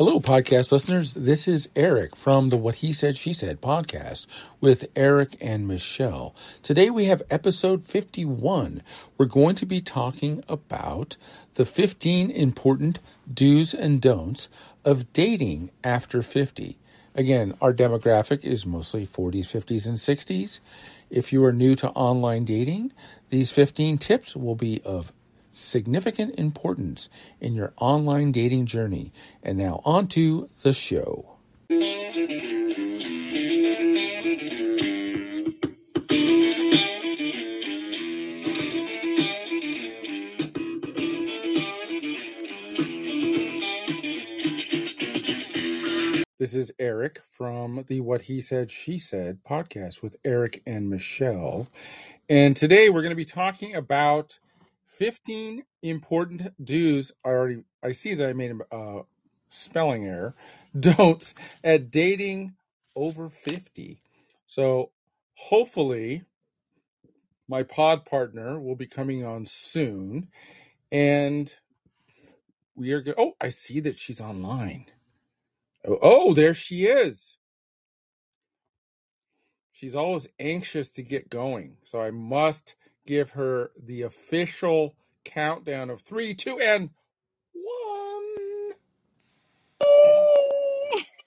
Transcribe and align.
Hello, 0.00 0.18
podcast 0.18 0.72
listeners. 0.72 1.12
This 1.12 1.46
is 1.46 1.68
Erik 1.76 2.16
from 2.16 2.48
the 2.48 2.56
What 2.56 2.76
He 2.76 2.90
Said, 2.90 3.18
She 3.18 3.34
Said 3.34 3.60
podcast 3.60 4.26
with 4.58 4.88
Erik 4.96 5.36
and 5.42 5.68
Michele. 5.68 6.34
Today 6.62 6.88
we 6.88 7.04
have 7.04 7.22
episode 7.28 7.84
51. 7.84 8.82
We're 9.18 9.26
going 9.26 9.56
to 9.56 9.66
be 9.66 9.82
talking 9.82 10.42
about 10.48 11.18
the 11.56 11.66
15 11.66 12.30
important 12.30 12.98
do's 13.30 13.74
and 13.74 14.00
don'ts 14.00 14.48
of 14.86 15.12
dating 15.12 15.70
after 15.84 16.22
50. 16.22 16.78
Again, 17.14 17.52
our 17.60 17.74
demographic 17.74 18.42
is 18.42 18.64
mostly 18.64 19.06
40s, 19.06 19.48
50s, 19.48 19.86
and 19.86 19.98
60s. 19.98 20.60
If 21.10 21.30
you 21.30 21.44
are 21.44 21.52
new 21.52 21.74
to 21.74 21.90
online 21.90 22.46
dating, 22.46 22.94
these 23.28 23.50
15 23.50 23.98
tips 23.98 24.34
will 24.34 24.54
be 24.54 24.80
of 24.82 25.12
significant 25.60 26.34
importance 26.38 27.08
in 27.40 27.54
your 27.54 27.72
online 27.76 28.32
dating 28.32 28.66
journey. 28.66 29.12
And 29.42 29.58
now, 29.58 29.80
on 29.84 30.08
to 30.08 30.48
the 30.62 30.72
show. 30.72 31.36
This 46.40 46.54
is 46.54 46.72
Erik 46.78 47.20
from 47.28 47.84
the 47.86 48.00
What 48.00 48.22
He 48.22 48.40
Said, 48.40 48.70
She 48.70 48.98
Said 48.98 49.44
podcast 49.44 50.02
with 50.02 50.16
Erik 50.24 50.62
and 50.66 50.88
Michele. 50.88 51.68
And 52.30 52.56
today 52.56 52.88
we're 52.88 53.02
going 53.02 53.10
to 53.10 53.14
be 53.14 53.26
talking 53.26 53.74
about 53.74 54.38
15 55.00 55.62
important 55.82 56.52
do's. 56.62 57.10
I 57.24 57.30
already 57.30 57.62
I 57.82 57.92
see 57.92 58.14
that 58.14 58.28
I 58.28 58.34
made 58.34 58.52
a 58.52 58.74
uh, 58.76 59.02
spelling 59.48 60.06
error. 60.06 60.34
Don'ts 60.78 61.34
at 61.64 61.90
dating 61.90 62.54
over 62.94 63.30
50. 63.30 64.02
So 64.46 64.90
hopefully 65.36 66.24
my 67.48 67.62
pod 67.62 68.04
partner 68.04 68.60
will 68.60 68.76
be 68.76 68.86
coming 68.86 69.24
on 69.24 69.46
soon 69.46 70.28
and 70.92 71.50
we 72.76 72.92
are 72.92 73.00
go- 73.00 73.14
oh 73.16 73.32
I 73.40 73.48
see 73.48 73.80
that 73.80 73.96
she's 73.96 74.20
online. 74.20 74.84
Oh, 75.88 75.98
oh, 76.02 76.34
there 76.34 76.52
she 76.52 76.84
is. 76.84 77.38
She's 79.72 79.96
always 79.96 80.28
anxious 80.38 80.90
to 80.92 81.02
get 81.02 81.30
going. 81.30 81.78
So 81.84 82.02
I 82.02 82.10
must 82.10 82.76
give 83.10 83.32
her 83.32 83.72
the 83.82 84.02
official 84.04 84.96
countdown 85.24 85.90
of 85.90 86.02
three, 86.02 86.34
two, 86.34 86.60
and 86.60 86.90
one. 87.52 88.74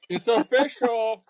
It's 0.10 0.28
official. 0.30 1.26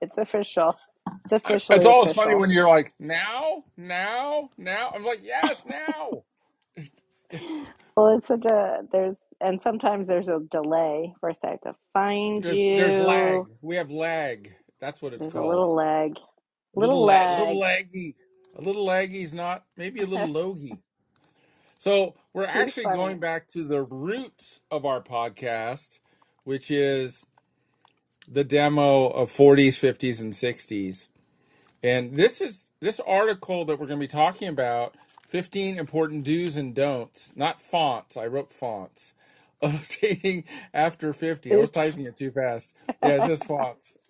It's 0.00 0.18
official. 0.18 0.76
It's 1.24 1.32
official. 1.34 1.76
It's 1.76 1.86
always 1.86 2.12
funny 2.12 2.34
when 2.36 2.50
you're 2.50 2.68
like, 2.68 2.94
now, 3.00 3.64
now, 3.76 4.50
now. 4.58 4.92
I'm 4.94 5.04
like, 5.04 5.20
yes, 5.22 5.64
now. 5.68 6.24
Well, 7.96 8.16
it's 8.18 8.28
such 8.28 8.44
a 8.46 8.82
there's 8.92 9.16
and 9.40 9.60
sometimes 9.60 10.08
there's 10.08 10.28
a 10.30 10.40
delay. 10.40 11.14
First, 11.20 11.44
I 11.44 11.50
have 11.52 11.62
to 11.62 11.76
find 11.92 12.44
There's 12.44 12.66
there's 12.76 12.98
lag. 12.98 13.46
you. 13.46 13.48
We 13.62 13.76
have 13.76 13.90
lag. 13.90 14.52
That's 14.80 15.02
what 15.02 15.14
it's 15.14 15.26
There's 15.26 15.36
a 15.36 15.40
called. 15.40 15.48
little 15.48 15.74
lag. 15.74 16.18
Little 16.74 17.04
Little 17.04 17.04
lag, 17.04 17.38
little 17.38 17.58
lag. 17.58 17.86
laggy. 17.94 18.14
A 18.56 18.60
little 18.60 18.86
laggy 18.86 19.22
is 19.22 19.34
not 19.34 19.64
maybe 19.76 20.00
a 20.00 20.06
little 20.06 20.28
logy. 20.28 20.78
So 21.76 22.14
we're 22.32 22.46
Too 22.46 22.58
actually 22.58 22.84
going 22.84 23.18
back 23.18 23.48
to 23.48 23.64
the 23.64 23.82
roots 23.82 24.60
of 24.70 24.84
our 24.84 25.02
podcast, 25.02 26.00
which 26.44 26.70
is 26.70 27.26
the 28.26 28.44
demo 28.44 29.08
of 29.08 29.28
40s, 29.28 29.78
50s, 29.78 30.20
and 30.20 30.32
60s. 30.32 31.08
And 31.82 32.14
this 32.14 32.40
is 32.40 32.70
this 32.80 33.00
article 33.00 33.64
that 33.66 33.78
we're 33.78 33.86
going 33.86 34.00
to 34.00 34.04
be 34.04 34.08
talking 34.08 34.48
about 34.48 34.94
15 35.28 35.78
important 35.78 36.24
do's 36.24 36.56
and 36.56 36.74
don'ts, 36.74 37.32
not 37.36 37.60
fonts. 37.60 38.16
I 38.16 38.26
wrote 38.26 38.52
fonts 38.52 39.12
of 39.62 39.88
dating 40.00 40.44
after 40.72 41.12
50. 41.12 41.52
I 41.52 41.56
was 41.56 41.68
Oops. 41.68 41.76
typing 41.76 42.06
it 42.06 42.16
too 42.16 42.30
fast. 42.30 42.72
Yeah, 43.02 43.16
it 43.16 43.22
says 43.22 43.42
fonts. 43.42 43.98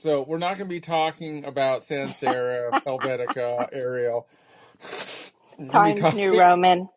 So 0.00 0.22
we're 0.28 0.38
not 0.38 0.58
going 0.58 0.68
to 0.68 0.74
be 0.74 0.80
talking 0.80 1.44
about 1.46 1.84
sans 1.84 2.12
serif, 2.20 2.76
Helvetica, 2.86 3.68
Arial. 3.72 4.28
We're 5.58 5.66
going 5.66 5.82
to 5.84 5.88
be 5.88 5.94
Times 5.94 6.14
New 6.14 6.32
Roman. 6.34 6.88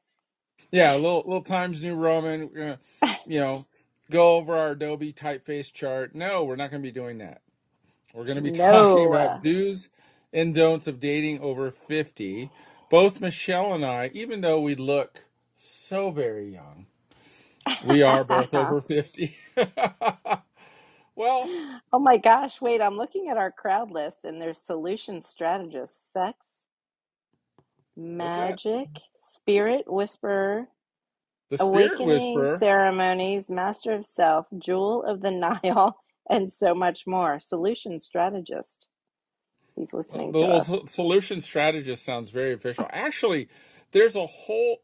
yeah, 0.71 0.93
a 0.95 0.97
little 0.97 1.23
little 1.25 1.43
Times 1.43 1.81
New 1.83 1.95
Roman. 1.95 2.49
We're 2.49 2.55
going 2.59 2.73
to, 2.73 2.79
you 3.25 3.39
know, 3.39 3.67
go 4.11 4.37
over 4.37 4.55
our 4.57 4.71
Adobe 4.71 5.13
typeface 5.13 5.73
chart. 5.73 6.15
No, 6.15 6.43
we're 6.45 6.57
not 6.57 6.71
going 6.71 6.83
to 6.83 6.87
be 6.87 6.93
doing 6.93 7.19
that. 7.19 7.41
We're 8.13 8.25
going 8.25 8.37
to 8.37 8.43
be 8.43 8.51
talking 8.51 9.05
No. 9.05 9.05
about 9.05 9.39
do's 9.41 9.89
and 10.33 10.55
don'ts 10.55 10.87
of 10.87 10.99
dating 10.99 11.41
over 11.41 11.71
50. 11.71 12.51
Both 12.89 13.21
Michele 13.21 13.73
and 13.73 13.85
I, 13.85 14.11
even 14.13 14.41
though 14.41 14.61
we 14.61 14.75
look 14.75 15.25
so 15.57 16.11
very 16.11 16.51
young, 16.53 16.87
we 17.81 18.03
are 18.03 18.23
both 18.25 18.53
over 18.53 18.81
50. 18.81 19.37
well, 21.15 21.51
oh 21.93 21.99
my 21.99 22.17
gosh, 22.17 22.61
wait, 22.61 22.81
I'm 22.81 22.97
looking 22.97 23.29
at 23.29 23.37
our 23.37 23.51
crowd 23.51 23.91
list 23.91 24.19
and 24.25 24.41
there's 24.41 24.59
solution 24.59 25.21
strategist, 25.23 26.13
sex, 26.13 26.37
magic, 27.97 28.89
spirit 29.17 29.85
whisperer, 29.91 30.67
The 31.49 31.57
Spirit 31.59 32.01
awakening 32.01 32.01
Whisperer. 32.01 32.59
ceremonies, 32.59 33.49
master 33.49 33.93
of 33.93 34.05
self, 34.05 34.47
jewel 34.57 35.03
of 35.03 35.21
the 35.21 35.31
Nile, 35.63 35.99
and 36.29 36.51
so 36.51 36.75
much 36.75 37.07
more. 37.07 37.39
Solution 37.39 37.99
strategist. 37.99 38.87
He's 39.75 39.93
listening 39.93 40.33
the 40.33 40.39
to 40.39 40.47
us. 40.47 40.77
solution 40.87 41.41
strategist 41.41 42.05
sounds 42.05 42.31
very 42.31 42.53
official. 42.53 42.87
Actually, 42.91 43.49
there's 43.91 44.15
a 44.15 44.25
whole. 44.25 44.77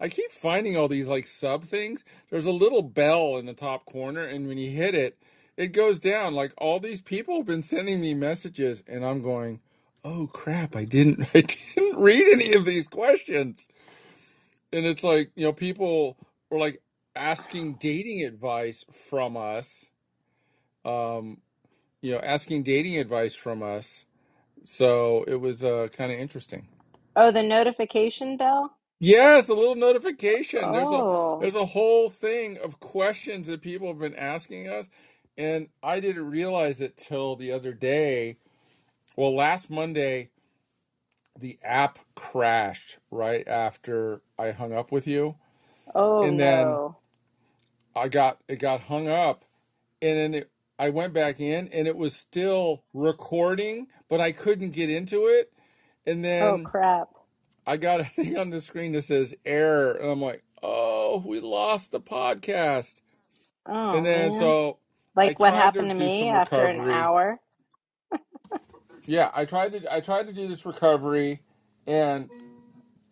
I 0.00 0.08
keep 0.08 0.30
finding 0.30 0.76
all 0.76 0.88
these 0.88 1.08
like 1.08 1.26
sub 1.26 1.64
things. 1.64 2.04
There's 2.30 2.46
a 2.46 2.52
little 2.52 2.82
bell 2.82 3.36
in 3.36 3.46
the 3.46 3.54
top 3.54 3.84
corner, 3.86 4.24
and 4.24 4.48
when 4.48 4.58
you 4.58 4.70
hit 4.70 4.94
it, 4.94 5.18
it 5.56 5.68
goes 5.68 6.00
down. 6.00 6.34
Like 6.34 6.52
all 6.58 6.80
these 6.80 7.02
people 7.02 7.36
have 7.38 7.46
been 7.46 7.62
sending 7.62 8.00
me 8.00 8.14
messages, 8.14 8.82
and 8.88 9.04
I'm 9.04 9.22
going, 9.22 9.60
"Oh 10.04 10.28
crap! 10.28 10.76
I 10.76 10.84
didn't. 10.84 11.22
I 11.34 11.42
didn't 11.42 11.98
read 11.98 12.26
any 12.32 12.54
of 12.54 12.64
these 12.64 12.88
questions." 12.88 13.68
And 14.72 14.86
it's 14.86 15.04
like 15.04 15.32
you 15.36 15.44
know, 15.46 15.52
people 15.52 16.16
were 16.50 16.58
like 16.58 16.82
asking 17.16 17.74
dating 17.74 18.24
advice 18.24 18.84
from 18.92 19.36
us. 19.36 19.90
Um, 20.84 21.38
you 22.02 22.12
know, 22.12 22.20
asking 22.20 22.62
dating 22.62 22.98
advice 22.98 23.34
from 23.34 23.62
us. 23.62 24.06
So 24.64 25.24
it 25.26 25.36
was 25.36 25.64
uh, 25.64 25.88
kind 25.92 26.12
of 26.12 26.18
interesting. 26.18 26.68
Oh, 27.16 27.32
the 27.32 27.42
notification 27.42 28.36
bell? 28.36 28.76
Yes, 29.00 29.48
a 29.50 29.54
little 29.54 29.76
notification. 29.76 30.72
There's 30.72 30.92
a 30.92 31.04
Oh, 31.04 31.40
there's 31.40 31.56
a 31.56 31.66
whole 31.66 32.10
thing 32.10 32.58
of 32.64 32.80
questions 32.80 33.48
that 33.48 33.62
people 33.62 33.88
have 33.88 34.00
been 34.00 34.16
asking 34.16 34.68
us, 34.68 34.90
and 35.38 35.68
I 35.84 36.00
didn't 36.00 36.30
realize 36.30 36.82
it 36.82 36.96
till 36.98 37.36
the 37.36 37.52
other 37.52 37.74
day. 37.74 38.38
Well, 39.16 39.34
last 39.34 39.70
Monday, 39.70 40.30
the 41.38 41.58
app 41.64 42.00
crashed 42.16 42.98
right 43.10 43.46
after 43.48 44.22
I 44.38 44.52
hung 44.52 44.72
up 44.74 44.92
with 44.92 45.06
you, 45.08 45.36
oh 45.94 46.22
and 46.22 46.40
then 46.40 46.80
no. 46.80 46.98
I 47.96 48.08
got 48.08 48.38
it 48.48 48.58
got 48.60 48.82
hung 48.82 49.08
up, 49.08 49.44
and 50.02 50.18
then 50.18 50.34
it, 50.34 50.50
I 50.78 50.90
went 50.90 51.14
back 51.14 51.40
in, 51.40 51.68
and 51.68 51.88
it 51.88 51.96
was 51.96 52.16
still 52.16 52.84
recording, 52.94 53.88
but 54.08 54.20
I 54.20 54.32
couldn't 54.32 54.72
get 54.72 54.90
into 54.90 55.26
it, 55.26 55.52
and 56.06 56.24
then 56.24 56.24
Oh 56.40 56.58
then 56.58 56.64
crap. 56.64 57.10
I 57.66 57.76
got 57.78 58.00
a 58.00 58.04
thing 58.06 58.38
on 58.38 58.50
the 58.50 58.60
screen 58.60 58.92
that 58.92 59.04
says 59.04 59.34
error, 59.46 59.92
and 59.92 60.10
I'm 60.10 60.22
like, 60.22 60.44
oh, 60.62 61.22
we 61.26 61.40
lost 61.40 61.92
the 61.92 62.00
podcast. 62.00 63.00
Oh, 63.66 63.72
and 63.92 64.04
Oh 64.04 64.06
then 64.06 64.32
man. 64.32 64.34
so 64.34 64.78
Like 65.16 65.38
what 65.40 65.54
tried 65.54 65.74
to 65.74 65.84
happened 65.84 65.90
to 65.90 65.96
me 65.96 66.28
after 66.28 66.66
an 66.66 66.80
hour? 66.80 67.40
Yeah, 69.06 69.30
I 69.34 69.44
tried 69.46 69.72
to 69.72 69.94
I 69.94 70.00
tried 70.00 70.28
to 70.28 70.34
do 70.34 70.48
this 70.48 70.66
recovery, 70.66 71.42
and 71.86 72.30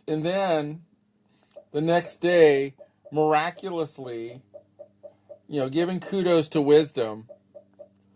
and 0.09 0.25
then 0.25 0.83
the 1.73 1.83
next 1.83 2.19
day, 2.19 2.77
miraculously, 3.13 4.43
you 5.49 5.61
know, 5.61 5.71
giving 5.71 6.01
kudos 6.01 6.51
to 6.51 6.63
wisdom, 6.63 7.29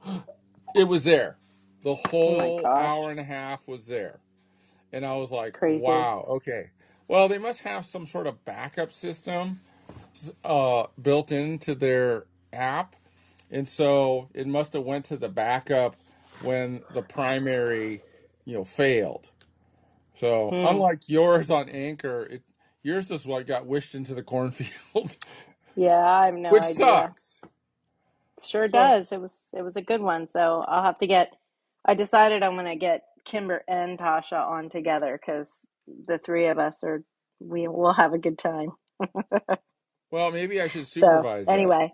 it 0.75 0.89
was 0.89 1.05
there. 1.05 1.39
The 1.85 1.97
Oh 2.27 2.51
whole 2.51 2.61
gosh. 2.63 2.93
hour 2.93 3.11
and 3.11 3.21
a 3.21 3.25
half 3.25 3.69
was 3.69 3.89
there. 3.89 4.22
And 4.93 5.07
I 5.07 5.17
was 5.17 5.33
like, 5.33 5.59
Crazy. 5.59 5.69
wow, 5.69 6.27
okay. 6.29 6.71
Well, 7.09 7.29
they 7.29 7.39
must 7.39 7.63
have 7.63 7.85
some 7.87 8.07
sort 8.07 8.27
of 8.29 8.45
backup 8.45 8.93
system 8.93 9.61
uh, 10.45 10.87
built 11.01 11.33
into 11.33 11.75
their 11.75 12.27
app. 12.53 12.97
And 13.51 13.69
so 13.69 14.31
it 14.35 14.47
must 14.47 14.75
have 14.75 14.85
went 14.85 15.07
to 15.07 15.17
the 15.19 15.29
backup 15.31 15.97
when 16.39 16.85
the 16.91 17.03
primary, 17.03 18.05
you 18.47 18.55
know, 18.57 18.65
failed. 18.65 19.31
So 20.17 20.57
Hmm. 20.57 20.63
unlike 20.63 21.01
yours 21.09 21.51
on 21.51 21.69
Anchor, 21.71 22.27
it 22.31 22.43
yours 22.83 23.11
is 23.11 23.27
what 23.27 23.47
got 23.47 23.67
wished 23.67 23.95
into 23.95 24.15
the 24.15 24.23
cornfield. 24.25 25.17
Yeah, 25.77 26.05
I 26.05 26.27
have 26.27 26.37
no 26.37 26.51
which 26.51 26.65
idea. 26.65 27.07
sucks. 27.07 27.43
Sure 28.45 28.69
So 28.73 28.95
does. 28.95 29.13
It 29.13 29.21
was 29.21 29.49
it 29.55 29.63
was 29.63 29.77
a 29.77 29.83
good 29.83 30.03
one. 30.03 30.29
So 30.29 30.65
I'll 30.69 30.85
have 30.85 30.99
to 31.01 31.07
get. 31.09 31.35
I 31.87 31.95
decided 31.95 32.43
I'm 32.43 32.57
gonna 32.57 32.77
get 32.77 33.05
Kimber 33.25 33.65
and 33.69 33.99
Tasha 33.99 34.47
on 34.47 34.71
together 34.71 35.19
because 35.21 35.67
the 36.07 36.19
three 36.19 36.49
of 36.49 36.59
us 36.59 36.85
are 36.85 37.05
we 37.41 37.69
will 37.69 37.95
have 37.95 38.15
a 38.15 38.19
good 38.19 38.39
time. 38.39 38.71
well, 40.11 40.33
maybe 40.33 40.61
I 40.63 40.69
should 40.69 40.89
So 41.03 41.27
supervise 41.27 41.51
that. 41.53 41.75
anyway, 41.75 41.93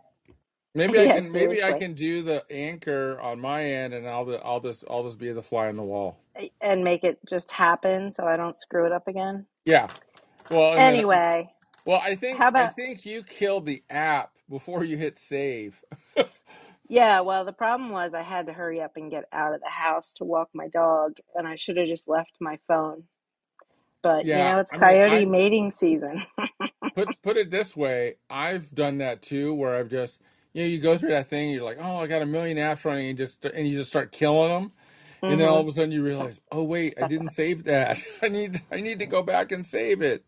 Maybe 0.74 1.00
I 1.00 1.08
yeah, 1.10 1.10
can 1.10 1.32
maybe 1.32 1.62
I 1.64 1.74
can 1.74 1.94
do 1.94 2.22
the 2.22 2.44
anchor 2.50 3.20
on 3.20 3.40
my 3.40 3.64
end, 3.64 3.94
and 3.94 4.08
I'll 4.08 4.40
I'll 4.44 4.60
just 4.60 4.84
I'll 4.90 5.04
just 5.04 5.18
be 5.20 5.32
the 5.32 5.42
fly 5.42 5.68
on 5.68 5.76
the 5.76 5.84
wall. 5.84 6.18
and 6.62 6.84
make 6.84 7.04
it 7.04 7.18
just 7.28 7.50
happen 7.52 8.12
so 8.12 8.24
I 8.24 8.36
don't 8.36 8.58
screw 8.58 8.86
it 8.86 8.92
up 8.92 9.08
again. 9.08 9.46
Yeah. 9.66 9.88
Well, 10.50 10.74
and 10.74 10.88
then 10.88 11.02
Anyway, 11.02 11.50
well, 11.86 12.00
I 12.04 12.16
think 12.16 12.40
how 12.40 12.48
about 12.48 12.56
I 12.56 12.66
think 12.68 13.06
you 13.06 13.22
killed 13.24 13.66
the 13.66 13.82
app 13.90 14.32
before 14.50 14.84
you 14.84 14.96
hit 14.98 15.18
save. 15.18 15.82
yeah? 16.88 17.20
Well, 17.22 17.44
the 17.44 17.52
problem 17.52 17.90
was 17.92 18.14
I 18.14 18.22
had 18.22 18.46
to 18.46 18.54
hurry 18.54 18.82
up 18.82 18.92
and 18.96 19.10
get 19.10 19.24
out 19.32 19.54
of 19.54 19.60
the 19.60 19.70
house 19.70 20.12
to 20.16 20.24
walk 20.24 20.50
my 20.54 20.68
dog, 20.68 21.18
and 21.34 21.48
I 21.48 21.56
should 21.56 21.78
have 21.78 21.88
just 21.88 22.08
left 22.08 22.32
my 22.40 22.58
phone. 22.68 23.04
But 24.02 24.26
you 24.32 24.44
Yeah, 24.44 24.46
know, 24.46 24.60
it's 24.60 24.72
I 24.72 24.78
mean, 24.78 24.98
coyote 24.98 25.04
I've 25.06 25.26
mating 25.26 25.72
season. 25.72 26.24
put 26.94 27.22
put 27.22 27.36
it 27.38 27.50
this 27.50 27.76
way. 27.76 28.16
I've 28.30 28.74
done 28.74 28.98
that 28.98 29.22
too, 29.22 29.54
where 29.54 29.76
I've 29.76 29.90
just 29.90 30.22
you 30.54 30.62
know 30.62 30.68
you 30.68 30.80
go 30.80 30.98
through 30.98 31.10
that 31.10 31.28
thing. 31.28 31.50
You're 31.50 31.64
like, 31.64 31.78
oh, 31.80 31.98
I 31.98 32.08
got 32.08 32.22
a 32.22 32.26
million 32.26 32.58
apps 32.58 32.84
running, 32.84 33.08
and 33.10 33.18
just 33.18 33.44
and 33.46 33.68
you 33.68 33.78
just 33.78 33.90
start 33.90 34.12
killing 34.12 34.50
them, 34.50 34.72
and 35.28 35.40
then 35.40 35.48
all 35.48 35.60
hmm 35.60 35.62
of 35.62 35.68
a 35.68 35.72
sudden 35.72 35.92
you 35.92 36.02
realize, 36.04 36.40
oh 36.52 36.64
wait, 36.64 36.94
I 37.00 37.04
didn't 37.04 37.30
save 37.30 37.64
that. 37.64 37.98
I 38.22 38.28
need 38.28 38.62
I 38.72 38.80
need 38.82 39.00
to 39.00 39.06
go 39.06 39.22
back 39.22 39.52
and 39.52 39.66
save 39.66 40.02
it. 40.02 40.24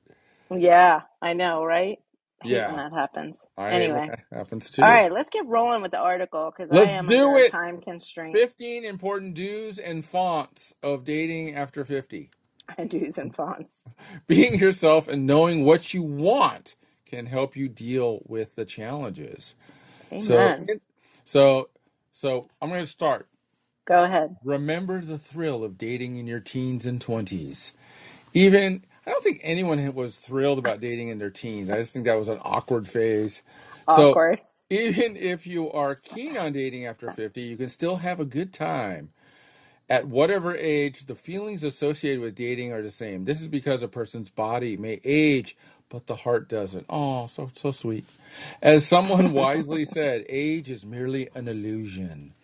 Yeah, 0.56 1.02
I 1.22 1.34
know, 1.34 1.64
right? 1.64 2.00
I 2.42 2.48
Yeah, 2.48 2.76
that 2.76 2.92
happens. 2.94 3.44
I 3.58 3.70
Anyway, 3.70 4.06
that 4.06 4.20
happens 4.32 4.70
too. 4.70 4.82
All 4.82 4.90
right, 4.94 5.12
let's 5.12 5.30
get 5.30 5.46
rolling 5.46 5.82
with 5.82 5.92
the 5.92 5.98
article 5.98 6.52
because 6.56 6.72
I 6.72 6.84
Let's 6.84 6.96
am 6.98 7.08
do 7.08 7.36
it. 7.38 7.52
time 7.52 7.80
constraint. 7.80 8.44
15 8.54 8.84
important 8.84 9.34
do's 9.34 9.78
and 9.78 10.04
fonts 10.04 10.74
of 10.82 11.04
dating 11.04 11.54
after 11.54 11.84
50. 11.84 12.30
Do's 12.88 13.18
and 13.18 13.34
fonts. 13.34 13.84
Being 14.28 14.58
yourself 14.58 15.08
and 15.08 15.26
knowing 15.26 15.64
what 15.64 15.94
you 15.94 16.02
want 16.02 16.76
can 17.06 17.26
help 17.26 17.56
you 17.56 17.68
deal 17.68 18.22
with 18.26 18.56
the 18.56 18.64
challenges. 18.66 19.54
So, 20.16 20.54
Amen. 20.54 20.70
so, 21.24 21.70
so 22.12 22.48
I'm 22.62 22.70
going 22.70 22.82
to 22.82 22.86
start. 22.88 23.28
Go 23.88 24.04
ahead. 24.04 24.36
Remember 24.44 25.00
the 25.02 25.18
thrill 25.18 25.64
of 25.64 25.78
dating 25.78 26.16
in 26.16 26.26
your 26.26 26.40
teens 26.40 26.86
and 26.86 27.00
20s. 27.00 27.72
Even, 28.34 28.84
I 29.10 29.14
don't 29.14 29.24
think 29.24 29.40
anyone 29.44 29.94
was 29.94 30.18
thrilled 30.18 30.60
about 30.60 30.80
dating 30.80 31.08
in 31.08 31.18
their 31.18 31.30
teens. 31.30 31.70
I 31.70 31.78
just 31.78 31.94
think 31.94 32.06
that 32.06 32.18
was 32.18 32.28
an 32.28 32.40
awkward 32.44 32.88
phase. 32.88 33.42
So, 33.88 34.12
Awkward. 34.12 34.40
even 34.70 35.16
if 35.16 35.46
you 35.46 35.72
are 35.72 35.96
keen 35.96 36.38
on 36.38 36.52
dating 36.52 36.86
after 36.86 37.10
50, 37.10 37.42
you 37.42 37.58
can 37.58 37.70
still 37.70 37.98
have 37.98 38.20
a 38.20 38.26
good 38.26 38.54
time. 38.54 39.10
At 39.90 40.08
whatever 40.08 40.56
age, 40.56 41.06
the 41.06 41.16
feelings 41.16 41.64
associated 41.64 42.20
with 42.20 42.36
dating 42.36 42.72
are 42.72 42.82
the 42.82 42.90
same. 42.90 43.24
This 43.24 43.40
is 43.40 43.48
because 43.48 43.82
a 43.82 43.88
person's 43.88 44.30
body 44.30 44.76
may 44.76 45.00
age, 45.04 45.56
but 45.90 46.06
the 46.08 46.16
heart 46.16 46.48
doesn't. 46.48 46.86
Oh, 46.90 47.26
so 47.28 47.50
so 47.54 47.72
sweet. 47.72 48.06
As 48.62 48.86
someone 48.86 49.32
wisely 49.34 49.84
said, 49.86 50.26
age 50.28 50.70
is 50.70 50.86
merely 50.86 51.28
an 51.34 51.48
illusion. 51.48 52.34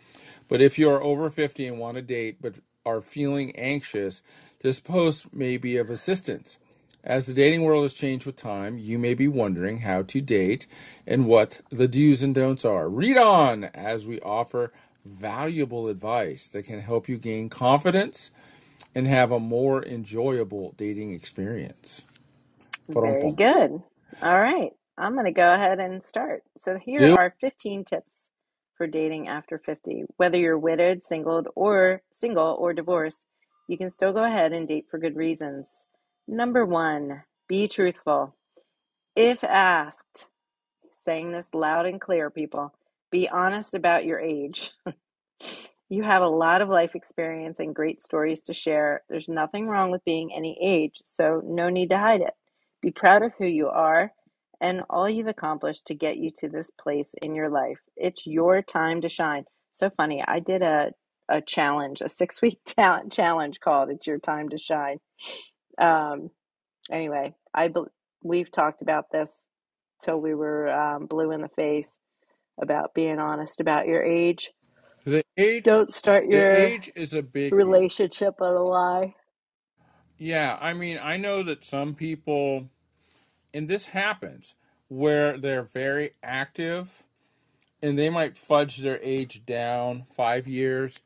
But 0.49 0.63
if 0.63 0.79
you 0.79 0.91
are 0.91 1.03
over 1.03 1.31
50 1.31 1.67
and 1.69 1.79
want 1.81 1.97
to 1.97 2.03
date 2.03 2.39
but 2.43 2.57
are 2.87 3.03
feeling 3.03 3.57
anxious, 3.57 4.23
this 4.67 4.81
post 4.81 5.33
may 5.33 5.57
be 5.57 5.77
of 5.77 5.89
assistance. 5.89 6.59
As 7.05 7.29
the 7.29 7.35
dating 7.35 7.63
world 7.63 7.85
has 7.85 7.95
changed 7.95 8.27
with 8.27 8.35
time, 8.35 8.79
you 8.79 8.99
may 8.99 9.15
be 9.15 9.29
wondering 9.29 9.79
how 9.79 10.03
to 10.03 10.21
date 10.21 10.67
and 11.07 11.27
what 11.27 11.61
the 11.71 11.87
do's 11.87 12.25
and 12.25 12.35
don'ts 12.35 12.65
are. 12.65 12.89
Read 12.89 13.17
on 13.17 13.63
as 13.63 14.09
we 14.09 14.19
offer 14.23 14.73
valuable 15.05 15.87
advice 15.87 16.49
that 16.49 16.65
can 16.65 16.81
help 16.81 17.09
you 17.09 17.17
gain 17.17 17.49
confidence 17.49 18.33
and 18.93 19.07
have 19.07 19.31
a 19.31 19.39
more 19.39 19.85
enjoyable 19.85 20.75
dating 20.77 21.13
experience. 21.13 22.05
Very 22.89 23.31
good. 23.31 23.81
All 24.21 24.41
right, 24.41 24.73
I'm 24.99 25.13
going 25.13 25.27
to 25.27 25.31
go 25.31 25.55
ahead 25.55 25.79
and 25.79 26.03
start. 26.03 26.43
So 26.59 26.77
here 26.77 26.99
Do 26.99 27.17
are 27.17 27.37
15 27.41 27.85
tips 27.85 28.31
for 28.77 28.89
dating 28.89 29.29
after 29.29 29.61
50. 29.65 30.07
Whether 30.17 30.39
you're 30.39 30.59
widowed, 30.59 31.05
single, 31.05 31.45
or 31.55 32.03
single 32.13 32.57
or 32.59 32.73
divorced, 32.73 33.23
you 33.69 33.79
can 33.79 33.91
still 33.91 34.13
go 34.13 34.25
ahead 34.25 34.53
and 34.53 34.69
date 34.69 34.87
for 34.91 34.99
good 34.99 35.17
reasons. 35.17 35.71
Number 36.29 36.65
one, 36.67 37.23
be 37.49 37.69
truthful. 37.69 38.37
If 39.17 39.45
asked, 39.45 40.29
saying 41.05 41.33
this 41.33 41.55
loud 41.55 41.87
and 41.87 42.01
clear, 42.01 42.31
people, 42.31 42.75
be 43.11 43.29
honest 43.29 43.75
about 43.75 44.05
your 44.05 44.21
age. 44.21 44.73
You 45.89 46.03
have 46.03 46.23
a 46.23 46.29
lot 46.29 46.63
of 46.63 46.69
life 46.69 46.97
experience 46.97 47.61
and 47.61 47.75
great 47.75 48.03
stories 48.03 48.41
to 48.43 48.55
share. 48.55 49.03
There's 49.09 49.29
nothing 49.29 49.69
wrong 49.69 49.93
with 49.93 50.05
being 50.05 50.33
any 50.35 50.59
age, 50.61 51.01
so 51.05 51.43
no 51.45 51.69
need 51.69 51.91
to 51.91 51.99
hide 51.99 52.23
it. 52.23 52.35
Be 52.83 52.91
proud 52.91 53.23
of 53.23 53.33
who 53.39 53.47
you 53.47 53.69
are 53.69 54.13
and 54.61 54.83
all 54.91 55.09
you've 55.09 55.29
accomplished 55.29 55.87
to 55.87 55.95
get 55.95 56.17
you 56.17 56.33
to 56.39 56.49
this 56.49 56.71
place 56.73 57.15
in 57.23 57.37
your 57.37 57.51
life. 57.51 57.79
It's 57.97 58.27
your 58.27 58.63
time 58.63 59.03
to 59.03 59.09
shine. 59.09 59.45
So 59.75 59.91
funny. 59.91 60.25
I 60.27 60.41
did 60.41 60.63
a 60.63 60.91
a 61.29 61.41
challenge, 61.41 62.01
a 62.01 62.09
six 62.09 62.41
week 62.43 62.59
talent 62.67 63.13
challenge 63.13 63.61
called 63.61 63.91
"It's 63.91 64.07
Your 64.07 64.19
Time 64.19 64.49
to 64.51 64.59
Shine." 64.59 64.99
Um, 65.79 66.31
anyway, 66.91 67.35
I 67.55 67.69
bel 67.69 67.89
we've 68.23 68.51
talked 68.51 68.83
about 68.83 69.11
this 69.11 69.47
till 70.03 70.21
we 70.21 70.35
were 70.35 70.69
um, 70.69 71.07
blue 71.07 71.31
in 71.33 71.43
the 71.43 71.49
face 71.49 71.99
about 72.61 72.95
being 72.95 73.19
honest 73.19 73.61
about 73.61 73.87
your 73.87 74.03
age. 74.03 74.51
the 75.05 75.23
age 75.37 75.65
Don't 75.65 75.93
start 75.93 76.25
the 76.29 76.37
your 76.37 76.51
age 76.51 76.91
is 76.95 77.13
a 77.13 77.23
big 77.23 77.53
relationship 77.53 78.41
on 78.41 78.55
a 78.55 78.63
lie. 78.63 79.15
Yeah, 80.19 80.59
I 80.61 80.73
mean, 80.73 80.99
I 81.03 81.17
know 81.17 81.43
that 81.43 81.65
some 81.65 81.95
people 81.95 82.71
and 83.53 83.69
this 83.69 83.87
happens 83.87 84.55
where 84.89 85.37
they're 85.37 85.69
very 85.75 86.13
active 86.23 87.03
and 87.83 87.99
they 87.99 88.11
might 88.11 88.37
fudge 88.37 88.79
their 88.79 88.99
age 89.03 89.45
down 89.45 90.05
5 90.13 90.47
years, 90.47 91.01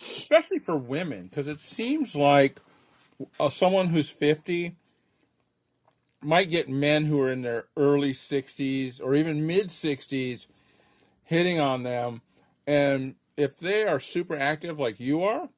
especially 0.00 0.58
for 0.58 0.76
women 0.76 1.24
because 1.24 1.48
it 1.48 1.60
seems 1.60 2.16
like 2.16 2.60
uh, 3.38 3.48
someone 3.48 3.88
who's 3.88 4.10
50 4.10 4.76
might 6.22 6.50
get 6.50 6.68
men 6.68 7.06
who 7.06 7.20
are 7.20 7.30
in 7.30 7.42
their 7.42 7.66
early 7.76 8.12
60s 8.12 9.00
or 9.02 9.14
even 9.14 9.46
mid 9.46 9.68
60s 9.68 10.46
hitting 11.24 11.60
on 11.60 11.82
them. 11.82 12.22
And 12.66 13.16
if 13.36 13.56
they 13.58 13.84
are 13.84 14.00
super 14.00 14.36
active 14.36 14.78
like 14.78 15.00
you 15.00 15.24
are, 15.24 15.48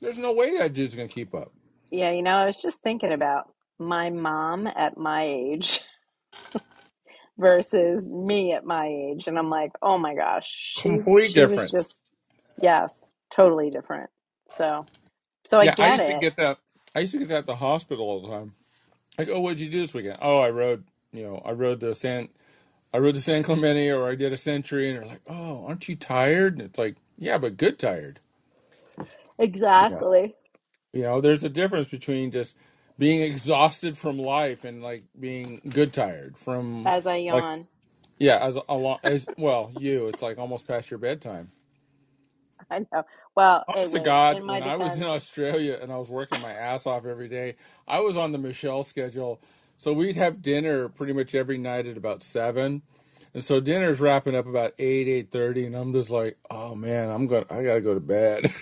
there's 0.00 0.18
no 0.18 0.32
way 0.32 0.58
that 0.58 0.72
dude's 0.74 0.94
going 0.94 1.08
to 1.08 1.14
keep 1.14 1.34
up. 1.34 1.52
Yeah, 1.90 2.12
you 2.12 2.22
know, 2.22 2.32
I 2.32 2.46
was 2.46 2.60
just 2.60 2.82
thinking 2.82 3.12
about 3.12 3.50
my 3.78 4.10
mom 4.10 4.66
at 4.66 4.96
my 4.98 5.24
age 5.24 5.82
versus 7.38 8.06
me 8.06 8.52
at 8.52 8.64
my 8.64 8.86
age, 8.88 9.26
and 9.28 9.38
I'm 9.38 9.50
like, 9.50 9.72
oh 9.82 9.98
my 9.98 10.14
gosh, 10.14 10.52
she 10.52 11.00
Complete 11.04 11.34
she 11.34 11.34
difference. 11.34 11.72
just 11.72 11.94
yes, 12.60 12.92
totally 13.34 13.70
different. 13.70 14.10
So 14.56 14.86
so 15.46 15.60
I 15.60 15.66
Yeah, 15.66 15.76
I 15.78 15.88
get 15.88 15.88
used 15.88 16.06
to 16.06 16.14
it. 16.14 16.16
get 16.16 16.36
that. 16.36 16.58
I 16.94 17.00
used 17.00 17.12
to 17.12 17.18
get 17.20 17.28
that 17.28 17.38
at 17.40 17.46
the 17.46 17.56
hospital 17.56 18.06
all 18.06 18.22
the 18.22 18.30
time. 18.30 18.54
Like, 19.18 19.28
oh, 19.30 19.40
what 19.40 19.50
did 19.56 19.60
you 19.60 19.70
do 19.70 19.80
this 19.82 19.94
weekend? 19.94 20.18
Oh, 20.22 20.38
I 20.40 20.50
rode, 20.50 20.84
you 21.12 21.24
know, 21.24 21.42
I 21.44 21.52
rode 21.52 21.80
the 21.80 21.94
San, 21.94 22.28
I 22.94 22.98
rode 22.98 23.16
the 23.16 23.20
San 23.22 23.42
Clemente, 23.44 23.90
or 23.92 24.08
I 24.08 24.16
did 24.16 24.32
a 24.32 24.36
century, 24.38 24.90
and 24.90 24.98
they're 24.98 25.08
like, 25.08 25.22
oh, 25.28 25.66
aren't 25.66 25.88
you 25.88 25.96
tired? 25.96 26.54
And 26.54 26.62
it's 26.62 26.78
like, 26.78 26.96
yeah, 27.18 27.38
but 27.38 27.56
good 27.58 27.78
tired. 27.78 28.20
Exactly. 29.38 30.36
you 30.94 31.04
know, 31.04 31.22
there's 31.22 31.44
a 31.44 31.50
difference 31.50 31.90
between 31.90 32.32
just 32.32 32.56
being 32.98 33.22
exhausted 33.22 33.98
from 33.98 34.18
life 34.18 34.64
and 34.64 34.82
like 34.82 35.04
being 35.20 35.62
good 35.72 35.94
tired 35.94 36.36
from 36.38 36.96
As 36.96 37.06
I 37.06 37.16
like, 37.30 37.46
yawn, 37.46 37.68
yeah, 38.18 38.38
as 38.40 38.58
a 38.68 38.74
long 38.76 38.98
as 39.04 39.28
well, 39.38 39.72
you, 39.74 40.08
it's 40.08 40.22
like 40.22 40.38
almost 40.38 40.68
past 40.68 40.90
your 40.90 40.98
bedtime. 40.98 41.52
I 42.70 42.80
know. 42.92 43.04
Well, 43.36 43.64
Honest 43.68 43.92
to 43.92 44.00
God, 44.00 44.42
when 44.42 44.62
I 44.62 44.76
was 44.76 44.96
in 44.96 45.02
Australia 45.02 45.78
and 45.80 45.92
I 45.92 45.96
was 45.96 46.08
working 46.08 46.40
my 46.40 46.52
ass 46.52 46.86
off 46.86 47.06
every 47.06 47.28
day, 47.28 47.54
I 47.86 48.00
was 48.00 48.16
on 48.16 48.32
the 48.32 48.38
Michele 48.38 48.82
schedule. 48.82 49.40
So 49.78 49.92
we'd 49.92 50.16
have 50.16 50.42
dinner 50.42 50.88
pretty 50.88 51.12
much 51.12 51.34
every 51.34 51.58
night 51.58 51.86
at 51.86 51.96
about 51.96 52.22
seven. 52.22 52.82
And 53.34 53.44
so 53.44 53.60
dinner's 53.60 54.00
wrapping 54.00 54.34
up 54.34 54.46
about 54.46 54.72
eight, 54.78 55.08
eight 55.08 55.28
thirty, 55.28 55.66
and 55.66 55.74
I'm 55.74 55.92
just 55.92 56.10
like, 56.10 56.36
oh 56.50 56.74
man, 56.74 57.10
I'm 57.10 57.28
to 57.28 57.44
I 57.50 57.62
gotta 57.62 57.82
go 57.82 57.92
to 57.94 58.00
bed. 58.00 58.52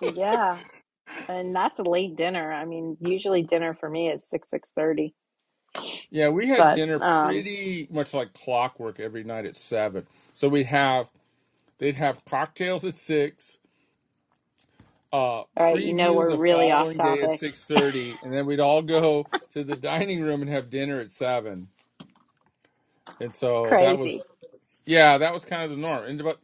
yeah, 0.00 0.58
and 1.28 1.54
that's 1.54 1.78
a 1.80 1.82
late 1.82 2.14
dinner. 2.14 2.52
I 2.52 2.64
mean, 2.64 2.96
usually 3.00 3.42
dinner 3.42 3.74
for 3.74 3.90
me 3.90 4.08
is 4.08 4.22
six 4.28 4.48
six 4.48 4.70
thirty, 4.76 5.14
yeah, 6.10 6.28
we 6.28 6.48
had 6.48 6.58
but 6.58 6.74
dinner 6.74 7.02
um, 7.02 7.26
pretty 7.26 7.88
much 7.90 8.14
like 8.14 8.32
clockwork 8.32 9.00
every 9.00 9.24
night 9.24 9.46
at 9.46 9.56
seven. 9.56 10.06
So 10.34 10.48
we'd 10.48 10.66
have 10.66 11.08
they'd 11.78 11.96
have 11.96 12.24
cocktails 12.26 12.84
at 12.84 12.94
six, 12.96 13.58
uh 15.12 15.44
all 15.56 15.66
right, 15.66 15.80
you 15.80 15.94
know 15.94 16.14
we're 16.14 16.32
really 16.32 16.70
off 16.72 16.88
following 16.88 17.02
day 17.02 17.22
at 17.22 17.32
six 17.34 17.66
thirty, 17.66 18.18
and 18.22 18.32
then 18.32 18.46
we'd 18.46 18.60
all 18.60 18.82
go 18.82 19.28
to 19.52 19.64
the 19.64 19.76
dining 19.76 20.22
room 20.22 20.42
and 20.42 20.50
have 20.50 20.70
dinner 20.70 21.00
at 21.00 21.10
seven. 21.12 21.68
And 23.20 23.34
so 23.34 23.76
that 23.80 23.98
was 23.98 24.18
yeah, 24.86 25.18
that 25.18 25.32
was 25.34 25.44
kind 25.44 25.64
of 25.64 25.70
the 25.70 25.76
norm. 25.76 26.04
And 26.06 26.22
but 26.24 26.40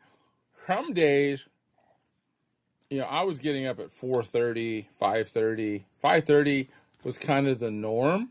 some 0.66 0.94
days, 0.94 1.46
you 2.90 2.98
know, 3.00 3.06
I 3.06 3.24
was 3.24 3.40
getting 3.40 3.66
up 3.66 3.80
at 3.80 3.88
4:30, 3.90 4.86
5:30. 5.00 5.84
5:30 6.04 6.68
was 7.04 7.18
kind 7.18 7.48
of 7.48 7.60
the 7.60 7.70
norm. 7.72 8.30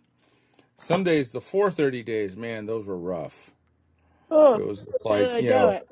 Some 0.78 1.04
days 1.04 1.32
the 1.34 1.40
4:30 1.42 2.06
days, 2.06 2.38
man, 2.38 2.66
those 2.68 2.88
were 2.88 2.98
rough. 2.98 3.52
Oh, 4.32 4.56
It 4.56 4.66
was 4.68 4.86
just 4.86 5.06
like, 5.06 5.34
I 5.34 5.40
you 5.40 5.52
know 5.54 5.70
know, 5.70 5.72
it. 5.72 5.92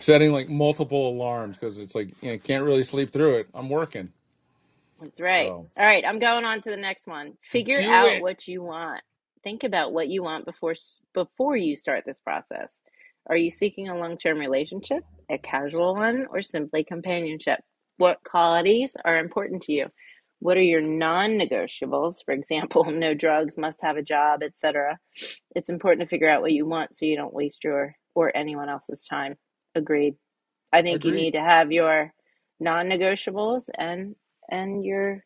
Setting 0.00 0.32
like 0.32 0.48
multiple 0.48 1.08
alarms 1.10 1.56
because 1.56 1.78
it's 1.78 1.94
like, 1.94 2.08
you 2.20 2.32
know, 2.32 2.38
can't 2.38 2.64
really 2.64 2.82
sleep 2.82 3.12
through 3.12 3.34
it. 3.36 3.48
I'm 3.54 3.68
working. 3.68 4.10
That's 5.00 5.20
right. 5.20 5.48
So, 5.48 5.68
All 5.76 5.86
right, 5.86 6.04
I'm 6.06 6.18
going 6.18 6.44
on 6.44 6.62
to 6.62 6.70
the 6.70 6.76
next 6.76 7.06
one. 7.06 7.34
Figure 7.50 7.76
do 7.76 7.90
out 7.90 8.08
it. 8.08 8.22
what 8.22 8.46
you 8.46 8.62
want. 8.62 9.02
Think 9.42 9.64
about 9.64 9.92
what 9.92 10.08
you 10.08 10.22
want 10.22 10.44
before 10.44 10.74
before 11.12 11.56
you 11.56 11.74
start 11.74 12.04
this 12.06 12.20
process. 12.20 12.80
Are 13.26 13.36
you 13.36 13.50
seeking 13.50 13.88
a 13.88 13.96
long-term 13.96 14.38
relationship, 14.38 15.04
a 15.30 15.38
casual 15.38 15.94
one, 15.94 16.26
or 16.30 16.42
simply 16.42 16.84
companionship? 16.84 17.60
What 17.96 18.18
qualities 18.24 18.92
are 19.04 19.18
important 19.18 19.62
to 19.62 19.72
you? 19.72 19.86
What 20.38 20.56
are 20.56 20.62
your 20.62 20.80
non-negotiables? 20.80 22.24
For 22.24 22.32
example, 22.32 22.84
no 22.90 23.14
drugs, 23.14 23.58
must 23.58 23.82
have 23.82 23.96
a 23.96 24.02
job, 24.02 24.42
etc. 24.42 24.98
It's 25.54 25.70
important 25.70 26.02
to 26.02 26.08
figure 26.08 26.30
out 26.30 26.42
what 26.42 26.52
you 26.52 26.66
want 26.66 26.96
so 26.96 27.06
you 27.06 27.16
don't 27.16 27.34
waste 27.34 27.64
your 27.64 27.94
or 28.14 28.36
anyone 28.36 28.68
else's 28.68 29.04
time. 29.04 29.36
Agreed. 29.74 30.16
I 30.72 30.82
think 30.82 31.04
you 31.04 31.10
Agreed. 31.10 31.22
need 31.22 31.30
to 31.32 31.40
have 31.40 31.72
your 31.72 32.12
non-negotiables 32.60 33.68
and 33.76 34.16
and 34.50 34.84
your 34.84 35.24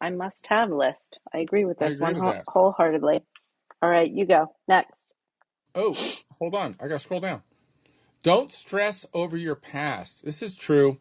I 0.00 0.10
must 0.10 0.46
have 0.48 0.70
list. 0.70 1.18
I 1.34 1.38
agree 1.38 1.64
with 1.64 1.80
I 1.82 1.86
this 1.86 1.96
agree 1.96 2.04
one 2.04 2.14
with 2.14 2.22
whole- 2.22 2.32
that. 2.32 2.44
wholeheartedly. 2.48 3.20
All 3.82 3.90
right, 3.90 4.10
you 4.10 4.26
go. 4.26 4.54
Next. 4.68 5.14
Oh, 5.74 5.96
hold 6.38 6.54
on. 6.54 6.76
I 6.80 6.84
got 6.88 6.94
to 6.94 6.98
scroll 6.98 7.20
down. 7.20 7.42
Don't 8.22 8.50
stress 8.52 9.06
over 9.14 9.36
your 9.36 9.54
past. 9.54 10.24
This 10.24 10.42
is 10.42 10.54
true. 10.54 10.98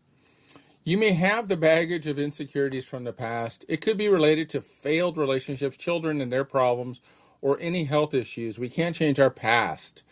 You 0.85 0.97
may 0.97 1.11
have 1.11 1.47
the 1.47 1.57
baggage 1.57 2.07
of 2.07 2.17
insecurities 2.17 2.85
from 2.85 3.03
the 3.03 3.13
past. 3.13 3.65
It 3.67 3.81
could 3.81 3.97
be 3.97 4.07
related 4.09 4.49
to 4.51 4.61
failed 4.61 5.17
relationships, 5.17 5.77
children 5.77 6.21
and 6.21 6.31
their 6.31 6.45
problems, 6.45 7.01
or 7.41 7.57
any 7.59 7.83
health 7.85 8.13
issues. 8.13 8.57
We 8.59 8.69
can't 8.69 8.95
change 8.95 9.19
our 9.19 9.29
past. 9.29 10.03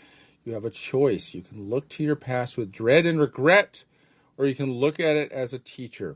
You 0.47 0.53
have 0.53 0.63
a 0.63 0.69
choice. 0.69 1.33
You 1.33 1.41
can 1.41 1.61
look 1.61 1.89
to 1.89 2.03
your 2.05 2.15
past 2.15 2.55
with 2.55 2.71
dread 2.71 3.05
and 3.05 3.19
regret, 3.19 3.83
or 4.37 4.45
you 4.45 4.55
can 4.55 4.71
look 4.71 4.97
at 4.97 5.17
it 5.17 5.29
as 5.29 5.51
a 5.51 5.59
teacher. 5.59 6.15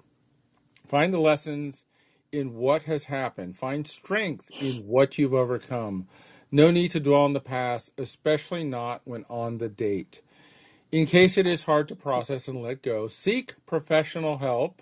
Find 0.87 1.13
the 1.13 1.19
lessons 1.19 1.83
in 2.31 2.55
what 2.55 2.83
has 2.83 3.03
happened, 3.03 3.57
find 3.57 3.85
strength 3.85 4.49
in 4.61 4.87
what 4.87 5.17
you've 5.17 5.33
overcome. 5.33 6.07
No 6.49 6.71
need 6.71 6.91
to 6.91 7.01
dwell 7.01 7.23
on 7.23 7.33
the 7.33 7.41
past, 7.41 7.91
especially 7.97 8.63
not 8.63 9.01
when 9.03 9.25
on 9.29 9.57
the 9.57 9.67
date. 9.67 10.21
In 10.93 11.07
case 11.07 11.37
it 11.37 11.45
is 11.45 11.63
hard 11.63 11.89
to 11.89 11.95
process 11.97 12.47
and 12.47 12.61
let 12.61 12.81
go, 12.81 13.09
seek 13.09 13.65
professional 13.65 14.37
help 14.37 14.81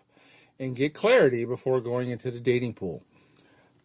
and 0.60 0.76
get 0.76 0.94
clarity 0.94 1.44
before 1.44 1.82
going 1.82 2.12
into 2.12 2.30
the 2.30 2.40
dating 2.40 2.76
pool. 2.76 3.02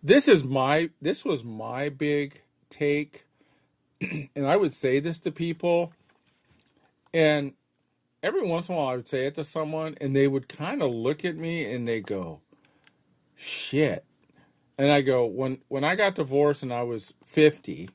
This 0.03 0.29
is 0.29 0.45
my 0.45 0.91
this 1.01 1.25
was 1.25 1.43
my 1.43 1.89
big 1.89 2.43
take 2.69 3.24
and 4.37 4.47
I 4.47 4.57
would 4.57 4.73
say 4.73 5.01
this 5.01 5.21
to 5.21 5.33
people 5.33 5.93
and 7.15 7.55
every 8.23 8.47
once 8.47 8.69
in 8.69 8.75
a 8.75 8.79
while 8.79 8.89
I 8.89 8.97
would 8.97 9.09
say 9.09 9.27
it 9.27 9.35
to 9.37 9.45
someone 9.45 9.97
and 10.01 10.15
they 10.17 10.29
would 10.29 10.49
kind 10.49 10.83
of 10.83 10.91
look 10.91 11.25
at 11.25 11.37
me 11.37 11.73
and 11.73 11.87
they 11.89 12.01
go, 12.01 12.41
"Shit." 13.37 14.05
And 14.79 14.91
I 14.93 15.03
go, 15.03 15.27
"When 15.27 15.61
when 15.69 15.85
I 15.85 15.97
got 15.97 16.17
divorced 16.17 16.63
and 16.63 16.73
I 16.73 16.83
was 16.85 17.15
50, 17.27 17.91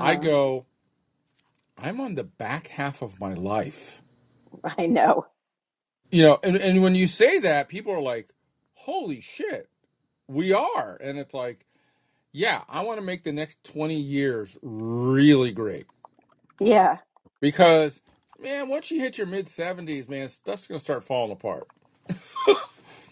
I 0.00 0.14
Uh, 0.14 0.16
go, 0.16 0.66
I'm 1.78 2.00
on 2.00 2.14
the 2.16 2.24
back 2.24 2.68
half 2.68 3.02
of 3.02 3.20
my 3.20 3.34
life." 3.34 4.02
I 4.78 4.86
know. 4.86 5.26
You 6.10 6.24
know, 6.24 6.38
and, 6.42 6.56
and 6.56 6.82
when 6.82 6.94
you 6.94 7.06
say 7.08 7.38
that, 7.40 7.68
people 7.68 7.92
are 7.92 8.00
like, 8.02 8.30
holy 8.74 9.20
shit, 9.20 9.68
we 10.28 10.52
are. 10.54 10.96
And 11.02 11.18
it's 11.18 11.34
like, 11.34 11.66
yeah, 12.36 12.64
I 12.68 12.82
want 12.82 12.98
to 12.98 13.02
make 13.04 13.24
the 13.24 13.32
next 13.32 13.64
20 13.64 13.98
years 13.98 14.58
really 14.60 15.52
great. 15.52 15.86
Yeah. 16.60 16.98
Because, 17.40 18.02
man, 18.38 18.68
once 18.68 18.90
you 18.90 19.00
hit 19.00 19.16
your 19.16 19.26
mid 19.26 19.46
70s, 19.46 20.06
man, 20.10 20.28
stuff's 20.28 20.66
going 20.66 20.78
to 20.78 20.82
start 20.82 21.02
falling 21.02 21.32
apart. 21.32 21.66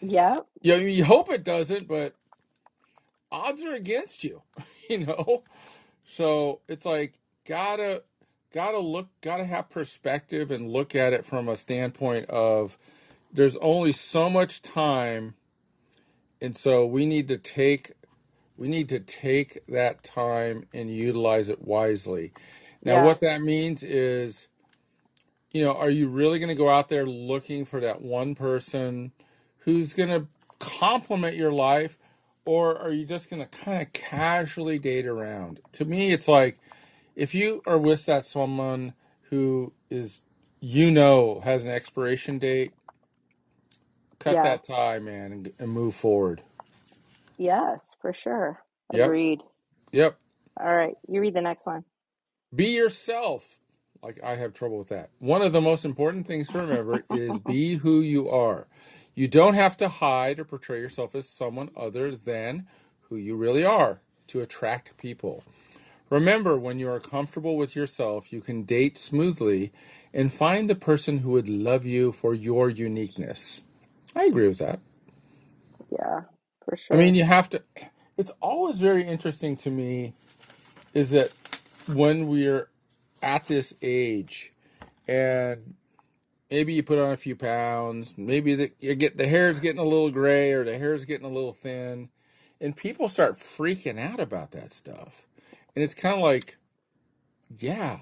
Yeah. 0.03 0.37
You, 0.61 0.75
you 0.75 1.05
hope 1.05 1.31
it 1.31 1.43
doesn't, 1.43 1.89
but 1.89 2.15
odds 3.33 3.65
are 3.65 3.73
against 3.73 4.25
you, 4.25 4.43
you 4.91 5.07
know? 5.07 5.43
So 6.05 6.61
it's 6.69 6.85
like, 6.85 7.15
gotta, 7.47 8.03
gotta 8.53 8.79
look, 8.79 9.09
gotta 9.23 9.47
have 9.47 9.71
perspective 9.71 10.51
and 10.51 10.69
look 10.69 10.95
at 10.95 11.15
it 11.15 11.25
from 11.25 11.49
a 11.49 11.57
standpoint 11.57 12.29
of 12.29 12.77
there's 13.33 13.57
only 13.57 13.93
so 13.93 14.29
much 14.29 14.61
time 14.61 15.35
and 16.43 16.59
so 16.59 16.85
we 16.85 17.07
need 17.07 17.29
to 17.29 17.39
take 17.39 17.93
we 18.57 18.69
need 18.69 18.89
to 18.91 19.01
take 19.01 19.61
that 19.69 20.05
time 20.05 20.67
and 20.75 20.95
utilize 20.95 21.49
it 21.49 21.63
wisely 21.63 22.33
now 22.85 22.97
Yeah. 22.97 22.99
what 22.99 23.21
that 23.21 23.43
means 23.43 23.85
is 23.85 24.49
you 25.53 25.63
know 25.65 25.75
are 25.75 25.91
you 25.91 26.09
really 26.09 26.39
going 26.39 26.49
to 26.51 26.55
go 26.55 26.69
out 26.71 26.89
there 26.89 27.07
looking 27.07 27.65
for 27.65 27.81
that 27.81 28.03
one 28.03 28.35
person 28.35 29.13
who's 29.61 29.95
going 29.95 30.09
to 30.11 30.29
complement 30.61 31.37
your 31.37 31.53
life 31.53 31.99
or 32.47 32.79
are 32.79 32.93
you 32.93 33.07
just 33.07 33.31
going 33.31 33.43
to 33.43 33.49
kind 33.49 33.83
of 33.83 33.93
casually 33.93 34.79
date 34.79 35.07
around 35.07 35.61
to 35.73 35.85
me 35.85 36.13
it's 36.13 36.29
like 36.29 36.59
if 37.17 37.35
you 37.35 37.63
are 37.67 37.79
with 37.79 38.07
that 38.07 38.27
someone 38.27 38.95
who 39.31 39.73
is 39.91 40.23
you 40.61 40.91
know 40.91 41.41
has 41.45 41.65
an 41.65 41.71
expiration 41.71 42.39
date 42.39 42.75
cut 44.21 44.43
Yeah. 44.43 44.43
that 44.43 44.65
tie 44.65 44.99
man 45.01 45.33
and, 45.33 45.53
and 45.59 45.71
move 45.71 45.95
forward 45.95 46.43
Yes, 47.39 47.81
for 48.05 48.15
sure. 48.15 48.61
yep 48.93 49.07
Agreed. 49.07 49.41
yep 49.93 50.19
All 50.61 50.75
right, 50.75 50.95
you 51.09 51.21
read 51.21 51.35
the 51.35 51.43
next 51.43 51.67
one. 51.67 51.85
Be 52.55 52.69
yourself. 52.69 53.61
Like 54.03 54.21
I 54.25 54.37
have 54.37 54.55
trouble 54.55 54.79
with 54.79 54.91
that. 54.91 55.11
One 55.21 55.43
of 55.43 55.53
the 55.53 55.63
most 55.63 55.85
important 55.85 56.27
things 56.27 56.51
to 56.51 56.59
remember 56.61 57.05
is 57.11 57.39
be 57.39 57.77
who 57.77 58.01
you 58.01 58.31
are. 58.31 58.67
You 59.15 59.29
don't 59.29 59.55
have 59.55 59.77
to 59.79 59.89
hide 59.89 60.39
or 60.41 60.45
portray 60.45 60.81
yourself 60.81 61.15
as 61.15 61.29
someone 61.29 61.71
other 61.77 62.17
than 62.17 62.67
who 63.03 63.17
you 63.17 63.37
really 63.37 63.65
are 63.65 64.01
to 64.29 64.41
attract 64.41 64.97
people. 64.99 65.45
Remember, 66.11 66.59
when 66.59 66.79
you 66.79 66.91
are 66.91 67.01
comfortable 67.01 67.57
with 67.57 67.77
yourself, 67.77 68.33
you 68.33 68.41
can 68.41 68.65
date 68.65 68.99
smoothly 68.99 69.73
and 70.15 70.33
find 70.33 70.71
the 70.71 70.75
person 70.77 71.19
who 71.21 71.31
would 71.31 71.49
love 71.49 71.87
you 71.87 72.13
for 72.13 72.35
your 72.35 72.71
uniqueness. 72.71 73.63
I 74.17 74.25
agree 74.25 74.49
with 74.49 74.59
that. 74.59 74.81
Yeah, 75.93 76.23
for 76.65 76.77
sure. 76.77 76.97
I 76.97 76.97
mean, 76.97 77.15
you 77.15 77.25
have 77.25 77.51
to. 77.51 77.63
It's 78.17 78.33
always 78.41 78.79
very 78.79 79.05
interesting 79.05 79.57
to 79.59 79.71
me 79.71 80.15
is 80.95 81.11
that 81.11 81.33
when 81.87 82.29
we're 82.29 82.69
at 83.23 83.47
this 83.47 83.75
age 83.83 84.53
and 85.09 85.75
maybe 86.51 86.75
you 86.75 86.83
put 86.83 86.99
on 86.99 87.13
a 87.13 87.17
few 87.17 87.37
pounds, 87.37 88.15
maybe 88.17 88.55
the, 88.55 88.73
you 88.81 88.95
get 88.95 89.17
the 89.19 89.27
hair's 89.27 89.61
getting 89.61 89.81
a 89.81 89.85
little 89.85 90.11
gray 90.11 90.53
or 90.53 90.65
the 90.65 90.79
hair's 90.79 91.05
getting 91.05 91.27
a 91.27 91.31
little 91.33 91.53
thin, 91.53 92.11
and 92.61 92.77
people 92.77 93.09
start 93.09 93.39
freaking 93.39 93.99
out 93.99 94.21
about 94.21 94.53
that 94.53 94.73
stuff. 94.73 95.27
And 95.75 95.83
it's 95.83 95.95
kind 95.95 96.17
of 96.17 96.23
like, 96.23 96.59
yeah, 97.59 97.99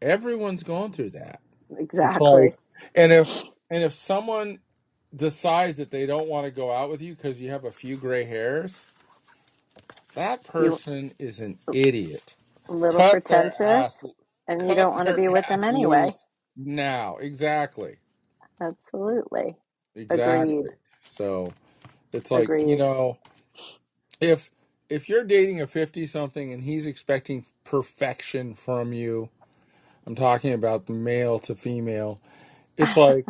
everyone's 0.00 0.62
going 0.62 0.92
through 0.92 1.10
that. 1.10 1.40
Exactly. 1.78 2.50
like, 2.50 2.56
and 2.94 3.12
if 3.12 3.44
and 3.70 3.84
if 3.84 3.94
someone 3.94 4.58
decides 5.14 5.76
that 5.78 5.90
they 5.90 6.06
don't 6.06 6.28
want 6.28 6.46
to 6.46 6.50
go 6.50 6.72
out 6.72 6.90
with 6.90 7.02
you 7.02 7.14
because 7.14 7.40
you 7.40 7.50
have 7.50 7.64
a 7.64 7.72
few 7.72 7.96
gray 7.96 8.24
hairs, 8.24 8.86
that 10.14 10.44
You 10.58 10.80
person 10.84 11.12
is 11.18 11.40
an 11.40 11.58
idiot. 11.72 12.36
a 12.68 12.72
little 12.74 13.02
Cut 13.02 13.20
their 13.28 13.52
pretentious, 13.60 14.04
and 14.48 14.68
you 14.68 14.74
don't 14.74 14.94
want 14.94 15.08
to 15.08 15.14
their 15.14 15.20
be 15.20 15.28
with 15.28 15.46
them 15.48 15.64
ass 15.64 15.72
anyway. 15.72 16.12
loose 16.12 16.24
now. 16.56 17.16
Exactly, 17.18 17.98
Absolutely. 18.60 19.56
Agreed. 20.10 20.66
exactly. 20.66 20.72
So 21.02 21.54
it's 22.12 22.30
like 22.30 22.52
you 22.64 22.76
Agreed. 22.76 22.78
know, 22.78 23.18
if 24.20 24.50
if 24.90 25.08
you're 25.08 25.24
dating 25.24 25.60
a 25.62 25.66
fifty 25.68 26.06
something 26.06 26.52
and 26.52 26.64
he's 26.64 26.86
expecting 26.86 27.46
perfection 27.64 28.54
from 28.54 28.92
you, 28.92 29.30
I'm 30.06 30.16
talking 30.16 30.52
about 30.54 30.86
the 30.86 30.94
male 30.94 31.38
to 31.40 31.56
female. 31.56 32.18
It's 32.78 32.96
like, 32.96 33.26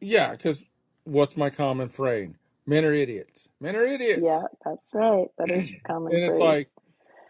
yeah, 0.00 0.32
because 0.32 0.64
what's 1.04 1.36
my 1.36 1.50
common 1.50 1.88
phrase? 1.90 2.30
Men 2.66 2.84
are 2.86 2.94
idiots. 2.94 3.48
Men 3.60 3.76
are 3.76 3.86
idiots. 3.86 4.22
Yeah, 4.22 4.42
that's 4.64 4.94
right. 4.94 5.28
That 5.38 5.50
is 5.52 5.70
common 5.86 6.14
And 6.14 6.24
it's 6.24 6.40
like, 6.40 6.70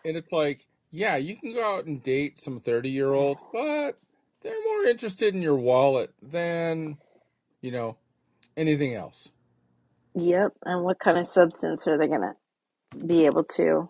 and 0.05 0.17
it's 0.17 0.33
like, 0.33 0.67
yeah, 0.91 1.17
you 1.17 1.37
can 1.37 1.55
go 1.55 1.77
out 1.77 1.87
and 1.87 2.03
date 2.03 2.41
some 2.41 2.61
30 2.61 2.91
year 2.91 3.13
olds, 3.15 3.45
but 3.53 3.99
they're 4.43 4.65
more 4.65 4.87
interested 4.87 5.35
in 5.35 5.43
your 5.43 5.57
wallet 5.57 6.13
than, 6.23 6.99
you 7.63 7.73
know, 7.73 7.99
anything 8.57 8.95
else. 8.95 9.33
Yep. 10.15 10.53
And 10.65 10.85
what 10.85 11.01
kind 11.01 11.19
of 11.19 11.27
substance 11.27 11.87
are 11.89 11.99
they 11.99 12.09
gonna 12.09 12.35
be 13.07 13.27
able 13.27 13.45
to 13.45 13.89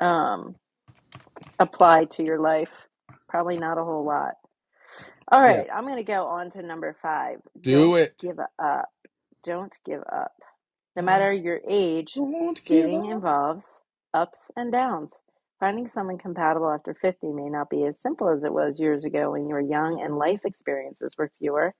um 0.00 0.56
apply 1.58 2.06
to 2.12 2.24
your 2.24 2.40
life? 2.40 2.70
Probably 3.28 3.58
not 3.58 3.78
a 3.78 3.84
whole 3.84 4.04
lot. 4.04 4.34
All 5.30 5.42
right. 5.42 5.66
Yeah. 5.66 5.74
I'm 5.74 5.84
going 5.84 5.96
to 5.96 6.04
go 6.04 6.26
on 6.26 6.50
to 6.52 6.62
number 6.62 6.96
five. 7.02 7.38
Do 7.60 7.96
Don't 7.96 7.96
it. 7.96 8.16
give 8.20 8.38
up. 8.62 8.88
Don't 9.44 9.76
give 9.86 10.02
up. 10.12 10.32
No 10.96 11.02
matter 11.02 11.32
your 11.32 11.60
age, 11.68 12.14
don't 12.14 12.62
give 12.64 12.84
dating 12.86 13.06
up. 13.06 13.12
involves 13.12 13.80
ups 14.14 14.50
and 14.56 14.72
downs. 14.72 15.12
Finding 15.58 15.88
someone 15.88 16.18
compatible 16.18 16.70
after 16.70 16.94
50 16.94 17.32
may 17.32 17.48
not 17.48 17.70
be 17.70 17.84
as 17.84 18.00
simple 18.00 18.28
as 18.28 18.44
it 18.44 18.52
was 18.52 18.80
years 18.80 19.04
ago 19.04 19.30
when 19.30 19.48
you 19.48 19.54
were 19.54 19.60
young 19.60 20.00
and 20.02 20.18
life 20.18 20.40
experiences 20.44 21.16
were 21.16 21.30
fewer. 21.38 21.74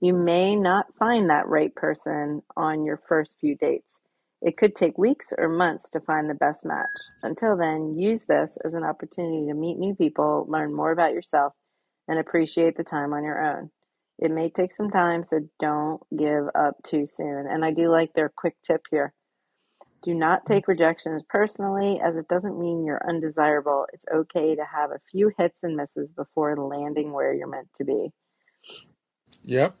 You 0.00 0.14
may 0.14 0.56
not 0.56 0.86
find 0.98 1.30
that 1.30 1.48
right 1.48 1.74
person 1.74 2.42
on 2.56 2.84
your 2.84 3.00
first 3.08 3.36
few 3.40 3.56
dates. 3.56 4.00
It 4.42 4.56
could 4.56 4.76
take 4.76 4.98
weeks 4.98 5.32
or 5.36 5.48
months 5.48 5.90
to 5.90 6.00
find 6.00 6.30
the 6.30 6.34
best 6.34 6.64
match. 6.64 6.88
Until 7.22 7.56
then, 7.56 7.96
use 7.98 8.24
this 8.24 8.56
as 8.64 8.74
an 8.74 8.84
opportunity 8.84 9.46
to 9.46 9.54
meet 9.54 9.78
new 9.78 9.94
people, 9.94 10.46
learn 10.48 10.74
more 10.74 10.92
about 10.92 11.12
yourself, 11.14 11.54
and 12.08 12.18
appreciate 12.18 12.76
the 12.76 12.84
time 12.84 13.12
on 13.12 13.24
your 13.24 13.42
own. 13.42 13.70
It 14.18 14.30
may 14.30 14.48
take 14.48 14.72
some 14.72 14.90
time, 14.90 15.24
so 15.24 15.40
don't 15.58 16.00
give 16.16 16.44
up 16.54 16.82
too 16.84 17.06
soon. 17.06 17.46
And 17.50 17.64
I 17.64 17.72
do 17.72 17.90
like 17.90 18.12
their 18.14 18.28
quick 18.28 18.54
tip 18.64 18.82
here. 18.90 19.12
Do 20.02 20.14
not 20.14 20.46
take 20.46 20.68
rejections 20.68 21.22
personally, 21.28 21.98
as 21.98 22.14
it 22.16 22.28
doesn't 22.28 22.58
mean 22.58 22.84
you're 22.84 23.02
undesirable. 23.08 23.86
It's 23.92 24.04
okay 24.14 24.54
to 24.54 24.64
have 24.64 24.90
a 24.90 25.00
few 25.10 25.32
hits 25.38 25.58
and 25.62 25.76
misses 25.76 26.10
before 26.14 26.56
landing 26.56 27.12
where 27.12 27.32
you're 27.32 27.48
meant 27.48 27.68
to 27.76 27.84
be. 27.84 28.12
Yep. 29.44 29.76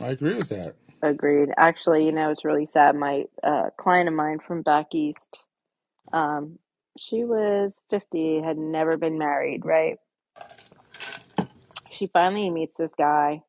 I 0.00 0.08
agree 0.08 0.34
with 0.34 0.48
that. 0.48 0.74
Agreed. 1.02 1.50
Actually, 1.56 2.04
you 2.04 2.12
know, 2.12 2.30
it's 2.30 2.44
really 2.44 2.66
sad. 2.66 2.96
My 2.96 3.24
uh, 3.42 3.70
client 3.78 4.08
of 4.08 4.14
mine 4.14 4.40
from 4.40 4.62
back 4.62 4.94
east, 4.94 5.46
um, 6.12 6.58
she 6.98 7.24
was 7.24 7.80
50, 7.90 8.42
had 8.42 8.58
never 8.58 8.96
been 8.96 9.18
married, 9.18 9.64
right? 9.64 9.98
She 11.90 12.08
finally 12.08 12.50
meets 12.50 12.76
this 12.76 12.92
guy 12.98 13.42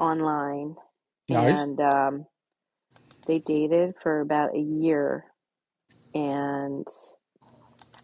online, 0.00 0.76
Nice. 1.28 1.66
and 1.66 1.80
um, 1.80 2.26
they 3.26 3.40
dated 3.40 3.94
for 4.02 4.20
about 4.20 4.56
a 4.56 4.60
year. 4.60 5.24
And 6.14 6.86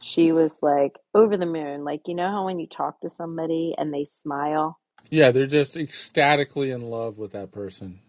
she 0.01 0.33
was 0.33 0.55
like 0.63 0.99
over 1.15 1.37
the 1.37 1.47
moon. 1.47 1.85
Like, 1.85 2.03
you 2.07 2.15
know 2.15 2.31
how 2.31 2.47
when 2.47 2.61
you 2.61 2.69
talk 2.69 3.01
to 3.03 3.11
somebody 3.11 3.75
and 3.79 3.93
they 3.95 4.05
smile? 4.07 4.79
Yeah, 5.11 5.33
they're 5.33 5.47
just 5.47 5.77
ecstatically 5.77 6.71
in 6.71 6.83
love 6.91 7.19
with 7.19 7.33
that 7.33 7.53
person. 7.53 8.01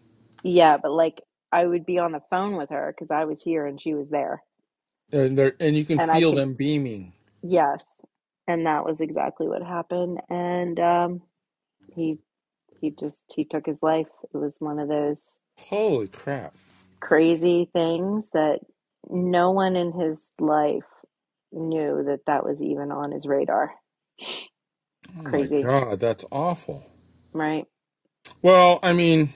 Yeah, 0.44 0.78
but 0.82 0.92
like 0.92 1.22
I 1.52 1.66
would 1.66 1.86
be 1.86 1.98
on 1.98 2.12
the 2.12 2.22
phone 2.30 2.56
with 2.56 2.70
her 2.70 2.94
because 2.96 3.10
I 3.12 3.26
was 3.26 3.42
here 3.42 3.66
and 3.66 3.80
she 3.80 3.94
was 3.94 4.08
there. 4.10 4.42
And 5.12 5.38
they're 5.38 5.54
and 5.60 5.76
you 5.76 5.84
can 5.86 5.98
And 5.98 6.10
I 6.10 6.20
feel 6.20 6.32
could, 6.32 6.40
them 6.40 6.54
beaming. 6.54 7.14
yes. 7.42 7.82
And 8.48 8.66
that 8.66 8.84
was 8.84 9.00
exactly 9.00 9.48
what 9.48 9.62
happened. 9.62 10.20
And 10.30 10.80
um, 10.80 11.22
he 11.94 12.18
he 12.80 12.90
just 12.98 13.18
he 13.34 13.44
took 13.44 13.66
his 13.66 13.78
life. 13.82 14.08
It 14.34 14.36
was 14.38 14.56
one 14.60 14.78
of 14.80 14.88
those 14.88 15.36
Holy 15.58 16.08
crap. 16.08 16.54
crazy 17.00 17.70
things 17.72 18.28
that 18.34 18.60
no 19.10 19.52
one 19.52 19.76
in 19.76 19.92
his 19.92 20.22
life 20.40 20.84
knew 21.52 22.04
that 22.06 22.20
that 22.26 22.44
was 22.44 22.62
even 22.62 22.92
on 22.92 23.12
his 23.12 23.26
radar. 23.26 23.72
Oh 25.16 25.22
Crazy, 25.24 25.62
god, 25.62 26.00
that's 26.00 26.24
awful. 26.32 26.84
right? 27.34 27.66
Well, 28.42 28.80
I 28.82 28.92
mean, 28.94 29.32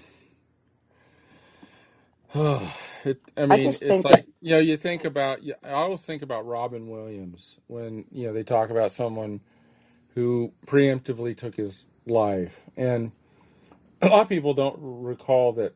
it, 2.34 3.20
I 3.36 3.46
I 3.50 3.58
mean, 3.58 3.58
just 3.58 3.82
it's 3.82 3.86
think 3.88 4.08
that 4.08 4.14
like 4.14 4.26
you 4.40 4.52
know, 4.52 4.58
you 4.60 4.76
think 4.76 5.04
about. 5.04 5.40
I 5.64 5.70
always 5.70 6.04
think 6.06 6.22
about 6.22 6.46
Robin 6.46 6.88
Williams 6.88 7.60
when 7.68 8.06
you 8.12 8.26
know 8.28 8.32
they 8.34 8.44
talk 8.44 8.70
about 8.70 8.92
someone 8.92 9.40
who 10.14 10.52
preemptively 10.66 11.36
took 11.36 11.56
his 11.56 11.86
life, 12.06 12.62
and 12.76 13.12
a 14.02 14.08
lot 14.08 14.22
of 14.22 14.30
people 14.30 14.54
don't 14.54 14.78
recall 14.80 15.52
that 15.54 15.74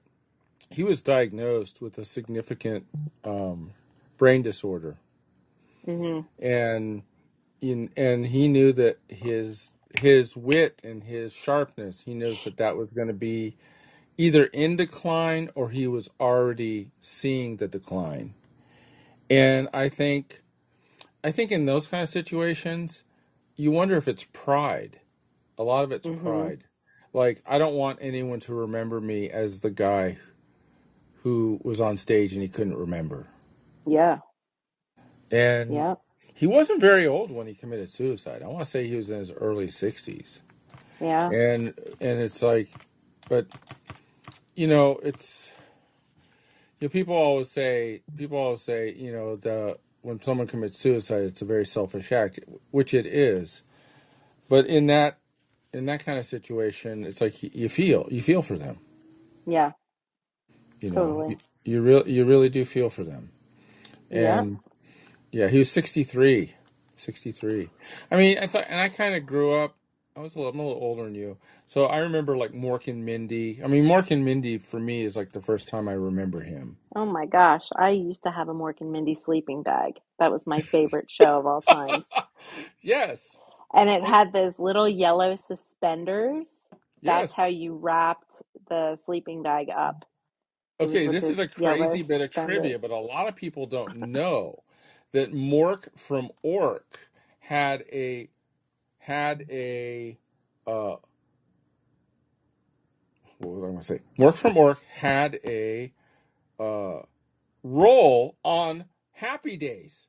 he 0.71 0.85
was 0.85 1.03
diagnosed 1.03 1.83
with 1.83 1.99
a 1.99 2.05
significant 2.07 2.87
um, 3.25 3.73
brain 4.19 4.43
disorder, 4.43 4.99
hmm 5.87 6.21
and 6.41 7.03
in, 7.63 7.91
and 7.97 8.27
he 8.27 8.49
knew 8.49 8.73
that 8.75 8.99
his 9.09 9.75
his 10.01 10.37
wit 10.37 10.81
and 10.85 11.05
his 11.05 11.33
sharpness, 11.35 12.03
he 12.03 12.15
knows 12.15 12.45
that 12.45 12.59
that 12.59 12.77
was 12.77 12.93
going 12.93 13.09
to 13.09 13.15
be 13.15 13.57
either 14.19 14.45
in 14.47 14.77
decline 14.77 15.51
or 15.55 15.71
he 15.71 15.87
was 15.87 16.11
already 16.21 16.91
seeing 17.01 17.57
the 17.59 17.69
decline. 17.69 18.35
And 19.31 19.69
I 19.75 19.89
think 19.91 20.43
I 21.25 21.33
think 21.33 21.53
in 21.53 21.67
those 21.67 21.87
kind 21.87 22.03
of 22.03 22.09
situations, 22.09 23.05
you 23.57 23.71
wonder 23.73 23.97
if 23.97 24.09
it's 24.09 24.25
pride. 24.33 25.01
A 25.59 25.65
lot 25.65 25.85
of 25.85 25.93
it's 25.93 26.09
hmm 26.09 26.11
pride. 26.11 26.65
Like 27.17 27.43
I 27.49 27.59
don't 27.59 27.77
want 27.77 28.01
anyone 28.03 28.41
to 28.43 28.55
remember 28.55 29.01
me 29.01 29.31
as 29.31 29.61
the 29.63 29.73
guy 29.73 30.19
who 31.25 31.61
was 31.65 31.81
on 31.81 31.99
stage 31.99 32.35
and 32.35 32.43
he 32.43 32.49
couldn't 32.49 32.77
remember. 32.77 33.27
Yeah, 33.87 34.19
And 35.33 35.71
yeah, 35.75 35.97
he 36.35 36.47
wasn't 36.47 36.81
very 36.81 37.07
old 37.07 37.33
when 37.33 37.49
he 37.49 37.55
committed 37.55 37.91
suicide. 37.93 38.43
I 38.43 38.49
want 38.49 38.61
to 38.61 38.67
say 38.67 38.89
he 38.89 38.97
was 38.97 39.11
in 39.11 39.21
his 39.21 39.33
early 39.33 39.69
60s. 39.69 40.43
yeah. 41.01 41.33
And 41.33 41.75
and 42.01 42.21
it's 42.21 42.43
like 42.43 42.71
but 43.29 43.47
you 44.55 44.69
know, 44.69 44.99
it's 45.03 45.53
you 46.81 46.89
know, 46.89 46.93
people 46.93 47.15
always 47.17 47.51
say 47.53 48.03
people 48.17 48.39
always 48.39 48.63
say, 48.63 48.95
you 48.95 49.13
know, 49.13 49.37
the 49.37 49.79
when 50.03 50.21
someone 50.23 50.49
commits 50.49 50.79
suicide, 50.79 51.23
it's 51.23 51.43
a 51.43 51.47
very 51.47 51.67
selfish 51.67 52.13
act, 52.13 52.41
which 52.73 52.95
it 52.95 53.07
is. 53.07 53.63
But 54.49 54.67
in 54.67 54.87
that 54.87 55.19
in 55.75 55.87
that 55.87 56.05
kind 56.05 56.19
of 56.19 56.27
situation, 56.27 57.05
it's 57.05 57.21
like 57.21 57.43
you, 57.43 57.51
you 57.55 57.69
feel 57.71 58.09
you 58.11 58.23
feel 58.23 58.43
for 58.43 58.59
them. 58.59 58.79
Yeah, 59.47 59.73
You 60.81 60.91
know, 60.91 61.23
totally. 61.23 61.29
you, 61.29 61.37
you 61.65 61.83
really 61.83 62.13
you 62.13 62.25
really 62.27 62.49
do 62.51 62.65
feel 62.65 62.91
for 62.91 63.05
them. 63.05 63.31
Yeah. 64.15 64.45
And 64.45 64.61
yeah, 65.33 65.49
he 65.49 65.59
was 65.59 65.71
63. 65.73 66.55
63. 66.97 67.71
I 68.13 68.17
mean, 68.17 68.39
it's 68.39 68.55
like, 68.55 68.67
and 68.69 68.81
I 68.81 68.89
kind 68.91 69.15
of 69.17 69.27
grew 69.27 69.55
up. 69.55 69.77
I 70.17 70.21
was 70.21 70.35
a 70.37 70.39
little, 70.39 70.53
I'm 70.53 70.61
a 70.61 70.67
little 70.67 70.83
older 70.83 71.05
than 71.05 71.15
you, 71.15 71.39
so 71.67 71.87
I 71.87 71.99
remember 71.99 72.37
like 72.37 72.53
Mork 72.53 72.89
and 72.89 73.05
Mindy. 73.07 73.61
I 73.65 73.69
mean, 73.69 73.85
Mork 73.85 74.11
and 74.11 74.25
Mindy 74.25 74.59
for 74.59 74.81
me 74.81 75.03
is 75.03 75.17
like 75.17 75.33
the 75.33 75.43
first 75.43 75.69
time 75.69 75.89
I 75.89 75.95
remember 75.95 76.43
him. 76.43 76.77
Oh 76.97 77.07
my 77.07 77.27
gosh, 77.27 77.69
I 77.77 77.91
used 77.91 78.25
to 78.25 78.31
have 78.33 78.49
a 78.49 78.55
Mork 78.55 78.81
and 78.83 78.93
Mindy 78.93 79.15
sleeping 79.15 79.63
bag. 79.63 79.95
That 80.19 80.33
was 80.33 80.47
my 80.47 80.63
favorite 80.73 81.11
show 81.11 81.39
of 81.39 81.47
all 81.47 81.63
time. 81.63 82.05
yes, 82.83 83.37
And 83.75 83.91
it 83.91 84.05
had 84.05 84.33
those 84.33 84.59
little 84.59 84.89
yellow 84.89 85.37
suspenders. 85.37 86.49
That's 87.03 87.33
yes. 87.33 87.37
how 87.37 87.47
you 87.47 87.75
wrapped 87.77 88.43
the 88.69 88.97
sleeping 89.05 89.43
bag 89.43 89.69
up. 89.71 90.05
Okay, 90.81 91.07
this 91.09 91.25
is 91.25 91.39
a 91.39 91.49
crazy 91.49 92.03
bit 92.03 92.21
of 92.21 92.29
suspenders. 92.29 92.59
trivia, 92.61 92.79
but 92.79 92.91
a 92.91 92.97
lot 92.97 93.29
of 93.29 93.37
people 93.37 93.67
don't 93.67 93.97
know 93.97 94.57
that 95.13 95.33
Mork 95.33 95.89
from 95.99 96.31
Ork 96.43 96.99
had 97.41 97.85
a 97.93 98.29
had 98.99 99.47
a 99.51 100.17
uh, 100.67 100.97
what 103.39 103.51
was 103.51 103.59
I 103.59 103.61
going 103.61 103.79
to 103.79 103.85
say? 103.85 104.01
Mork 104.19 104.35
from 104.35 104.57
Ork 104.57 104.83
had 104.85 105.39
a 105.47 105.93
uh, 106.59 107.01
role 107.63 108.37
on 108.43 108.85
Happy 109.13 109.57
Days. 109.57 110.09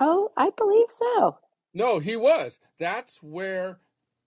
Oh, 0.00 0.30
I 0.36 0.50
believe 0.56 0.88
so. 0.90 1.38
No, 1.74 1.98
he 1.98 2.16
was. 2.16 2.58
That's 2.78 3.22
where 3.22 3.78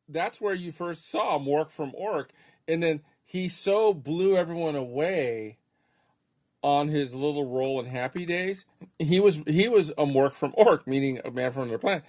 that's 0.08 0.40
where 0.40 0.54
you 0.54 0.72
first 0.72 1.10
saw 1.10 1.40
Mork 1.40 1.72
from 1.72 1.92
Ork, 1.96 2.32
and 2.68 2.82
then 2.82 3.02
he 3.26 3.50
so 3.50 3.94
blew 3.94 4.38
everyone 4.38 4.76
away 4.76 5.58
on 6.62 6.88
his 6.88 7.14
little 7.14 7.46
role 7.46 7.80
in 7.80 7.86
Happy 7.86 8.26
Days. 8.26 8.66
He 9.00 9.20
was 9.20 9.38
he 9.48 9.68
was 9.68 9.92
a 9.92 10.06
Mork 10.06 10.34
from 10.34 10.54
Ork, 10.58 10.88
meaning 10.88 11.20
a 11.24 11.32
man 11.32 11.52
from 11.52 11.64
another 11.64 11.78
planet. 11.78 12.04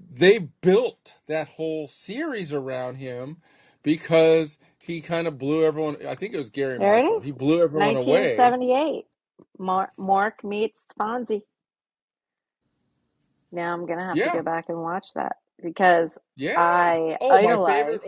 They 0.00 0.38
built 0.60 1.14
that 1.28 1.48
whole 1.48 1.88
series 1.88 2.52
around 2.52 2.96
him 2.96 3.38
because 3.82 4.58
he 4.78 5.00
kind 5.00 5.26
of 5.26 5.38
blew 5.38 5.64
everyone. 5.64 5.96
I 6.06 6.14
think 6.14 6.34
it 6.34 6.38
was 6.38 6.50
Garry 6.50 6.78
There 6.78 6.98
it 6.98 7.04
Marshall. 7.04 7.20
He 7.20 7.32
blew 7.32 7.62
everyone 7.62 7.96
away. 7.96 8.38
1978. 8.38 9.06
Mark 9.58 9.90
Mork 9.98 10.44
meets 10.44 10.80
Fonzie. 10.98 11.42
Now 13.54 13.74
I'm 13.74 13.86
going 13.86 14.00
to 14.00 14.06
have 14.06 14.22
to 14.22 14.30
go 14.30 14.42
back 14.42 14.66
and 14.70 14.82
watch 14.82 15.08
that 15.16 15.36
because 15.62 16.18
yeah. 16.36 16.56
I 16.56 17.18
Oh, 17.20 17.30
idolized. 17.30 18.04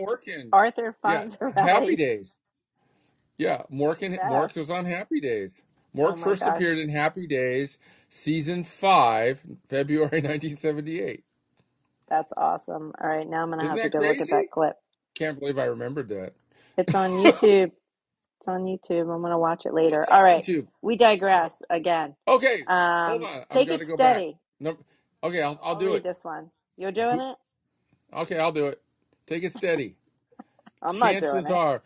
Arthur 0.53 0.95
Yeah, 1.03 1.25
Fonzarelli. 1.25 1.55
Happy 1.63 1.95
Days. 1.95 2.39
Yeah, 3.37 3.63
Mork 3.71 4.03
and 4.03 4.19
Mork 4.21 4.55
was 4.55 4.71
on 4.71 4.85
Happy 4.85 5.21
Days. 5.21 5.61
Oh 6.03 6.15
Mork 6.15 6.17
my 6.17 6.35
first 6.35 6.39
gosh. 6.39 6.55
appeared 6.55 6.79
in 6.79 6.89
Happy 6.89 7.27
Days, 7.27 7.79
season 8.09 8.63
five, 8.63 9.41
February 9.69 10.21
1978. 10.23 11.23
That's 12.09 12.33
awesome. 12.37 12.93
All 13.01 13.09
right, 13.09 13.27
now 13.29 13.43
I'm 13.43 13.49
going 13.49 13.59
to 13.59 13.65
Isn't 13.65 13.71
have 13.71 13.81
to 13.83 13.89
go 13.89 14.01
look 14.03 14.21
at 14.21 14.29
that 14.31 14.51
clip. 14.51 14.75
Can't 15.17 15.39
believe 15.39 15.59
I 15.59 15.65
remembered 15.65 16.09
that. 16.09 16.33
It's 16.77 16.95
on 16.95 17.11
YouTube. 17.17 17.71
It's 18.39 18.47
on 18.47 18.63
YouTube. 18.65 19.01
I'm 19.13 19.21
going 19.21 19.31
to 19.31 19.37
watch 19.39 19.65
it 19.65 19.73
later. 19.73 20.11
All 20.11 20.23
right, 20.23 20.45
YouTube. 20.47 20.67
we 20.81 20.97
digress 20.97 21.53
again. 21.69 22.15
Okay, 22.27 22.65
hold 23.05 23.23
Um, 23.23 23.23
on. 23.23 23.45
Take 23.51 23.71
it 23.71 23.79
to 23.79 23.85
go 23.85 23.97
back. 23.97 24.25
steady. 24.25 24.37
No, 24.59 24.77
okay, 25.23 25.41
I'll 25.41 25.59
I'll 25.63 25.75
I'll 25.75 25.75
do 25.75 25.93
it. 25.95 26.03
this 26.03 26.19
one. 26.23 26.51
You're 26.77 26.91
doing 26.93 27.21
it? 27.21 27.37
Okay, 28.13 28.39
I'll 28.39 28.51
do 28.51 28.67
it. 28.67 28.79
Take 29.27 29.43
it 29.43 29.53
steady. 29.53 29.95
I'm 30.83 30.99
not 30.99 31.19
doing 31.19 31.45
Chances 31.45 31.47
it. 31.47 31.57
are, 31.57 31.81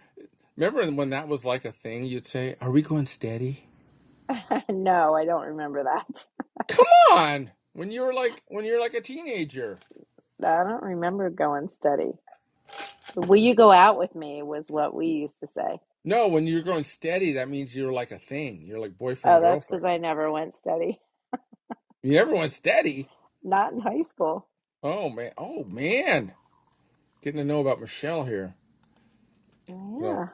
remember 0.58 0.92
when 0.92 1.12
that 1.12 1.28
was 1.28 1.46
like 1.46 1.66
a 1.66 1.72
thing? 1.72 2.04
You'd 2.06 2.26
say, 2.28 2.56
"Are 2.62 2.72
we 2.72 2.82
going 2.82 3.06
steady?" 3.08 3.66
no, 4.70 5.16
I 5.16 5.26
don't 5.26 5.48
remember 5.48 5.84
that. 5.86 6.26
Come 6.68 6.86
on, 7.14 7.52
when 7.74 7.92
you 7.92 8.02
were 8.04 8.14
like 8.14 8.42
when 8.50 8.66
you 8.66 8.74
were 8.74 8.80
like 8.82 8.94
a 8.96 9.02
teenager. 9.02 9.80
I 10.44 10.64
don't 10.64 10.84
remember 10.84 11.30
going 11.30 11.70
steady. 11.70 12.14
Will 13.16 13.38
you 13.38 13.56
go 13.56 13.72
out 13.72 13.98
with 13.98 14.16
me? 14.16 14.44
Was 14.44 14.68
what 14.70 14.94
we 14.96 15.08
used 15.08 15.40
to 15.42 15.48
say. 15.48 15.80
No, 16.04 16.28
when 16.30 16.48
you're 16.48 16.64
going 16.64 16.84
steady, 16.84 17.34
that 17.34 17.50
means 17.50 17.76
you're 17.76 17.94
like 17.94 18.12
a 18.12 18.20
thing. 18.20 18.64
You're 18.66 18.80
like 18.80 18.98
boyfriend. 18.98 19.38
Oh, 19.38 19.42
that's 19.42 19.66
because. 19.66 19.84
I 19.84 19.98
never 19.98 20.32
went 20.32 20.56
steady. 20.56 21.00
You 22.04 22.14
never 22.14 22.34
went 22.34 22.52
steady. 22.52 23.10
Not 23.44 23.74
in 23.74 23.80
high 23.80 24.02
school. 24.04 24.48
Oh 24.84 25.10
man. 25.10 25.32
Oh 25.38 25.64
man. 25.66 26.34
Getting 27.24 27.40
to 27.40 27.46
know 27.46 27.62
about 27.62 27.82
Michele 27.82 28.26
here. 28.26 28.56
Yeah. 29.68 30.28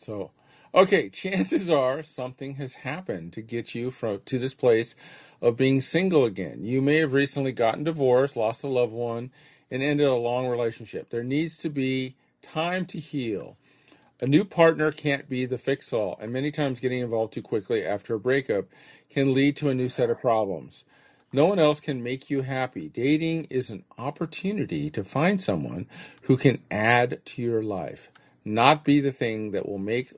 So, 0.00 0.30
okay, 0.74 1.08
chances 1.10 1.70
are 1.70 2.02
something 2.02 2.56
has 2.56 2.74
happened 2.74 3.32
to 3.34 3.42
get 3.42 3.74
you 3.74 3.90
from 3.90 4.20
to 4.26 4.38
this 4.38 4.54
place 4.54 4.94
of 5.42 5.56
being 5.56 5.80
single 5.80 6.24
again. 6.24 6.58
You 6.60 6.82
may 6.82 6.96
have 6.96 7.12
recently 7.14 7.52
gotten 7.52 7.84
divorced, 7.84 8.36
lost 8.36 8.64
a 8.64 8.68
loved 8.68 8.92
one, 8.92 9.32
and 9.70 9.82
ended 9.82 10.06
a 10.06 10.14
long 10.14 10.48
relationship. 10.48 11.10
There 11.10 11.24
needs 11.24 11.58
to 11.58 11.70
be 11.70 12.14
time 12.42 12.86
to 12.86 12.98
heal. 13.00 13.56
A 14.20 14.26
new 14.26 14.44
partner 14.44 14.92
can't 14.92 15.28
be 15.28 15.46
the 15.46 15.58
fix 15.58 15.92
all, 15.92 16.18
and 16.20 16.32
many 16.32 16.50
times 16.50 16.80
getting 16.80 17.00
involved 17.00 17.34
too 17.34 17.42
quickly 17.42 17.84
after 17.84 18.14
a 18.14 18.20
breakup 18.20 18.66
can 19.10 19.34
lead 19.34 19.56
to 19.58 19.70
a 19.70 19.74
new 19.74 19.88
set 19.88 20.10
of 20.10 20.20
problems. 20.20 20.84
No 21.34 21.46
one 21.46 21.60
else 21.60 21.80
can 21.80 22.02
make 22.04 22.30
you 22.30 22.42
happy. 22.42 22.88
Dating 22.90 23.46
is 23.50 23.70
an 23.70 23.84
opportunity 23.98 24.90
to 24.92 25.04
find 25.04 25.42
someone 25.42 25.88
who 26.24 26.38
can 26.38 26.60
add 26.72 27.20
to 27.26 27.42
your 27.42 27.62
life, 27.62 28.12
not 28.46 28.84
be 28.86 29.00
the 29.00 29.12
thing 29.12 29.52
that 29.52 29.68
will 29.68 29.78
make 29.80 30.14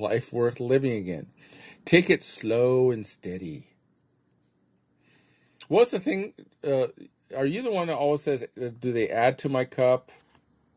life 0.00 0.32
worth 0.32 0.60
living 0.60 0.94
again. 0.94 1.28
Take 1.86 2.10
it 2.10 2.22
slow 2.24 2.92
and 2.92 3.06
steady. 3.06 3.68
What's 5.68 5.92
the 5.92 6.00
thing? 6.00 6.34
Uh, 6.66 6.88
are 7.36 7.46
you 7.46 7.62
the 7.62 7.72
one 7.72 7.88
that 7.88 7.96
always 7.98 8.22
says, 8.24 8.46
"Do 8.80 8.92
they 8.92 9.10
add 9.10 9.38
to 9.40 9.50
my 9.50 9.64
cup?" 9.66 10.10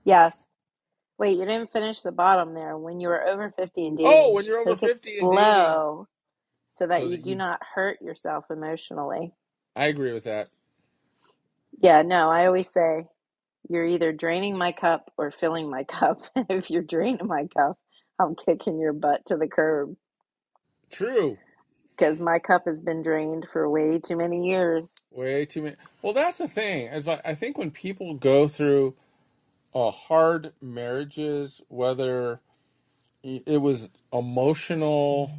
Yes. 0.06 0.38
Wait, 1.20 1.38
you 1.40 1.46
didn't 1.46 1.74
finish 1.74 2.02
the 2.02 2.12
bottom 2.12 2.56
there. 2.56 2.78
When 2.78 3.00
you 3.02 3.10
are 3.10 3.28
over 3.28 3.54
50 3.58 3.88
and 3.88 3.98
dating, 3.98 4.20
Oh, 4.22 4.34
when 4.34 4.46
you're 4.46 4.60
over 4.60 4.76
take 4.76 4.84
it 4.84 4.94
50 4.94 5.20
and 5.20 5.32
dating, 5.32 5.82
slow 5.82 6.08
so 6.74 6.88
that 6.88 7.06
so 7.06 7.08
you 7.08 7.18
that 7.18 7.24
do 7.24 7.36
you. 7.36 7.36
not 7.36 7.62
hurt 7.76 8.02
yourself 8.02 8.46
emotionally. 8.52 9.34
I 9.76 9.88
agree 9.88 10.14
with 10.14 10.26
that. 10.26 10.50
Yeah, 11.80 12.04
no, 12.04 12.30
I 12.32 12.48
always 12.48 12.70
say 12.72 13.08
you're 13.70 13.86
either 13.86 14.14
draining 14.14 14.58
my 14.58 14.72
cup 14.74 15.12
or 15.18 15.32
filling 15.32 15.70
my 15.70 15.84
cup. 15.86 16.22
if 16.50 16.70
you're 16.72 16.84
draining 16.84 17.28
my 17.28 17.48
cup, 17.56 17.78
I'm 18.20 18.36
kicking 18.36 18.80
your 18.80 18.94
butt 18.94 19.26
to 19.28 19.38
the 19.38 19.48
curb 19.48 19.96
True. 20.92 21.40
because 21.98 22.20
my 22.20 22.40
cup 22.40 22.64
has 22.68 22.82
been 22.82 23.04
drained 23.04 23.48
for 23.54 23.70
way 23.70 24.00
too 24.00 24.18
many 24.18 24.48
years. 24.50 24.92
Way 25.12 25.46
too 25.46 25.64
many. 25.64 25.78
Well, 26.02 26.14
that's 26.14 26.40
the 26.40 26.48
thing. 26.50 26.88
Is 26.88 27.08
like 27.08 27.22
I 27.26 27.36
think 27.36 27.58
when 27.58 27.72
people 27.72 28.16
go 28.16 28.48
through 28.48 28.96
uh, 29.76 29.92
hard 29.92 30.54
marriages, 30.62 31.62
whether 31.70 32.42
it 33.24 33.62
was 33.62 33.90
emotional 34.14 35.32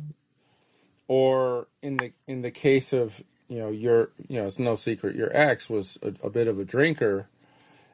or 1.08 1.68
in 1.82 1.98
the 1.98 2.12
in 2.28 2.42
the 2.42 2.50
case 2.50 2.92
of 2.92 3.22
you 3.52 3.58
know 3.58 3.70
your 3.70 4.10
you 4.28 4.40
know 4.40 4.46
it's 4.46 4.58
no 4.58 4.76
secret 4.76 5.14
your 5.14 5.30
ex 5.36 5.68
was 5.68 5.98
a, 6.02 6.26
a 6.26 6.30
bit 6.30 6.48
of 6.48 6.58
a 6.58 6.64
drinker. 6.64 7.28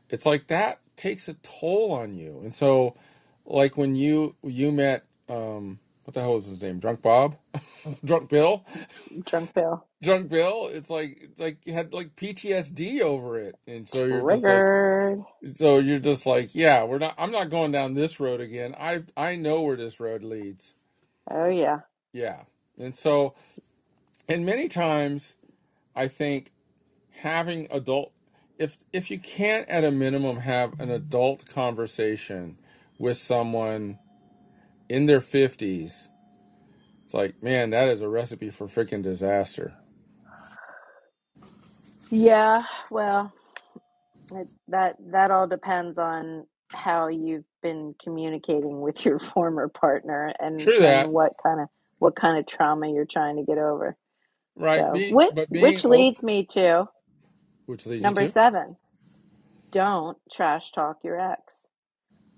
It's 0.08 0.24
like 0.24 0.46
that 0.46 0.78
takes 0.96 1.28
a 1.28 1.34
toll 1.34 1.92
on 1.92 2.14
you. 2.16 2.38
And 2.42 2.54
so, 2.54 2.94
like 3.44 3.76
when 3.76 3.96
you 3.96 4.34
you 4.42 4.70
met 4.70 5.04
um, 5.28 5.80
what 6.04 6.14
the 6.14 6.20
hell 6.20 6.36
was 6.36 6.46
his 6.46 6.62
name? 6.62 6.78
Drunk 6.78 7.02
Bob, 7.02 7.34
Drunk 8.04 8.30
Bill. 8.30 8.64
Drunk 9.26 9.52
Bill. 9.52 9.84
drunk 10.00 10.30
Bill, 10.30 10.68
it's 10.72 10.88
like 10.88 11.18
it's 11.20 11.40
like 11.40 11.58
you 11.64 11.72
had 11.72 11.92
like 11.92 12.14
PTSD 12.14 13.00
over 13.00 13.38
it, 13.38 13.56
and 13.66 13.88
so 13.88 14.04
you're 14.04 14.30
just 14.30 14.44
like, 14.44 15.54
so 15.54 15.78
you're 15.78 15.98
just 15.98 16.24
like, 16.24 16.54
yeah, 16.54 16.84
we're 16.84 16.98
not. 16.98 17.14
I'm 17.18 17.32
not 17.32 17.50
going 17.50 17.72
down 17.72 17.94
this 17.94 18.20
road 18.20 18.40
again. 18.40 18.74
I 18.78 19.02
I 19.16 19.34
know 19.34 19.62
where 19.62 19.76
this 19.76 19.98
road 19.98 20.22
leads. 20.22 20.72
Oh, 21.30 21.48
yeah. 21.48 21.80
Yeah, 22.14 22.44
and 22.78 22.94
so, 22.96 23.34
and 24.30 24.46
many 24.46 24.68
times, 24.68 25.34
I 25.98 26.08
think 26.08 26.52
having 27.22 27.68
adult, 27.70 28.12
if 28.58 28.78
if 28.92 29.10
you 29.10 29.18
can't 29.20 29.68
at 29.68 29.84
a 29.84 29.92
minimum 29.92 30.38
have 30.38 30.80
an 30.80 30.90
adult 30.90 31.46
conversation 31.48 32.56
with 32.98 33.18
someone 33.18 33.98
in 34.88 35.06
their 35.06 35.22
fifties, 35.22 36.08
it's 37.04 37.14
like, 37.14 37.42
man, 37.42 37.70
that 37.70 37.88
is 37.88 38.02
a 38.02 38.08
recipe 38.08 38.50
for 38.50 38.66
freaking 38.66 39.02
disaster. 39.02 39.72
Yeah, 42.10 42.64
well, 42.90 43.32
it, 44.32 44.48
that 44.68 44.96
that 45.12 45.30
all 45.32 45.48
depends 45.48 45.98
on 45.98 46.46
how 46.72 47.08
you've 47.08 47.44
been 47.62 47.94
communicating 48.02 48.80
with 48.82 49.04
your 49.04 49.18
former 49.20 49.68
partner 49.68 50.34
and 50.40 50.72
and 50.82 51.10
what 51.12 51.32
kind 51.44 51.60
of 51.60 51.68
what 51.98 52.16
kind 52.16 52.38
of 52.38 52.46
trauma 52.46 52.88
you're 52.90 53.06
trying 53.06 53.36
to 53.36 53.44
get 53.44 53.58
over. 53.58 53.96
Right? 54.58 54.90
So, 54.90 54.92
Being 54.92 55.10
which 55.10 55.32
which 55.50 55.84
leads 55.84 56.22
me 56.22 56.46
to 56.52 56.88
Which 57.66 57.86
leads 57.86 58.06
you 58.06 58.14
number 58.14 58.16
to? 58.16 58.34
7. 58.34 58.76
Don't 59.72 60.18
trash 60.32 60.72
talk 60.72 60.98
your 61.04 61.20
ex. 61.20 61.54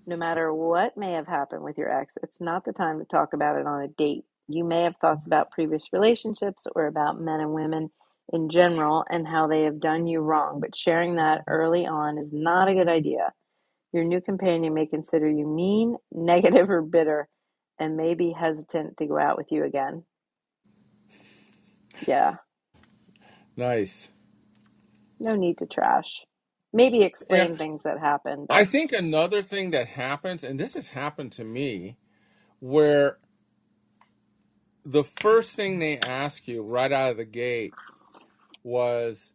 No 0.07 0.17
matter 0.17 0.53
what 0.53 0.97
may 0.97 1.13
have 1.13 1.27
happened 1.27 1.63
with 1.63 1.77
your 1.77 1.89
ex, 1.91 2.15
it's 2.23 2.41
not 2.41 2.65
the 2.65 2.73
time 2.73 2.99
to 2.99 3.05
talk 3.05 3.33
about 3.33 3.57
it 3.59 3.67
on 3.67 3.83
a 3.83 3.89
date. 3.89 4.25
You 4.49 4.65
may 4.65 4.83
have 4.83 4.97
thoughts 5.01 5.27
about 5.27 5.51
previous 5.51 5.93
relationships 5.93 6.67
or 6.75 6.87
about 6.87 7.21
men 7.21 7.39
and 7.41 7.53
women 7.53 7.91
in 8.33 8.49
general 8.49 9.05
and 9.09 9.27
how 9.27 9.47
they 9.47 9.63
have 9.63 9.79
done 9.79 10.07
you 10.07 10.21
wrong, 10.21 10.59
but 10.61 10.75
sharing 10.75 11.15
that 11.17 11.43
early 11.47 11.87
on 11.87 12.19
is 12.19 12.31
not 12.33 12.69
a 12.69 12.75
good 12.75 12.89
idea. 12.89 13.33
Your 13.93 14.05
new 14.05 14.21
companion 14.21 14.73
may 14.75 14.87
consider 14.87 15.29
you 15.29 15.47
mean, 15.47 15.97
negative, 16.13 16.69
or 16.71 16.83
bitter 16.83 17.29
and 17.79 17.97
may 17.97 18.15
be 18.15 18.33
hesitant 18.33 18.97
to 18.97 19.07
go 19.07 19.19
out 19.19 19.37
with 19.37 19.47
you 19.51 19.65
again. 19.65 20.05
Yeah, 22.07 22.35
Nice. 23.57 24.09
no 25.19 25.35
need 25.35 25.59
to 25.59 25.67
trash. 25.67 26.21
Maybe 26.73 27.03
explain 27.03 27.57
things 27.57 27.83
that 27.83 27.99
happened, 27.99 28.47
I 28.49 28.63
but 28.63 28.65
think 28.65 28.93
another 28.93 29.41
thing 29.43 29.71
that 29.71 29.87
happens, 29.89 30.43
and 30.43 30.59
this 30.59 30.75
has 30.75 30.89
happened 30.89 31.33
to 31.33 31.45
me, 31.45 31.97
where 32.59 33.17
the 34.85 35.03
first 35.03 35.55
thing 35.55 35.79
they 35.79 35.99
ask 35.99 36.47
you 36.47 36.63
right 36.63 36.91
out 36.91 37.11
of 37.11 37.17
the 37.17 37.25
gate 37.25 37.75
was, 38.63 39.31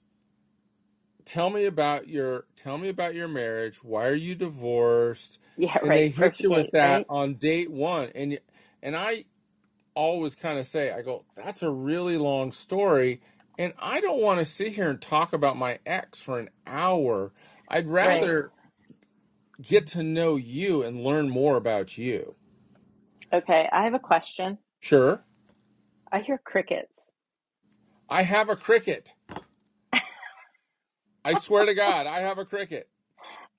"Tell 1.27 1.51
me 1.51 1.67
about 1.67 2.09
your 2.09 2.47
tell 2.57 2.79
me 2.79 2.89
about 2.91 3.15
your 3.15 3.29
marriage. 3.29 3.85
Why 3.85 4.09
are 4.09 4.15
you 4.15 4.35
divorced?" 4.37 5.39
yeah, 5.57 5.79
And 5.83 5.97
they 5.97 6.11
hit 6.11 6.41
First 6.41 6.43
you 6.43 6.53
with 6.53 6.71
date, 6.71 6.73
that 6.73 7.05
right? 7.05 7.07
on 7.09 7.35
date 7.37 7.71
one, 7.73 8.11
and 8.15 8.39
and 8.83 8.97
I 8.97 9.25
always 9.97 10.37
kind 10.37 10.61
of 10.61 10.67
say, 10.67 10.93
I 10.93 11.03
go, 11.03 11.27
"That's 11.37 11.65
a 11.65 11.71
really 11.73 12.19
long 12.19 12.53
story." 12.53 13.23
And 13.59 13.75
I 13.81 14.01
don't 14.03 14.23
want 14.23 14.41
to 14.41 14.47
sit 14.47 14.75
here 14.75 14.91
and 14.91 15.03
talk 15.03 15.35
about 15.35 15.59
my 15.59 15.81
ex 15.87 16.21
for 16.23 16.41
an 16.41 16.51
hour. 16.67 17.33
I'd 17.69 17.89
Right. 18.01 18.29
rather 18.29 18.53
get 19.63 19.87
to 19.89 20.03
know 20.03 20.37
you 20.37 20.83
and 20.85 21.05
learn 21.05 21.31
more 21.31 21.57
about 21.57 21.99
you. 21.99 22.37
Okay, 23.35 23.69
I 23.73 23.85
have 23.85 23.95
a 23.95 23.99
question. 24.01 24.59
Sure. 24.81 25.25
I 26.13 26.21
hear 26.21 26.39
crickets. 26.45 26.93
I 28.09 28.23
have 28.23 28.49
a 28.51 28.57
cricket. 28.57 29.15
I 31.25 31.35
swear 31.35 31.67
to 31.67 31.75
God, 31.75 32.07
I 32.07 32.21
have 32.25 32.39
a 32.39 32.47
cricket. 32.47 32.89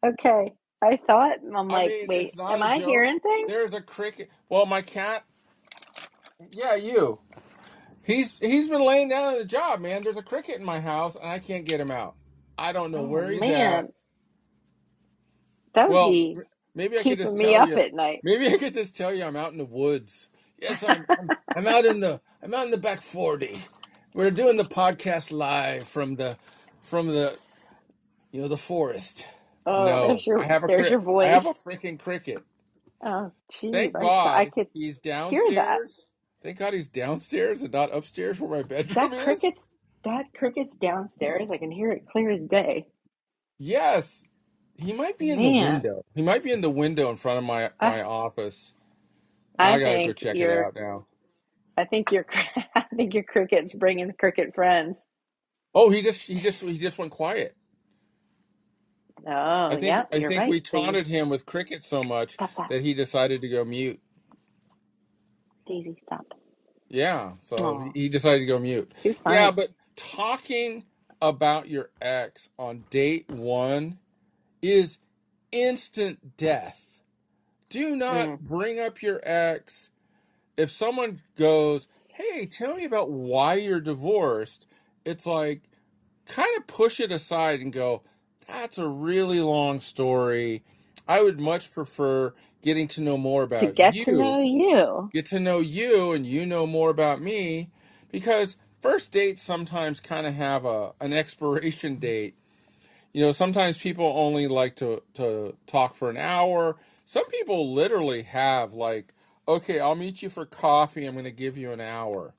Okay, 0.06 0.54
I 0.84 1.00
thought, 1.08 1.38
I'm 1.56 1.70
I 1.70 1.82
like, 1.84 1.96
mean, 2.08 2.08
wait, 2.08 2.34
am 2.50 2.64
I 2.64 2.80
joke. 2.80 2.86
hearing 2.86 3.20
things? 3.20 3.48
There's 3.48 3.74
a 3.74 3.82
cricket. 3.82 4.30
Well, 4.50 4.66
my 4.68 4.82
cat, 4.84 5.26
yeah, 6.52 6.76
you. 6.76 7.20
He's 8.04 8.38
he's 8.40 8.70
been 8.70 8.82
laying 8.86 9.10
down 9.10 9.34
at 9.34 9.40
the 9.40 9.46
job, 9.46 9.82
man. 9.82 10.04
There's 10.04 10.18
a 10.18 10.24
cricket 10.24 10.58
in 10.58 10.66
my 10.66 10.80
house, 10.82 11.16
and 11.16 11.28
I 11.30 11.40
can't 11.40 11.66
get 11.66 11.82
him 11.82 11.92
out. 11.92 12.16
I 12.58 12.72
don't 12.74 12.92
know 12.92 13.04
Oh 13.04 13.06
where 13.06 13.32
he's 13.32 13.50
at. 13.50 13.80
man, 13.80 13.90
that 15.76 15.90
would 15.90 16.04
Well, 16.04 16.06
be 16.06 16.38
maybe 16.76 17.00
I 17.00 17.04
could 17.04 17.18
just 17.20 17.28
keeping 17.28 17.38
me 17.38 17.56
tell 17.56 17.56
up 17.56 17.78
you. 17.78 17.78
at 17.78 17.94
night. 17.94 18.24
Maybe 18.24 18.48
I 18.50 18.58
could 18.58 18.74
just 18.74 18.96
tell 18.98 19.14
you 19.14 19.24
I'm 19.26 19.36
out 19.38 19.52
in 19.54 19.58
the 19.60 19.66
woods. 19.66 20.30
Yes, 20.62 20.84
I'm. 20.84 21.08
I'm, 21.18 21.34
I'm 21.56 21.68
out 21.68 21.86
in 21.86 22.00
the. 22.02 22.22
I'm 22.44 22.54
out 22.54 22.66
in 22.66 22.72
the 22.72 22.78
back 22.78 23.02
forty. 23.02 23.68
We're 24.14 24.32
doing 24.32 24.58
the 24.58 24.66
podcast 24.66 25.32
live 25.32 25.88
from 25.90 26.16
the, 26.16 26.38
from 26.82 27.08
the, 27.08 27.40
you 28.32 28.42
know, 28.42 28.48
the 28.50 28.58
forest. 28.58 29.26
Oh, 29.66 29.86
No, 29.86 29.98
there's 30.00 30.28
your 30.28 30.40
I 30.40 30.46
have 30.46 30.64
a 30.64 30.68
there's 30.68 30.90
cri- 30.90 30.90
your 30.90 31.00
I 31.22 31.30
have 31.30 31.46
a 31.48 31.54
voice. 31.54 31.68
freaking 31.68 32.00
cricket. 32.00 32.44
Oh, 33.04 33.32
geez, 33.52 33.84
Thank 33.84 33.96
I 33.96 34.10
I 34.34 34.46
God 34.46 34.54
could 34.54 34.68
he's 34.74 35.00
hear 35.30 35.52
that. 35.56 35.82
downstairs. 35.86 36.06
Thank 36.48 36.60
God 36.60 36.74
he's 36.74 36.88
downstairs 36.88 37.62
and 37.62 37.74
not 37.74 37.94
upstairs 37.94 38.40
where 38.40 38.50
my 38.50 38.64
bedroom 38.64 39.12
that 39.12 39.26
cricket's 39.26 39.68
that 40.06 40.28
cricket's 40.34 40.78
downstairs. 40.78 41.50
I 41.52 41.58
can 41.58 41.70
hear 41.70 41.92
it 41.92 42.08
clear 42.10 42.30
as 42.30 42.40
day. 42.40 42.88
Yes, 43.60 44.24
he 44.78 44.94
might 44.94 45.18
be 45.18 45.30
in 45.30 45.40
the 45.40 45.52
window. 45.52 46.06
He 46.16 46.22
might 46.22 46.46
be 46.46 46.54
in 46.54 46.62
the 46.62 46.70
window 46.70 47.10
in 47.10 47.18
front 47.18 47.40
of 47.40 47.44
my 47.44 47.72
I 47.82 47.90
my 47.90 48.02
office. 48.04 48.72
I 49.60 49.74
I 49.74 49.80
gotta 49.82 50.04
go 50.06 50.14
check 50.14 50.38
it 50.38 50.50
out 50.50 50.74
now. 50.74 51.06
I 51.76 51.84
think 51.84 52.14
your 52.14 52.26
I 52.76 52.86
think 52.96 53.14
your 53.14 53.24
cricket's 53.24 53.74
bringing 53.74 54.10
cricket 54.14 54.56
friends. 54.56 55.04
Oh, 55.76 55.90
he 55.90 56.02
just 56.02 56.22
he 56.22 56.36
just 56.36 56.62
he 56.62 56.78
just 56.78 56.98
went 56.98 57.12
quiet. 57.12 57.58
Oh, 59.28 59.66
I 59.66 59.72
think 59.72 59.84
yep, 59.84 60.08
I 60.14 60.20
think 60.22 60.40
right. 60.40 60.50
we 60.50 60.62
taunted 60.62 61.08
him 61.08 61.28
with 61.28 61.46
cricket 61.46 61.84
so 61.84 62.06
much 62.06 62.38
that 62.70 62.82
he 62.84 62.94
decided 62.94 63.42
to 63.42 63.50
go 63.50 63.66
mute. 63.66 64.00
Daisy. 65.68 65.98
Stop. 66.06 66.28
Yeah, 66.90 67.34
so 67.44 67.80
he 67.80 67.92
he 68.04 68.10
decided 68.10 68.40
to 68.42 68.46
go 68.46 68.60
mute. 68.60 68.94
Yeah, 69.26 69.52
but 69.52 69.72
talking 69.96 70.86
about 71.22 71.70
your 71.70 71.90
ex 72.02 72.50
on 72.60 72.86
date 72.90 73.30
one 73.30 74.00
is 74.62 74.98
instant 75.52 76.38
death. 76.38 77.02
Do 77.70 77.96
not 77.96 78.30
Mm. 78.30 78.40
bring 78.40 78.80
up 78.80 79.02
your 79.02 79.22
ex. 79.24 79.90
If 80.58 80.72
someone 80.72 81.22
goes, 81.38 81.88
"Hey, 82.10 82.46
tell 82.48 82.76
me 82.76 82.86
about 82.86 83.12
why 83.12 83.56
you're 83.56 83.82
divorced," 83.82 84.68
it's 85.06 85.26
like 85.28 85.64
kind 86.26 86.58
of 86.58 86.68
push 86.68 87.00
it 87.00 87.12
aside 87.12 87.62
and 87.62 87.74
go, 87.74 88.04
"That's 88.48 88.78
a 88.78 88.88
really 88.88 89.42
long 89.42 89.82
story. 89.82 90.64
I 91.08 91.22
would 91.24 91.40
much 91.40 91.72
prefer 91.72 92.34
getting 92.64 92.88
to 92.90 93.02
know 93.02 93.18
more 93.18 93.44
To 93.60 93.68
about 93.68 93.76
get 93.76 94.02
to 94.02 94.14
know 94.14 94.40
you. 94.42 95.12
get 95.12 95.26
to 95.28 95.40
know 95.40 95.60
you 95.60 96.14
and 96.14 96.28
you 96.28 96.46
know 96.46 96.68
more 96.68 96.90
about 96.92 97.22
me 97.22 97.72
because 98.12 98.58
first 98.82 99.12
dates 99.12 99.44
sometimes 99.44 100.02
kind 100.02 100.28
of 100.28 100.36
have 100.36 100.66
a 100.66 100.94
an 101.02 101.14
expiration 101.14 101.98
date 101.98 102.36
you 103.14 103.22
know 103.22 103.32
sometimes 103.34 103.78
people 103.80 104.06
only 104.18 104.48
like 104.48 104.76
to 104.76 105.02
to 105.16 105.56
talk 105.68 105.96
for 105.96 106.10
an 106.10 106.18
hour 106.18 106.78
some 107.06 107.26
people 107.28 107.74
literally 107.74 108.24
have 108.24 108.74
like 108.74 109.14
okay 109.48 109.80
i'll 109.80 109.96
meet 109.96 110.22
you 110.24 110.30
for 110.30 110.46
coffee 110.46 111.06
i'm 111.06 111.14
going 111.16 111.26
to 111.26 111.32
give 111.32 111.58
you 111.58 111.72
an 111.72 111.82
hour 111.82 112.34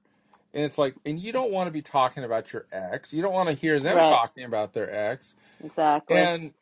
and 0.54 0.64
it's 0.64 0.78
like 0.78 0.96
and 1.06 1.20
you 1.20 1.32
don't 1.32 1.52
want 1.52 1.66
to 1.68 1.72
be 1.72 1.82
talking 1.82 2.24
about 2.24 2.52
your 2.52 2.66
ex 2.72 3.12
you 3.12 3.22
don't 3.22 3.34
want 3.34 3.48
to 3.48 3.54
hear 3.54 3.80
them 3.80 4.02
Right. 4.02 4.02
talking 4.02 4.44
about 4.44 4.72
their 4.74 4.92
ex 4.92 5.34
Exactly. 5.64 6.30
and 6.30 6.54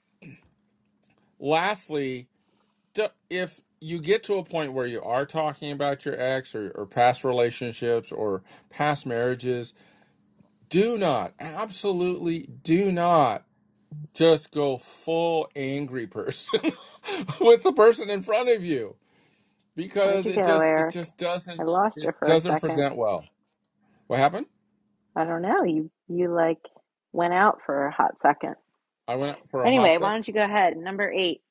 lastly 1.41 2.29
if 3.31 3.61
you 3.81 4.01
get 4.01 4.25
to 4.25 4.35
a 4.35 4.45
point 4.45 4.73
where 4.73 4.87
you 4.87 5.03
are 5.03 5.27
talking 5.27 5.73
about 5.73 6.05
your 6.05 6.21
ex 6.21 6.55
or, 6.55 6.71
or 6.75 6.87
past 6.87 7.25
relationships 7.25 8.13
or 8.13 8.43
past 8.71 9.07
marriages, 9.07 9.75
do 10.71 10.99
not, 10.99 11.35
absolutely 11.41 12.49
do 12.65 12.93
not 12.93 13.45
just 14.15 14.53
go 14.53 14.79
full 14.79 15.49
angry 15.57 16.07
person 16.07 16.61
with 17.41 17.63
the 17.63 17.73
person 17.73 18.11
in 18.11 18.23
front 18.23 18.49
of 18.49 18.65
you 18.65 18.97
because 19.77 20.27
it 20.27 20.43
just 20.43 20.75
it 20.77 20.91
just 20.91 21.17
doesn't 21.19 21.59
lost 21.59 22.05
you 22.05 22.11
it 22.11 22.17
for 22.19 22.27
doesn't 22.27 22.45
second. 22.45 22.61
present 22.61 22.97
well. 22.97 23.25
What 24.09 24.19
happened? 24.19 24.47
I 25.17 25.25
don't 25.25 25.43
know. 25.43 25.65
You 25.65 25.91
you 26.09 26.33
like 26.33 26.61
went 27.13 27.35
out 27.35 27.61
for 27.67 27.87
a 27.87 27.93
hot 27.93 28.21
second. 28.21 28.57
I 29.09 29.17
went 29.17 29.39
out 29.39 29.49
for 29.49 29.65
a 29.65 29.71
hot 29.71 29.71
Anyway, 29.71 29.99
why 29.99 30.11
second. 30.11 30.13
don't 30.13 30.29
you 30.29 30.35
go 30.35 30.45
ahead? 30.45 30.77
Number 30.77 31.11
eight. 31.13 31.43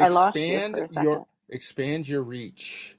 I 0.00 0.08
lost 0.08 0.48
you 0.48 0.62
for 0.62 0.64
Expand 0.66 0.78
a 0.84 0.88
second. 0.88 1.02
your 1.04 1.26
expand 1.50 2.08
your 2.08 2.22
reach. 2.22 2.96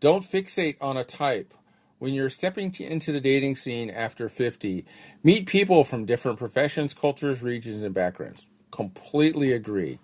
Don't 0.00 0.24
fixate 0.24 0.76
on 0.80 0.96
a 0.96 1.04
type. 1.04 1.54
When 1.98 2.14
you're 2.14 2.30
stepping 2.30 2.70
to, 2.72 2.84
into 2.84 3.12
the 3.12 3.20
dating 3.20 3.56
scene 3.56 3.90
after 3.90 4.28
50, 4.28 4.84
meet 5.24 5.46
people 5.46 5.84
from 5.84 6.06
different 6.06 6.38
professions, 6.38 6.94
cultures, 6.94 7.42
regions, 7.42 7.84
and 7.84 7.94
backgrounds. 7.94 8.48
Completely 8.72 9.52
agree. 9.52 9.98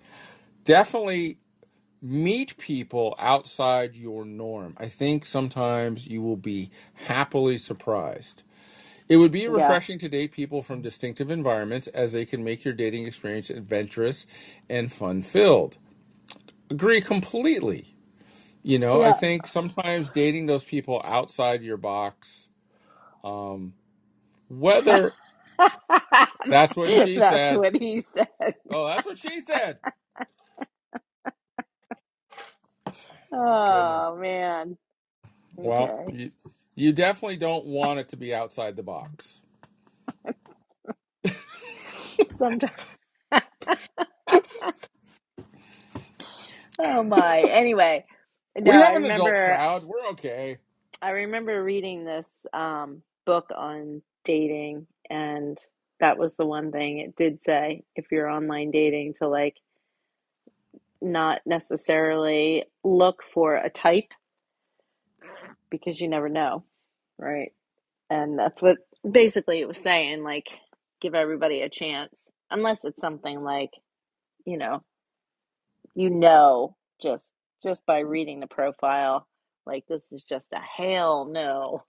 Definitely 0.64 1.38
meet 2.02 2.56
people 2.58 3.16
outside 3.18 3.94
your 3.96 4.24
norm. 4.24 4.74
I 4.78 4.88
think 4.88 5.26
sometimes 5.26 6.06
you 6.06 6.22
will 6.22 6.36
be 6.36 6.70
happily 6.94 7.58
surprised. 7.58 8.42
It 9.08 9.18
would 9.18 9.32
be 9.32 9.46
Yeah. 9.46 9.52
refreshing 9.54 9.98
to 10.00 10.08
date 10.08 10.32
people 10.32 10.62
from 10.62 10.82
distinctive 10.82 11.30
environments 11.30 11.88
as 11.88 12.12
they 12.12 12.26
can 12.26 12.44
make 12.44 12.64
your 12.64 12.74
dating 12.74 13.06
experience 13.06 13.50
adventurous 13.50 14.26
and 14.68 14.92
fun 14.92 15.22
filled. 15.22 15.78
Agree 16.70 17.00
completely. 17.00 17.96
You 18.62 18.78
know, 18.78 19.02
I 19.02 19.12
Yeah. 19.12 19.14
think 19.14 19.46
sometimes 19.46 20.10
dating 20.10 20.46
those 20.46 20.64
people 20.64 21.02
outside 21.04 21.62
your 21.62 21.78
box, 21.78 22.48
um, 23.24 23.74
whether 24.48 25.16
that's 26.48 26.76
what 26.76 26.94
she 26.94 27.20
That's 27.20 27.22
said. 27.22 27.62
what 27.62 27.76
he 27.76 28.00
said. 28.00 28.28
Oh, 28.70 28.86
that's 28.88 29.06
what 29.06 29.18
she 29.18 29.40
said. 29.40 29.80
Goodness. 33.64 34.12
Oh 34.12 34.16
man. 34.20 34.78
Well, 35.62 35.94
Okay. 35.98 36.08
you, 36.08 36.32
you 36.76 36.92
definitely 36.92 37.38
don't 37.38 37.66
want 37.66 38.00
it 38.00 38.10
to 38.10 38.16
be 38.16 38.34
outside 38.34 38.76
the 38.76 38.84
box. 38.84 39.42
Sometimes. 42.30 42.72
Oh 46.78 47.02
my. 47.04 47.42
Anyway, 47.42 48.06
We 48.64 48.72
no, 48.72 48.82
I 48.82 48.92
have 48.92 48.96
an 48.96 49.04
adult 49.04 49.36
remember 49.36 49.44
crowd. 49.44 49.84
We're 49.84 50.06
okay. 50.12 50.58
I 51.02 51.10
remember 51.10 51.62
reading 51.62 52.04
this 52.04 52.26
um 52.52 53.02
book 53.26 53.50
on 53.56 54.02
dating 54.24 54.86
and 55.10 55.58
that 56.00 56.18
was 56.18 56.36
the 56.36 56.46
one 56.46 56.72
thing 56.72 56.98
it 56.98 57.16
did 57.16 57.42
say 57.44 57.84
if 57.96 58.06
you're 58.12 58.28
online 58.30 58.70
dating 58.70 59.14
to 59.20 59.28
like 59.28 59.56
not 61.02 61.42
necessarily 61.46 62.64
look 62.84 63.22
for 63.24 63.56
a 63.56 63.70
type 63.70 64.12
because 65.70 66.00
you 66.00 66.08
never 66.08 66.28
know, 66.28 66.64
right? 67.18 67.52
And 68.10 68.38
that's 68.38 68.62
what 68.62 68.78
basically 69.10 69.60
it 69.60 69.68
was 69.68 69.78
saying 69.78 70.22
like 70.24 70.60
give 71.00 71.14
everybody 71.14 71.62
a 71.62 71.68
chance 71.70 72.30
unless 72.50 72.84
it's 72.84 73.00
something 73.00 73.42
like, 73.42 73.70
you 74.46 74.58
know, 74.58 74.82
you 75.96 76.10
know 76.10 76.76
just 77.02 77.26
just 77.62 77.86
by 77.86 78.02
reading 78.02 78.40
the 78.40 78.48
profile 78.48 79.28
like 79.66 79.86
this 79.88 80.12
is 80.12 80.24
just 80.24 80.48
a 80.54 80.60
hell 80.60 81.26
no 81.26 81.84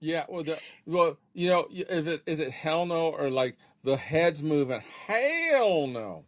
Yeah. 0.00 0.26
Well, 0.28 0.44
the 0.44 0.60
well, 0.86 1.18
you 1.34 1.50
know, 1.50 1.68
if 1.70 2.06
it 2.08 2.22
is 2.26 2.40
it 2.40 2.52
hell 2.52 2.86
no 2.86 3.08
or 3.10 3.30
like 3.30 3.56
the 3.84 3.96
heads 3.96 4.42
moving, 4.42 4.82
hell 5.06 5.86
no. 5.88 6.26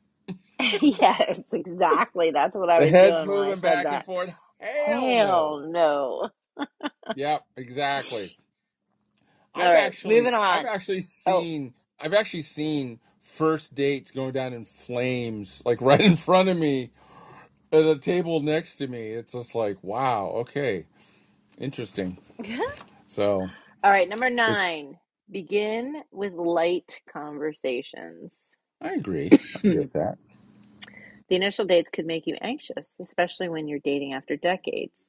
yes 0.83 1.43
exactly 1.53 2.33
that's 2.33 2.57
what 2.57 2.71
i 2.71 2.81
The 2.81 2.87
was 2.87 2.89
heads 2.89 3.23
doing 3.23 3.31
when 3.31 3.43
i 3.43 3.53
moving 3.53 3.55
said 3.55 3.83
back 3.83 3.93
and 3.93 4.03
that 4.03 4.07
forth, 4.07 4.33
hell 4.61 5.15
no. 5.15 5.57
hell 5.57 5.69
no 5.69 6.31
Yeah, 7.15 7.39
exactly. 7.57 8.33
all 9.55 9.61
I've 9.61 9.75
right 9.75 9.95
actually 9.95 9.95
moving 10.05 10.35
I've 10.51 10.65
on 10.65 10.67
actually 10.67 11.03
oh 11.27 11.49
seen 11.49 11.75
I've 12.01 12.15
actually 12.15 12.43
seen 12.43 13.01
first 13.27 13.75
dates 13.75 14.13
going 14.13 14.33
down 14.33 14.55
in 14.55 14.65
flames, 14.67 15.63
like 15.67 15.81
right 15.83 16.01
in 16.01 16.17
front 16.17 16.51
of 16.51 16.59
me 16.59 16.93
at 17.73 17.85
a 17.85 17.99
table 17.99 18.41
next 18.41 18.77
to 18.79 18.89
me. 18.89 19.11
It's 19.11 19.33
just 19.33 19.55
like, 19.55 19.79
wow, 19.83 20.29
okay, 20.39 20.87
interesting. 21.59 22.19
So 23.07 23.51
all 23.85 23.91
right 23.91 24.09
number 24.09 24.31
nine 24.31 24.99
begin 25.31 26.03
with 26.13 26.35
light 26.35 27.01
conversations 27.13 28.57
I 28.83 28.91
agree. 28.91 29.37
I 29.55 29.61
agree 29.61 29.79
with 29.79 29.93
that. 29.95 30.19
The 31.29 31.37
initial 31.37 31.67
dates 31.67 31.91
could 31.91 32.07
make 32.07 32.27
you 32.27 32.37
anxious 32.43 32.97
especially 33.01 33.49
when 33.49 33.69
you're 33.69 33.81
dating 33.81 34.15
after 34.15 34.37
decades 34.37 35.03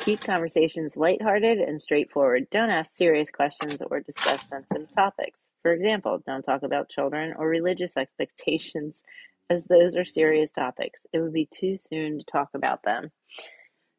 Keep 0.00 0.24
conversations 0.24 0.96
lighthearted 0.96 1.58
and 1.58 1.80
straightforward. 1.80 2.48
Don't 2.50 2.70
ask 2.70 2.92
serious 2.92 3.30
questions 3.30 3.82
or 3.82 4.00
discuss 4.00 4.40
sensitive 4.48 4.92
topics. 4.92 5.48
For 5.64 5.72
example, 5.72 6.22
don't 6.26 6.44
talk 6.44 6.62
about 6.62 6.90
children 6.90 7.34
or 7.38 7.48
religious 7.48 7.96
expectations, 7.98 9.02
as 9.50 9.64
those 9.64 9.96
are 9.96 10.04
serious 10.04 10.52
topics. 10.52 11.02
It 11.12 11.20
would 11.20 11.32
be 11.32 11.46
too 11.46 11.78
soon 11.78 12.20
to 12.20 12.26
talk 12.26 12.50
about 12.54 12.84
them. 12.84 13.10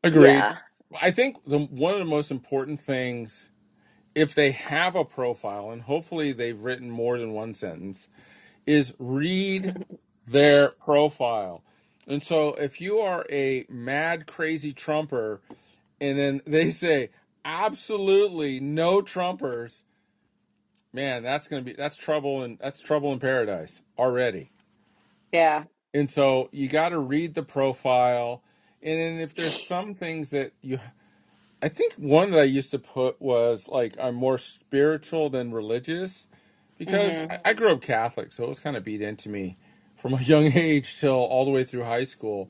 Agreed. 0.04 0.36
Yeah. 0.36 0.58
I 1.02 1.12
think 1.12 1.44
the 1.46 1.60
one 1.60 1.94
of 1.94 2.00
the 2.00 2.06
most 2.06 2.32
important 2.32 2.80
things, 2.80 3.50
if 4.14 4.36
they 4.36 4.52
have 4.52 4.96
a 4.96 5.04
profile, 5.04 5.72
and 5.72 5.82
hopefully 5.82 6.34
they've 6.34 6.60
written 6.60 6.92
more 6.92 7.18
than 7.18 7.34
one 7.34 7.56
sentence, 7.56 8.10
is 8.68 8.94
read 9.00 9.86
their 10.28 10.70
profile. 10.70 11.64
And 12.08 12.22
so 12.24 12.50
if 12.50 12.80
you 12.80 13.00
are 13.00 13.26
a 13.32 13.66
mad, 13.68 14.28
crazy 14.28 14.74
Trumper, 14.74 15.42
and 16.00 16.20
then 16.20 16.42
they 16.46 16.70
say, 16.70 17.10
absolutely 17.44 18.60
no 18.60 19.02
Trumpers, 19.02 19.85
man, 20.96 21.24
that's 21.24 21.48
going 21.48 21.64
to 21.64 21.72
be, 21.72 21.76
that's 21.78 21.98
trouble 21.98 22.44
and 22.44 22.60
that's 22.60 22.82
trouble 22.82 23.14
in 23.14 23.20
paradise 23.20 23.84
already. 24.00 24.52
Yeah. 25.34 25.66
And 25.94 26.10
so 26.10 26.50
you 26.54 26.70
got 26.70 26.90
to 26.90 27.00
read 27.00 27.36
the 27.36 27.44
profile. 27.44 28.44
And 28.84 29.00
then 29.00 29.20
if 29.20 29.36
there's 29.36 29.56
some 29.68 29.96
things 29.96 30.32
that 30.32 30.54
you, 30.62 30.80
I 31.62 31.70
think 31.70 31.94
one 31.96 32.32
that 32.32 32.40
I 32.42 32.44
used 32.46 32.72
to 32.72 32.80
put 32.80 33.22
was 33.22 33.70
like, 33.70 33.96
I'm 34.02 34.16
more 34.16 34.38
spiritual 34.40 35.30
than 35.30 35.52
religious. 35.54 36.28
because 36.78 37.20
Mm-hmm. 37.20 37.32
I, 37.32 37.40
I 37.46 37.54
grew 37.54 37.72
up 37.72 37.82
Catholic, 37.82 38.34
so 38.34 38.46
it 38.46 38.50
was 38.50 38.60
kind 38.60 38.78
of 38.78 38.84
beat 38.86 39.02
into 39.02 39.30
me 39.30 39.58
from 39.98 40.14
a 40.16 40.22
young 40.22 40.46
age 40.56 41.00
till 41.00 41.14
all 41.16 41.46
the 41.46 41.52
way 41.52 41.64
through 41.66 41.84
high 41.86 42.04
school. 42.06 42.50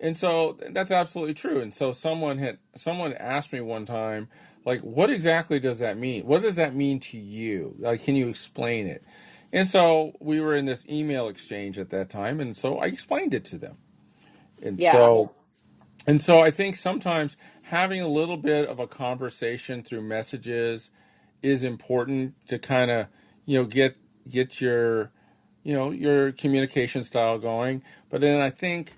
And 0.00 0.16
so 0.16 0.58
that's 0.72 0.92
absolutely 0.92 1.34
true. 1.34 1.60
And 1.60 1.74
so 1.74 1.92
someone 1.92 2.38
had 2.38 2.58
someone 2.76 3.14
asked 3.14 3.52
me 3.52 3.60
one 3.62 3.86
time, 3.86 4.28
like, 4.66 4.80
what 4.82 5.10
exactly 5.10 5.60
does 5.60 5.80
that 5.80 5.98
mean? 5.98 6.26
What 6.26 6.42
does 6.42 6.56
that 6.56 6.74
mean 6.74 7.00
to 7.00 7.18
you? 7.18 7.76
Like, 7.78 8.04
can 8.04 8.16
you 8.16 8.28
explain 8.28 8.86
it? 8.86 9.04
And 9.52 9.66
so 9.68 10.12
we 10.20 10.40
were 10.40 10.54
in 10.56 10.66
this 10.66 10.86
email 10.88 11.28
exchange 11.28 11.78
at 11.78 11.90
that 11.90 12.10
time, 12.10 12.40
and 12.40 12.56
so 12.56 12.78
I 12.78 12.86
explained 12.86 13.34
it 13.34 13.44
to 13.46 13.58
them. 13.58 13.78
And 14.62 14.82
Yeah. 14.82 14.82
so 14.82 15.32
and 16.06 16.22
so 16.22 16.42
I 16.42 16.50
think 16.52 16.76
sometimes 16.76 17.36
having 17.64 18.00
a 18.00 18.08
little 18.08 18.36
bit 18.38 18.68
of 18.68 18.78
a 18.80 18.86
conversation 18.86 19.82
through 19.82 20.02
messages 20.02 20.90
is 21.42 21.64
important 21.64 22.34
to 22.48 22.58
kind 22.58 22.90
of, 22.90 23.08
you 23.46 23.58
know, 23.58 23.66
get 23.66 23.96
get 24.28 24.60
your, 24.60 25.12
you 25.64 25.74
know, 25.74 25.90
your 25.92 26.32
communication 26.32 27.04
style 27.04 27.38
going. 27.38 27.82
But 28.10 28.20
then 28.22 28.40
I 28.40 28.50
think 28.50 28.94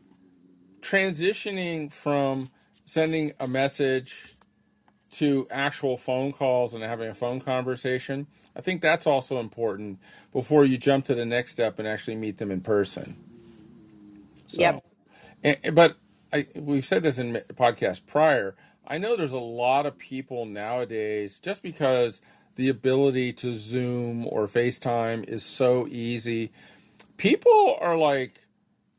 transitioning 0.86 1.92
from 1.92 2.50
sending 2.86 3.32
a 3.40 3.48
message 3.48 4.34
to 5.12 5.46
actual 5.50 5.96
phone 5.96 6.32
calls 6.32 6.74
and 6.74 6.84
having 6.84 7.08
a 7.08 7.14
phone 7.14 7.40
conversation, 7.40 8.26
I 8.56 8.60
think 8.60 8.82
that's 8.82 9.06
also 9.06 9.40
important 9.40 9.98
before 10.32 10.64
you 10.64 10.78
jump 10.78 11.06
to 11.06 11.14
the 11.14 11.26
next 11.26 11.52
step 11.52 11.78
and 11.78 11.88
actually 11.88 12.16
meet 12.16 12.38
them 12.38 12.50
in 12.50 12.60
person. 12.60 13.16
So, 14.46 14.62
Yep. 14.62 14.80
and, 15.44 15.58
but 15.74 15.96
I, 16.32 16.46
we've 16.56 16.86
said 16.86 17.02
this 17.02 17.18
in 17.18 17.34
podcast 17.54 18.06
prior. 18.06 18.56
I 18.86 18.98
know 18.98 19.16
there's 19.16 19.32
a 19.32 19.38
lot 19.38 19.86
of 19.86 19.98
people 19.98 20.46
nowadays 20.46 21.38
just 21.40 21.62
because 21.62 22.20
the 22.56 22.68
ability 22.68 23.32
to 23.34 23.52
Zoom 23.52 24.26
or 24.26 24.46
FaceTime 24.46 25.28
is 25.28 25.44
so 25.44 25.86
easy. 25.88 26.52
People 27.16 27.78
are 27.80 27.96
like, 27.98 28.40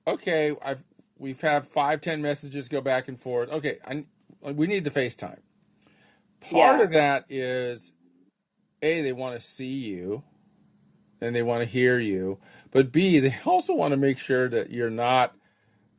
okay, 0.08 0.56
I've 0.64 0.84
we've 1.20 1.42
had 1.42 1.68
five, 1.68 2.02
ten 2.02 2.22
messages 2.22 2.70
go 2.70 2.82
back 2.82 3.08
and 3.08 3.20
forth. 3.20 3.50
Okay, 3.52 3.78
I, 3.88 4.06
we 4.54 4.68
need 4.68 4.84
the 4.86 4.92
FaceTime. 4.92 5.40
Part 6.42 6.80
Yeah. 6.80 6.82
of 6.82 6.92
that 6.94 7.26
is 7.30 7.94
a 8.82 9.02
they 9.02 9.14
want 9.14 9.36
to 9.36 9.42
see 9.46 9.68
you 9.74 10.24
and 11.22 11.36
they 11.36 11.44
want 11.44 11.64
to 11.64 11.70
hear 11.70 12.00
you, 12.00 12.40
but 12.72 12.92
b 12.92 13.20
they 13.20 13.36
also 13.46 13.74
want 13.76 13.92
to 13.94 13.98
make 13.98 14.20
sure 14.20 14.50
that 14.50 14.72
you're 14.72 14.90
not 14.92 15.34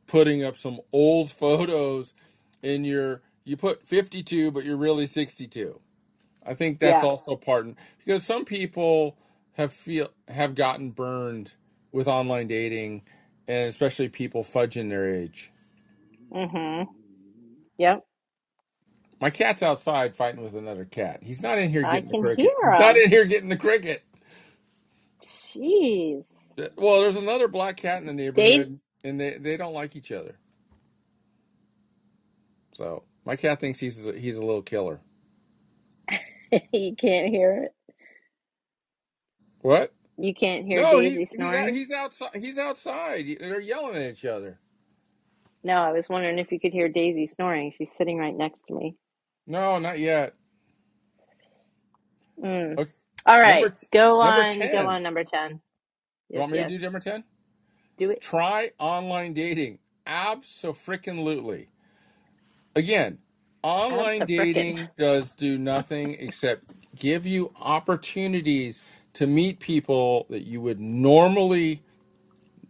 putting 0.07 0.43
up 0.43 0.57
some 0.57 0.81
old 0.93 1.31
photos 1.31 2.13
in 2.63 2.85
your 2.85 3.21
you 3.45 3.57
put 3.57 3.83
52 3.87 4.51
but 4.51 4.65
you're 4.65 4.77
really 4.77 5.07
62 5.07 5.79
i 6.45 6.53
think 6.55 6.79
that's 6.79 7.03
Yeah. 7.03 7.05
also 7.05 7.35
part 7.35 7.67
because 7.99 8.25
some 8.25 8.45
people 8.45 9.17
have 9.53 9.73
feel 9.73 10.09
have 10.29 10.55
gotten 10.55 10.91
burned 10.91 11.55
with 11.91 12.07
online 12.07 12.47
dating 12.47 13.03
and 13.49 13.69
especially 13.69 14.09
people 14.09 14.45
fudging 14.45 14.89
their 14.91 15.09
age 15.13 15.51
Mm-hmm. 16.33 16.83
Yep. 17.79 18.03
my 19.21 19.29
cat's 19.31 19.63
outside 19.63 20.15
fighting 20.15 20.43
with 20.43 20.55
another 20.55 20.85
cat 20.85 21.19
he's 21.23 21.43
not 21.43 21.59
in 21.59 21.71
here 21.71 21.83
I 21.83 21.85
getting 21.85 22.09
the 22.09 22.15
can 22.15 22.29
cricket 22.29 22.37
hear 22.37 22.55
he's 22.61 22.77
not 22.77 22.95
him. 22.95 22.97
in 22.97 23.09
here 23.09 23.25
getting 23.25 23.49
the 23.49 23.57
cricket 23.57 24.03
Jeez. 25.23 26.27
well 26.77 27.01
there's 27.01 27.17
another 27.17 27.47
black 27.49 27.77
cat 27.77 28.01
in 28.01 28.07
the 28.07 28.13
Dave, 28.33 28.61
neighborhood 28.61 28.79
and 29.03 29.19
they, 29.21 29.37
they 29.39 29.57
don't 29.57 29.73
like 29.73 29.95
each 29.95 30.11
other 30.11 30.37
so 32.73 33.03
my 33.25 33.35
cat 33.37 33.59
thinks 33.61 33.79
he's 33.79 34.05
a, 34.07 34.13
he's 34.19 34.37
a 34.37 34.43
little 34.45 34.63
killer 34.63 35.01
you 36.73 36.95
can't 36.95 37.29
hear 37.29 37.65
it. 37.65 37.73
what 39.61 39.93
You 40.19 40.35
can't 40.35 40.65
hear 40.65 40.83
No, 40.83 40.91
Daisy 40.91 41.25
he, 41.25 41.25
he's 41.37 41.51
out, 41.53 41.69
snoring. 41.69 41.75
he's 41.75 41.91
outside. 41.91 42.31
He's 42.35 42.59
outside. 42.59 43.25
They're 43.39 43.61
yelling 43.61 43.97
at 43.97 44.11
each 44.13 44.25
other. 44.25 44.59
No, 45.63 45.75
I 45.75 45.91
was 45.93 46.09
wondering 46.09 46.39
if 46.39 46.51
you 46.51 46.59
could 46.59 46.73
hear 46.73 46.89
Daisy 46.89 47.27
snoring. 47.27 47.71
She's 47.77 47.91
sitting 47.97 48.17
right 48.17 48.35
next 48.35 48.63
to 48.67 48.75
me. 48.75 48.95
No, 49.47 49.79
not 49.79 49.99
yet. 49.99 50.35
Mm. 52.43 52.79
Okay. 52.79 52.91
All 53.25 53.39
Number 53.43 53.69
right, 53.69 53.71
t- 53.71 53.87
go 53.91 54.21
number 54.21 54.43
on. 54.43 54.69
Go 54.71 54.85
ten. 54.85 54.85
on 54.87 55.03
number 55.03 55.23
ten. 55.23 55.61
You 56.31 56.39
Yes, 56.39 56.41
want 56.41 56.53
me 56.53 56.59
to 56.59 56.65
yes. 56.65 56.69
do 56.69 56.79
number 56.79 56.99
ten? 56.99 57.23
Do 57.97 58.11
it. 58.11 58.21
Try 58.21 58.71
online 58.79 59.33
dating. 59.33 59.79
Absolutely. 60.07 61.69
Again, 62.75 63.19
online 63.63 64.25
Abso-frickin'. 64.25 64.27
dating 64.27 64.89
does 64.97 65.31
do 65.31 65.57
nothing 65.57 66.15
except 66.19 66.65
give 66.97 67.25
you 67.25 67.53
opportunities 67.61 68.83
to 69.13 69.27
meet 69.27 69.59
people 69.59 70.25
that 70.29 70.45
you 70.45 70.61
would 70.61 70.79
normally, 70.79 71.81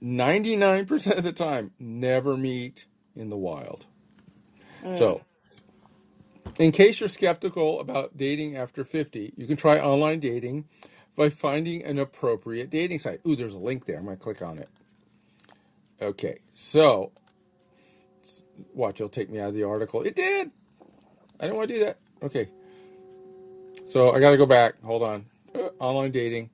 ninety 0.02 0.56
nine 0.56 0.86
percent 0.86 1.17
of 1.17 1.23
the 1.23 1.34
time, 1.34 1.71
never 1.80 2.38
meet 2.38 2.86
in 3.15 3.30
the 3.30 3.38
wild. 3.38 3.86
Mm. 4.84 4.97
So, 4.97 5.21
in 6.58 6.71
case 6.71 6.99
you're 6.99 7.10
skeptical 7.10 7.80
about 7.80 8.17
dating 8.17 8.58
after 8.58 8.84
50, 8.84 9.34
you 9.38 9.47
can 9.47 9.58
try 9.58 9.80
online 9.80 10.19
dating 10.19 10.65
by 11.15 11.30
finding 11.30 11.84
an 11.84 11.99
appropriate 11.99 12.69
dating 12.69 12.99
site. 12.99 13.21
Ooh, 13.28 13.36
there's 13.36 13.54
a 13.54 13.60
link 13.60 13.86
there. 13.86 13.97
I'm 13.97 14.06
going 14.06 14.17
to 14.17 14.23
click 14.23 14.41
on 14.41 14.58
it. 14.58 14.69
Okay, 16.02 16.39
so 16.54 17.12
watch, 18.73 18.95
it'll 18.95 19.10
take 19.10 19.30
me 19.30 19.39
out 19.39 19.49
of 19.49 19.54
the 19.54 19.63
article. 19.63 20.02
It 20.02 20.15
did. 20.15 20.52
I 21.39 21.47
don't 21.47 21.58
want 21.58 21.69
to 21.69 21.75
do 21.75 21.86
that. 21.86 21.97
Okay, 22.23 22.49
so 23.86 24.12
I 24.12 24.19
got 24.19 24.32
to 24.32 24.38
go 24.38 24.45
back. 24.45 24.82
Hold 24.84 25.04
on. 25.04 25.25
Online 25.80 26.12
dating. 26.12 26.50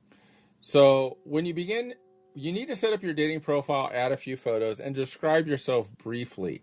So, 0.59 1.17
when 1.23 1.45
you 1.45 1.53
begin, 1.53 1.93
you 2.33 2.51
need 2.51 2.67
to 2.67 2.75
set 2.75 2.93
up 2.93 3.03
your 3.03 3.13
dating 3.13 3.41
profile, 3.41 3.89
add 3.93 4.11
a 4.11 4.17
few 4.17 4.35
photos, 4.37 4.79
and 4.79 4.93
describe 4.93 5.47
yourself 5.47 5.89
briefly. 5.97 6.61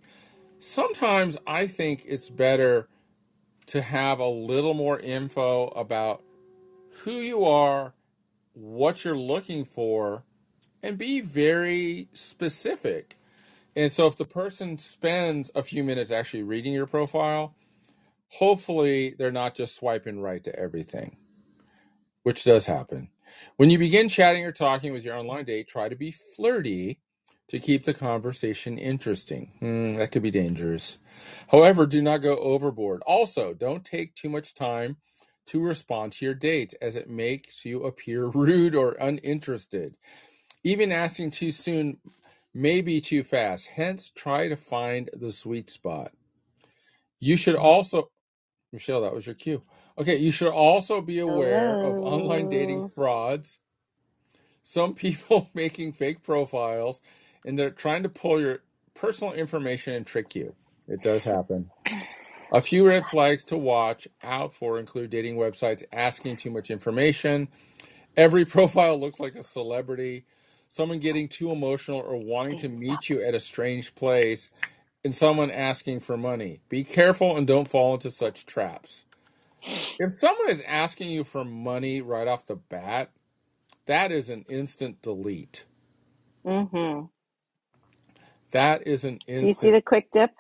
Sometimes 0.59 1.37
I 1.47 1.67
think 1.67 2.05
it's 2.07 2.31
better 2.31 2.89
to 3.67 3.83
have 3.83 4.19
a 4.19 4.29
little 4.29 4.75
more 4.75 4.99
info 4.99 5.69
about 5.69 6.23
who 7.05 7.13
you 7.13 7.45
are, 7.45 7.95
what 8.55 9.05
you're 9.05 9.17
looking 9.17 9.65
for, 9.65 10.25
and 10.83 10.99
be 10.99 11.21
very 11.21 12.09
specific. 12.13 13.19
And 13.75 13.91
so 13.91 14.07
if 14.07 14.17
the 14.17 14.25
person 14.25 14.79
spends 14.79 15.51
a 15.55 15.63
few 15.63 15.83
minutes 15.83 16.11
actually 16.11 16.43
reading 16.43 16.73
your 16.73 16.87
profile, 16.87 17.55
hopefully 18.29 19.15
they're 19.17 19.33
not 19.33 19.55
just 19.55 19.77
swiping 19.77 20.21
right 20.21 20.43
to 20.45 20.59
everything, 20.59 21.17
which 22.25 22.45
does 22.45 22.67
happen. 22.67 23.11
When 23.57 23.71
you 23.71 23.79
begin 23.79 24.09
chatting 24.09 24.45
or 24.45 24.53
talking 24.53 24.93
with 24.93 25.05
your 25.05 25.17
online 25.17 25.45
date, 25.47 25.69
try 25.69 25.89
to 25.89 25.97
be 25.97 26.13
flirty 26.13 27.01
to 27.49 27.59
keep 27.61 27.85
the 27.85 27.95
conversation 27.95 28.79
interesting. 28.79 29.53
Hmm, 29.61 29.95
that 29.97 30.13
could 30.13 30.23
be 30.23 30.31
dangerous. 30.33 30.99
However, 31.51 31.87
do 31.87 32.03
not 32.03 32.19
go 32.23 32.37
overboard. 32.39 33.03
Also, 33.07 33.55
don't 33.55 33.85
take 33.85 34.15
too 34.15 34.31
much 34.31 34.55
time 34.55 34.97
to 35.47 35.61
respond 35.63 36.13
to 36.13 36.25
your 36.25 36.35
date 36.35 36.75
as 36.83 36.97
it 36.97 37.11
makes 37.11 37.65
you 37.65 37.85
appear 37.85 38.27
rude 38.35 38.75
or 38.75 38.93
uninterested. 39.01 39.97
Even 40.65 40.93
asking 40.93 41.33
too 41.33 41.53
soon 41.53 41.99
may 42.55 42.83
be 42.83 43.01
too 43.01 43.23
fast. 43.25 43.69
Hence, 43.69 44.11
try 44.11 44.49
to 44.49 44.57
find 44.57 45.11
the 45.15 45.33
sweet 45.33 45.71
spot. 45.71 46.13
You 47.21 47.37
should 47.37 47.57
also, 47.57 48.11
Michele, 48.73 49.03
that 49.03 49.15
was 49.15 49.27
your 49.27 49.35
cue. 49.37 49.63
Okay, 49.99 50.17
you 50.17 50.33
should 50.33 50.53
also 50.53 51.01
be 51.01 51.19
aware 51.19 51.77
of 51.83 51.99
online 52.01 52.49
dating 52.49 52.83
frauds. 52.83 53.59
Some 54.63 54.95
people 54.97 55.51
making 55.55 55.93
fake 55.93 56.23
profiles 56.23 57.01
and 57.45 57.59
they're 57.59 57.71
trying 57.71 58.03
to 58.05 58.09
pull 58.09 58.41
your 58.41 58.61
personal 58.95 59.33
information 59.35 59.95
and 59.95 60.07
trick 60.07 60.35
you. 60.35 60.55
It 60.89 61.03
does 61.03 61.25
happen. 61.25 61.71
A 62.53 62.61
few 62.61 62.87
red 62.87 63.07
flags 63.07 63.45
to 63.47 63.57
watch 63.57 64.07
out 64.23 64.55
for 64.55 64.79
include 64.79 65.11
dating 65.11 65.37
websites 65.37 65.83
asking 65.93 66.37
too 66.37 66.51
much 66.51 66.71
information. 66.71 67.49
Every 68.17 68.45
profile 68.47 69.01
looks 69.01 69.21
like 69.21 69.35
a 69.35 69.43
celebrity. 69.43 70.25
Someone 70.69 70.99
getting 70.99 71.29
too 71.29 71.51
emotional 71.51 72.01
or 72.01 72.17
wanting 72.17 72.59
to 72.59 72.69
meet 72.69 73.09
you 73.09 73.23
at 73.23 73.35
a 73.35 73.41
strange 73.41 73.95
place. 73.95 74.51
And 75.05 75.15
someone 75.15 75.51
asking 75.51 76.01
for 76.01 76.17
money. 76.17 76.61
Be 76.69 76.85
careful 76.85 77.37
and 77.37 77.47
don't 77.47 77.67
fall 77.67 77.95
into 77.95 78.11
such 78.11 78.47
traps. 78.47 79.05
If 79.99 80.15
someone 80.15 80.51
is 80.51 80.63
asking 80.63 81.11
you 81.11 81.25
for 81.25 81.45
money 81.45 82.01
right 82.03 82.29
off 82.29 82.47
the 82.47 82.57
bat, 82.57 83.11
that 83.87 84.13
is 84.13 84.31
an 84.31 84.45
instant 84.49 85.03
delete. 85.03 85.65
Mm-hmm. 86.47 87.07
That 88.53 88.87
is 88.87 89.05
an 89.05 89.19
Do 89.39 89.47
you 89.47 89.55
see 89.55 89.71
the 89.71 89.83
quick 89.83 90.11
dip? 90.13 90.31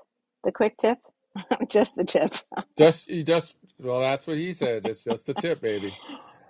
The 0.44 0.52
quick 0.52 0.76
tip? 0.78 0.98
Just 1.68 1.96
the 1.96 2.04
tip. 2.04 2.34
Just 2.76 3.08
you 3.08 3.22
just 3.22 3.56
well, 3.78 4.00
that's 4.00 4.26
what 4.26 4.36
he 4.36 4.52
said. 4.52 4.86
It's 4.86 5.04
just 5.04 5.28
a 5.28 5.34
tip, 5.34 5.60
baby. 5.60 5.96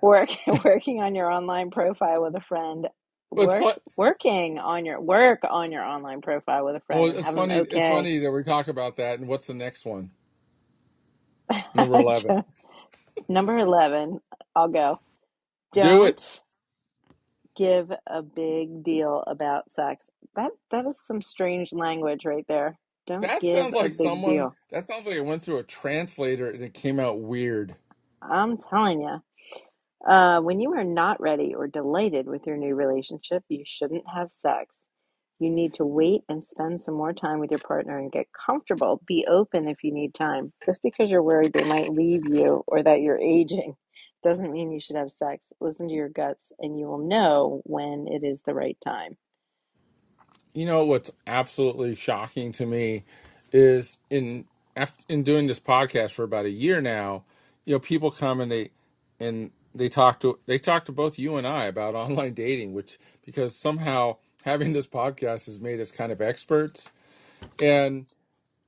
Work 0.02 0.30
working 0.64 1.00
on 1.02 1.14
your 1.14 1.30
online 1.30 1.70
profile 1.70 2.22
with 2.22 2.34
a 2.36 2.40
friend. 2.40 2.88
Work 3.30 3.62
fun. 3.62 3.74
working 3.96 4.58
on 4.58 4.84
your 4.84 5.00
work 5.00 5.40
on 5.48 5.72
your 5.72 5.84
online 5.84 6.20
profile 6.22 6.64
with 6.66 6.76
a 6.76 6.80
friend 6.80 7.08
and 7.08 7.18
it's 7.18 7.26
have 7.26 7.34
funny. 7.34 7.54
It's 7.70 7.86
funny 7.86 8.18
that 8.18 8.32
we 8.32 8.42
talk 8.42 8.68
about 8.68 8.96
that. 8.98 9.18
And 9.18 9.28
what's 9.28 9.46
the 9.46 9.54
next 9.54 9.86
one? 9.86 10.10
Number 11.74 11.96
eleven. 11.96 12.44
Number 13.28 13.58
eleven. 13.58 14.20
I'll 14.56 14.68
go. 14.68 15.00
Do 15.72 16.04
it. 16.04 16.16
Don't 16.16 16.42
give 17.56 17.92
a 18.06 18.22
big 18.22 18.82
deal 18.84 19.22
about 19.26 19.72
sex. 19.72 20.10
That 20.36 20.52
that 20.70 20.86
is 20.86 21.00
some 21.04 21.22
strange 21.22 21.72
language 21.72 22.24
right 22.26 22.46
there. 22.48 22.78
Don't 23.06 23.22
That 23.22 23.40
give 23.40 23.52
sounds 23.58 23.76
a 23.80 23.82
like 23.82 23.98
big 23.98 24.08
someone, 24.08 24.30
deal. 24.30 24.56
that 24.70 24.86
sounds 24.86 25.06
like 25.06 25.16
it 25.16 25.24
went 25.24 25.44
through 25.44 25.58
a 25.58 25.64
translator 25.64 26.50
and 26.50 26.62
it 26.62 26.74
came 26.74 27.00
out 27.00 27.20
weird. 27.20 27.76
I'm 28.22 28.58
telling 28.58 29.02
you. 29.02 29.18
Uh, 30.06 30.40
when 30.40 30.60
you 30.60 30.72
are 30.74 30.84
not 30.84 31.20
ready 31.20 31.54
or 31.54 31.68
delighted 31.68 32.26
with 32.26 32.46
your 32.46 32.56
new 32.56 32.74
relationship, 32.74 33.44
you 33.48 33.64
shouldn't 33.66 34.04
have 34.12 34.32
sex. 34.32 34.82
You 35.42 35.50
need 35.50 35.74
to 35.74 35.84
wait 35.84 36.22
and 36.28 36.44
spend 36.44 36.80
some 36.80 36.94
more 36.94 37.12
time 37.12 37.40
with 37.40 37.50
your 37.50 37.58
partner 37.58 37.98
and 37.98 38.12
get 38.12 38.28
comfortable. 38.32 39.02
Be 39.06 39.26
open 39.28 39.66
if 39.66 39.82
you 39.82 39.92
need 39.92 40.14
time. 40.14 40.52
Just 40.64 40.84
because 40.84 41.10
you're 41.10 41.22
worried 41.22 41.52
they 41.52 41.64
might 41.64 41.92
leave 41.92 42.28
you 42.28 42.62
or 42.68 42.80
that 42.80 43.00
you're 43.00 43.18
aging 43.18 43.74
doesn't 44.22 44.52
mean 44.52 44.70
you 44.70 44.78
should 44.78 44.94
have 44.94 45.10
sex. 45.10 45.52
Listen 45.60 45.88
to 45.88 45.94
your 45.94 46.08
guts 46.08 46.52
and 46.60 46.78
you 46.78 46.86
will 46.86 46.98
know 46.98 47.60
when 47.64 48.06
it 48.06 48.22
is 48.22 48.42
the 48.42 48.54
right 48.54 48.78
time. 48.80 49.16
You 50.54 50.64
know 50.64 50.84
what's 50.84 51.10
absolutely 51.26 51.96
shocking 51.96 52.52
to 52.52 52.66
me 52.66 53.02
is 53.50 53.98
in 54.10 54.44
after 54.76 55.02
in 55.08 55.24
doing 55.24 55.48
this 55.48 55.58
podcast 55.58 56.12
for 56.12 56.22
about 56.22 56.44
a 56.44 56.50
year 56.50 56.80
now, 56.80 57.24
you 57.64 57.74
know, 57.74 57.80
people 57.80 58.12
come 58.12 58.40
and 58.40 58.52
they 58.52 58.70
and 59.18 59.50
they 59.74 59.88
talk 59.88 60.20
to 60.20 60.38
they 60.46 60.58
talk 60.58 60.84
to 60.84 60.92
both 60.92 61.18
you 61.18 61.36
and 61.36 61.48
I 61.48 61.64
about 61.64 61.94
online 61.96 62.34
dating, 62.34 62.74
which 62.74 63.00
because 63.24 63.56
somehow 63.56 64.18
having 64.42 64.72
this 64.74 64.86
podcast 64.88 65.46
has 65.46 65.60
made 65.60 65.80
us 65.80 65.92
kind 65.92 66.12
of 66.12 66.22
experts. 66.22 66.90
And 67.60 68.06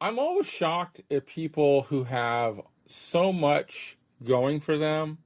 I'm 0.01 0.18
always 0.18 0.49
shocked 0.49 1.03
at 1.11 1.27
people 1.27 1.85
who 1.85 2.05
have 2.05 2.61
so 2.87 3.33
much 3.33 3.99
going 4.25 4.61
for 4.61 4.79
them, 4.79 5.18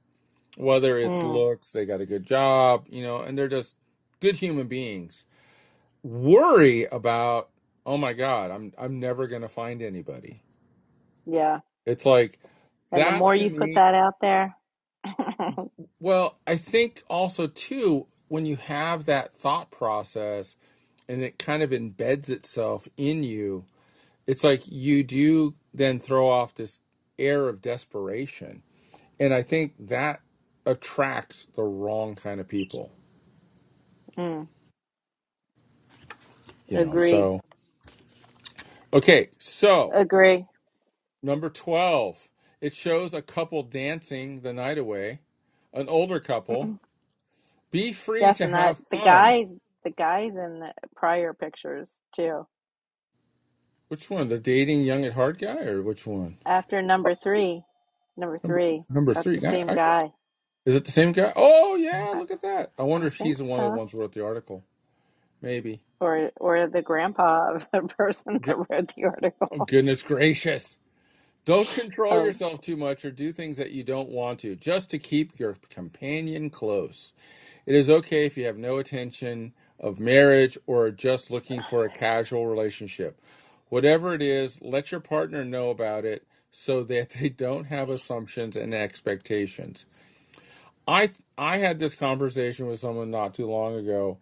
whether 0.57 0.97
it's 0.99 1.23
Mm, 1.23 1.23
looks, 1.23 1.71
they 1.73 1.85
got 1.85 2.01
a 2.01 2.07
good 2.07 2.25
job, 2.25 2.85
you 2.89 3.03
know, 3.03 3.21
and 3.21 3.37
they're 3.37 3.47
just 3.49 3.75
good 4.21 4.37
human 4.37 4.67
beings. 4.67 5.25
Worry 6.03 6.85
about, 6.85 7.49
oh 7.85 7.97
my 7.97 8.13
God, 8.13 8.51
I'm 8.51 8.73
I'm 8.77 8.99
never 8.99 9.27
gonna 9.27 9.49
find 9.49 9.81
anybody. 9.81 10.43
yeah. 11.25 11.59
It's 11.85 12.05
like 12.05 12.39
And 12.91 13.05
the 13.05 13.11
more 13.11 13.35
you 13.35 13.51
put 13.51 13.71
that 13.75 13.95
out 13.95 14.15
there, 14.21 14.55
well, 15.99 16.37
I 16.47 16.57
think 16.57 17.03
also 17.09 17.47
too, 17.47 18.07
when 18.29 18.47
you 18.47 18.57
have 18.57 19.05
that 19.05 19.33
thought 19.35 19.71
process 19.71 20.57
and 21.09 21.23
it 21.23 21.39
kind 21.39 21.63
of 21.63 21.71
embeds 21.71 22.29
itself 22.29 22.87
in 22.97 23.23
you, 23.23 23.65
it's 24.27 24.43
like 24.43 24.63
you 24.65 25.03
do 25.03 25.55
then 25.73 25.99
throw 25.99 26.29
off 26.29 26.55
this 26.55 26.81
air 27.19 27.49
of 27.49 27.61
desperation. 27.61 28.63
And 29.19 29.33
I 29.33 29.43
think 29.43 29.73
that 29.79 30.21
attracts 30.65 31.47
the 31.55 31.63
wrong 31.63 32.15
kind 32.15 32.39
of 32.41 32.47
people, 32.47 32.91
mm, 34.17 34.47
you 36.67 36.79
know. 36.79 36.97
agree. 36.97 36.99
So, 36.99 37.41
okay, 38.93 39.29
so 39.39 39.95
Agree. 39.95 40.45
number 41.23 41.49
12, 41.49 42.29
it 42.61 42.73
shows 42.73 43.13
a 43.13 43.21
couple 43.21 43.63
dancing 43.63 44.41
the 44.41 44.53
night 44.53 44.77
away, 44.77 45.19
an 45.73 45.89
older 45.89 46.19
couple. 46.19 46.71
Be 47.71 47.93
free 47.93 48.21
Yes, 48.21 48.35
to 48.35 48.45
and 48.45 48.53
that 48.55 48.77
have 48.77 48.79
the 48.91 48.97
guys, 48.97 49.47
the 49.83 49.91
guys 49.91 50.35
in 50.35 50.59
the 50.61 50.73
prior 50.95 51.33
pictures 51.33 51.99
too. 52.15 52.47
Which 53.89 54.09
one? 54.09 54.27
The 54.29 54.39
dating 54.39 54.83
young 54.83 55.05
at 55.05 55.13
heart 55.13 55.39
guy 55.39 55.63
or 55.65 55.81
which 55.83 56.07
one? 56.07 56.39
After 56.45 56.81
number 56.81 57.15
three, 57.15 57.63
number 58.17 58.39
three, 58.45 58.83
number 58.89 59.13
three. 59.15 59.39
I, 59.45 59.51
same 59.51 59.73
I, 59.73 59.75
guy. 59.75 60.11
is 60.65 60.75
it 60.75 60.85
the 60.85 60.91
same 60.91 61.13
guy? 61.13 61.33
Oh 61.35 61.75
yeah, 61.77 62.13
look 62.15 62.31
at 62.31 62.41
that. 62.41 62.73
I 62.79 62.83
wonder 62.83 63.07
I 63.07 63.07
if 63.07 63.17
he's 63.17 63.39
the 63.39 63.45
one 63.45 63.61
of 63.61 63.65
the 63.65 63.71
so. 63.71 63.77
ones 63.77 63.91
who 63.91 63.99
wrote 63.99 64.13
the 64.13 64.25
article. 64.25 64.65
Maybe. 65.41 65.81
Or 66.01 66.31
or 66.39 66.67
the 66.67 66.81
grandpa 66.83 67.55
of 67.55 67.67
the 67.73 67.81
person 67.97 68.39
that 68.45 68.57
wrote 68.57 68.93
the 68.95 69.05
article. 69.05 69.49
Oh 69.51 69.59
goodness 69.59 70.03
gracious. 70.03 70.77
Don't 71.45 71.73
control 71.73 72.19
Oh, 72.19 72.23
yourself 72.23 72.61
too 72.61 72.77
much 72.77 73.05
or 73.05 73.11
do 73.11 73.33
things 73.33 73.57
that 73.57 73.71
you 73.71 73.83
don't 73.83 74.09
want 74.09 74.39
to, 74.41 74.55
just 74.55 74.91
to 74.91 74.99
keep 74.99 75.39
your 75.39 75.57
companion 75.69 76.49
close. 76.51 77.13
It 77.69 77.75
is 77.75 77.91
okay 77.91 78.25
if 78.25 78.35
you 78.35 78.47
have 78.47 78.57
no 78.57 78.79
intention 78.79 79.53
of 79.79 79.99
marriage 79.99 80.57
or 80.65 80.85
are 80.85 80.91
just 80.91 81.29
looking 81.29 81.61
for 81.61 81.85
a 81.85 81.89
casual 81.91 82.47
relationship. 82.47 83.21
Whatever 83.69 84.15
it 84.15 84.23
is, 84.23 84.59
let 84.63 84.91
your 84.91 85.01
partner 85.01 85.45
know 85.45 85.69
about 85.69 86.03
it 86.03 86.25
so 86.49 86.83
that 86.85 87.11
they 87.21 87.29
don't 87.29 87.65
have 87.65 87.91
assumptions 87.91 88.57
and 88.57 88.73
expectations. 88.73 89.85
I 90.87 91.11
I 91.37 91.57
had 91.57 91.77
this 91.77 91.93
conversation 91.93 92.65
with 92.65 92.79
someone 92.79 93.11
not 93.11 93.35
too 93.35 93.45
long 93.45 93.75
ago. 93.75 94.17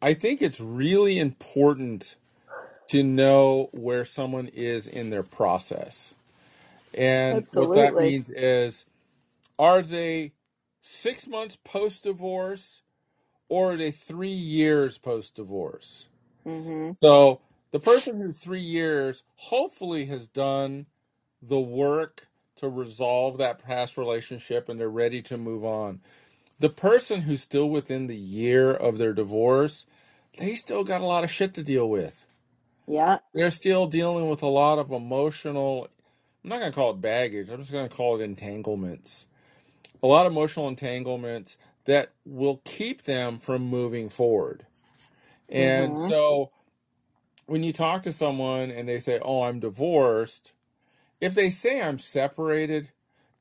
I 0.00 0.14
think 0.14 0.40
it's 0.40 0.60
really 0.60 1.18
important 1.18 2.14
to 2.90 3.02
know 3.02 3.70
where 3.72 4.04
someone 4.04 4.46
is 4.46 4.86
in 4.86 5.10
their 5.10 5.24
process. 5.24 6.14
And 6.96 7.38
what 7.54 7.74
that 7.74 7.96
absolutely. 7.96 8.04
means 8.04 8.30
is 8.30 8.86
are 9.58 9.82
they 9.82 10.34
6 10.82 11.26
months 11.26 11.58
post 11.64 12.04
divorce 12.04 12.82
or 13.54 13.76
they 13.76 13.92
3 13.92 14.30
years 14.30 14.98
post 14.98 15.36
divorce? 15.36 16.08
hmm 16.46 16.92
So 16.94 17.40
the 17.72 17.80
person 17.80 18.20
who's 18.20 18.38
3 18.38 18.60
years 18.60 19.24
hopefully 19.36 20.06
has 20.06 20.28
done 20.28 20.86
the 21.42 21.60
work 21.60 22.28
to 22.56 22.68
resolve 22.68 23.38
that 23.38 23.64
past 23.64 23.98
relationship 23.98 24.68
and 24.68 24.80
they're 24.80 24.88
ready 24.90 25.22
to 25.22 25.38
move 25.38 25.64
on. 25.64 26.00
The 26.60 26.70
person 26.70 27.22
who's 27.22 27.42
still 27.42 27.70
within 27.70 28.06
the 28.08 28.16
year 28.16 28.72
of 28.72 28.98
their 28.98 29.12
divorce, 29.14 29.86
they 30.38 30.54
still 30.54 30.84
got 30.84 31.02
a 31.02 31.06
lot 31.06 31.24
of 31.24 31.30
shit 31.30 31.54
to 31.54 31.62
deal 31.64 31.88
with. 31.90 32.26
Yeah, 32.88 33.18
They're 33.34 33.50
still 33.52 33.86
dealing 33.86 34.28
with 34.28 34.42
a 34.42 34.48
lot 34.48 34.78
of 34.78 34.92
emotional, 34.92 35.88
I'm 36.44 36.50
not 36.50 36.60
going 36.60 36.72
to 36.72 36.76
call 36.76 36.92
it 36.92 37.00
baggage, 37.02 37.50
I'm 37.50 37.58
just 37.60 37.72
going 37.72 37.88
to 37.88 37.94
call 37.96 38.20
it 38.20 38.24
entanglements. 38.24 39.26
A 40.02 40.06
lot 40.06 40.26
of 40.26 40.32
emotional 40.32 40.68
entanglements 40.68 41.58
that 41.86 42.12
will 42.26 42.62
keep 42.64 43.04
them 43.04 43.38
from 43.38 43.62
moving 43.62 44.08
forward. 44.10 44.66
And 45.50 45.98
hmm 45.98 46.00
so 46.00 46.50
when 47.46 47.62
you 47.64 47.72
talk 47.72 48.02
to 48.04 48.12
someone 48.12 48.70
and 48.70 48.88
they 48.88 49.00
say, 49.00 49.20
Oh, 49.22 49.42
I'm 49.44 49.60
divorced, 49.60 50.52
if 51.20 51.34
they 51.34 51.50
say 51.50 51.82
I'm 51.82 51.98
separated, 51.98 52.90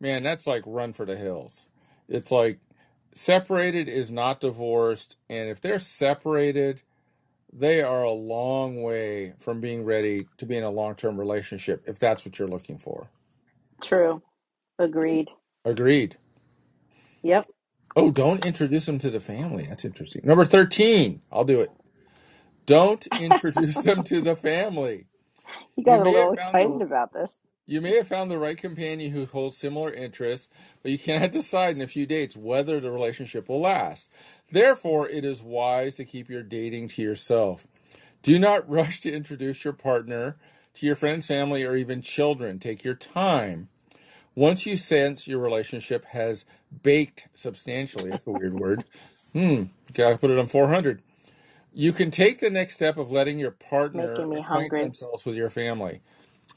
man, 0.02 0.24
that's 0.24 0.48
like 0.48 0.64
run 0.66 0.94
for 0.94 1.06
the 1.06 1.18
hills. 1.18 1.68
It's 2.10 2.32
like 2.32 2.60
separated 3.16 3.90
is 3.90 4.12
not 4.12 4.42
divorced. 4.42 5.18
And 5.30 5.50
if 5.50 5.62
they're 5.62 5.80
separated, 5.80 6.84
they 7.54 7.82
are 7.82 8.04
a 8.04 8.12
long 8.12 8.84
way 8.84 9.34
from 9.40 9.62
being 9.62 9.86
ready 9.86 10.28
to 10.38 10.46
be 10.46 10.58
in 10.58 10.64
a 10.64 10.72
long 10.72 10.96
term 10.96 11.20
relationship 11.20 11.84
if 11.88 12.00
that's 12.00 12.26
what 12.26 12.40
you're 12.40 12.48
looking 12.48 12.80
for. 12.80 13.10
True. 13.84 14.22
Agreed. 14.80 15.30
Agreed. 15.66 16.18
Yep. 17.24 17.48
Oh, 17.96 18.12
don't 18.12 18.46
introduce 18.46 18.88
them 18.88 19.00
to 19.00 19.12
the 19.12 19.22
family. 19.22 19.66
That's 19.66 19.86
interesting. 19.86 20.24
Number 20.26 20.46
13, 20.46 21.22
I'll 21.32 21.46
do 21.46 21.62
it. 21.62 21.72
Don't 22.66 23.08
introduce 23.16 23.82
them 23.82 24.04
to 24.06 24.22
the 24.22 24.36
family. 24.36 25.08
You 25.78 25.84
You 25.86 25.86
got 25.86 26.02
a 26.02 26.06
may 26.06 26.12
little 26.12 26.34
found 26.36 26.62
excited 26.62 26.82
the 26.82 26.82
about 26.82 27.14
this. 27.14 27.34
you 27.68 27.82
may 27.82 27.96
have 27.98 28.08
found 28.10 28.32
the 28.32 28.40
right 28.40 28.58
companion 28.58 29.12
who 29.12 29.26
holds 29.26 29.58
similar 29.58 29.94
interests, 29.94 30.50
but 30.84 30.92
you 30.92 31.00
cannot 31.00 31.32
decide 31.32 31.76
in 31.76 31.82
a 31.82 31.88
few 31.88 32.06
dates 32.06 32.38
whether 32.38 32.80
the 32.80 32.92
relationship 32.92 33.50
will 33.50 33.62
last. 33.62 34.12
Therefore, 34.52 35.10
it 35.10 35.26
is 35.26 35.44
wise 35.44 35.96
to 35.98 36.06
keep 36.06 36.30
your 36.30 36.44
dating 36.44 36.90
to 36.90 37.02
yourself. 37.04 37.68
Do 38.24 38.40
not 38.40 38.70
rush 38.70 39.02
to 39.02 39.14
introduce 39.14 39.64
your 39.64 39.74
partner 39.74 40.38
to 40.76 40.86
your 40.88 40.96
friends, 40.96 41.28
family, 41.28 41.64
or 41.64 41.76
even 41.78 42.02
children. 42.02 42.60
Take 42.60 42.84
your 42.84 42.96
time. 42.96 43.70
Once 44.36 44.66
you 44.66 44.78
sense 44.78 45.28
your 45.28 45.40
relationship 45.40 46.06
has 46.08 46.46
baked 46.84 47.28
substantially, 47.36 48.12
that's 48.12 48.28
a 48.28 48.32
weird 48.32 48.56
word. 48.56 48.86
Hmm, 49.34 49.66
gotta 49.94 50.18
put 50.18 50.32
it 50.32 50.40
on 50.40 50.48
400. 50.48 51.02
You 51.74 51.94
can 51.94 52.12
take 52.12 52.40
the 52.40 52.50
next 52.52 52.76
step 52.76 52.98
of 52.98 53.12
letting 53.12 53.40
your 53.40 53.52
It's 53.74 53.92
partner 53.92 53.94
making 53.94 54.30
me 54.30 54.42
acquaint 54.42 54.42
hungry. 54.42 54.80
themselves 54.80 55.26
with 55.26 55.38
your 55.38 55.50
family. 55.52 56.02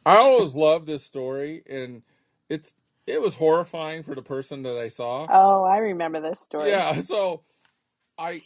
I 0.07 0.17
always 0.19 0.55
love 0.57 0.87
this 0.87 1.05
story, 1.05 1.63
and 1.69 2.03
it's 2.51 2.75
it 3.07 3.21
was 3.23 3.37
horrifying 3.37 4.03
for 4.03 4.15
the 4.15 4.23
person 4.23 4.63
that 4.65 4.77
I 4.79 4.89
saw. 4.89 5.29
Oh, 5.29 5.65
I 5.65 5.79
remember 5.79 6.21
this 6.21 6.41
story. 6.41 6.85
Yeah, 6.85 7.01
so 7.03 7.43
I 8.19 8.43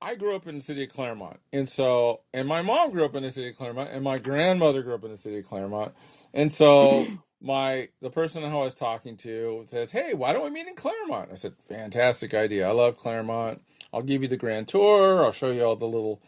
I 0.00 0.14
grew 0.16 0.36
up 0.36 0.46
in 0.46 0.56
the 0.56 0.62
city 0.64 0.84
of 0.84 0.90
Claremont, 0.90 1.40
and 1.52 1.68
so 1.68 2.22
and 2.34 2.48
my 2.48 2.62
mom 2.62 2.92
grew 2.92 3.04
up 3.04 3.16
in 3.16 3.24
the 3.24 3.32
city 3.32 3.50
of 3.50 3.56
Claremont, 3.56 3.90
and 3.92 4.04
my 4.04 4.18
grandmother 4.18 4.82
grew 4.82 4.94
up 4.94 5.04
in 5.04 5.12
the 5.12 5.18
city 5.18 5.38
of 5.38 5.48
Claremont, 5.48 5.94
and 6.34 6.52
so 6.52 7.12
my 7.44 7.88
the 8.00 8.10
person 8.10 8.42
who 8.42 8.58
I 8.58 8.64
was 8.64 8.74
talking 8.74 9.18
to 9.18 9.64
says, 9.66 9.90
"Hey, 9.90 10.14
why 10.14 10.32
don't 10.32 10.44
we 10.44 10.50
meet 10.50 10.66
in 10.66 10.74
Claremont?" 10.74 11.28
I 11.30 11.34
said, 11.34 11.54
"Fantastic 11.68 12.32
idea! 12.32 12.66
I 12.66 12.72
love 12.72 12.96
Claremont. 12.96 13.60
I'll 13.92 14.02
give 14.02 14.22
you 14.22 14.28
the 14.28 14.38
grand 14.38 14.66
tour. 14.66 15.22
I'll 15.22 15.30
show 15.30 15.50
you 15.50 15.62
all 15.62 15.76
the 15.76 15.86
little 15.86 16.22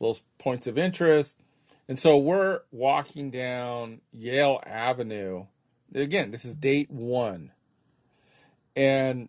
little 0.00 0.18
points 0.38 0.66
of 0.66 0.78
interest." 0.78 1.38
And 1.88 2.00
so 2.00 2.16
we're 2.16 2.60
walking 2.70 3.30
down 3.30 4.00
Yale 4.12 4.62
Avenue. 4.64 5.44
Again, 5.94 6.30
this 6.30 6.46
is 6.46 6.54
date 6.54 6.90
one, 6.90 7.52
and 8.74 9.28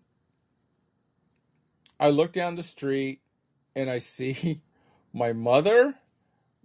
I 1.99 2.09
look 2.09 2.31
down 2.31 2.55
the 2.55 2.63
street 2.63 3.19
and 3.75 3.89
I 3.89 3.99
see 3.99 4.61
my 5.13 5.33
mother, 5.33 5.95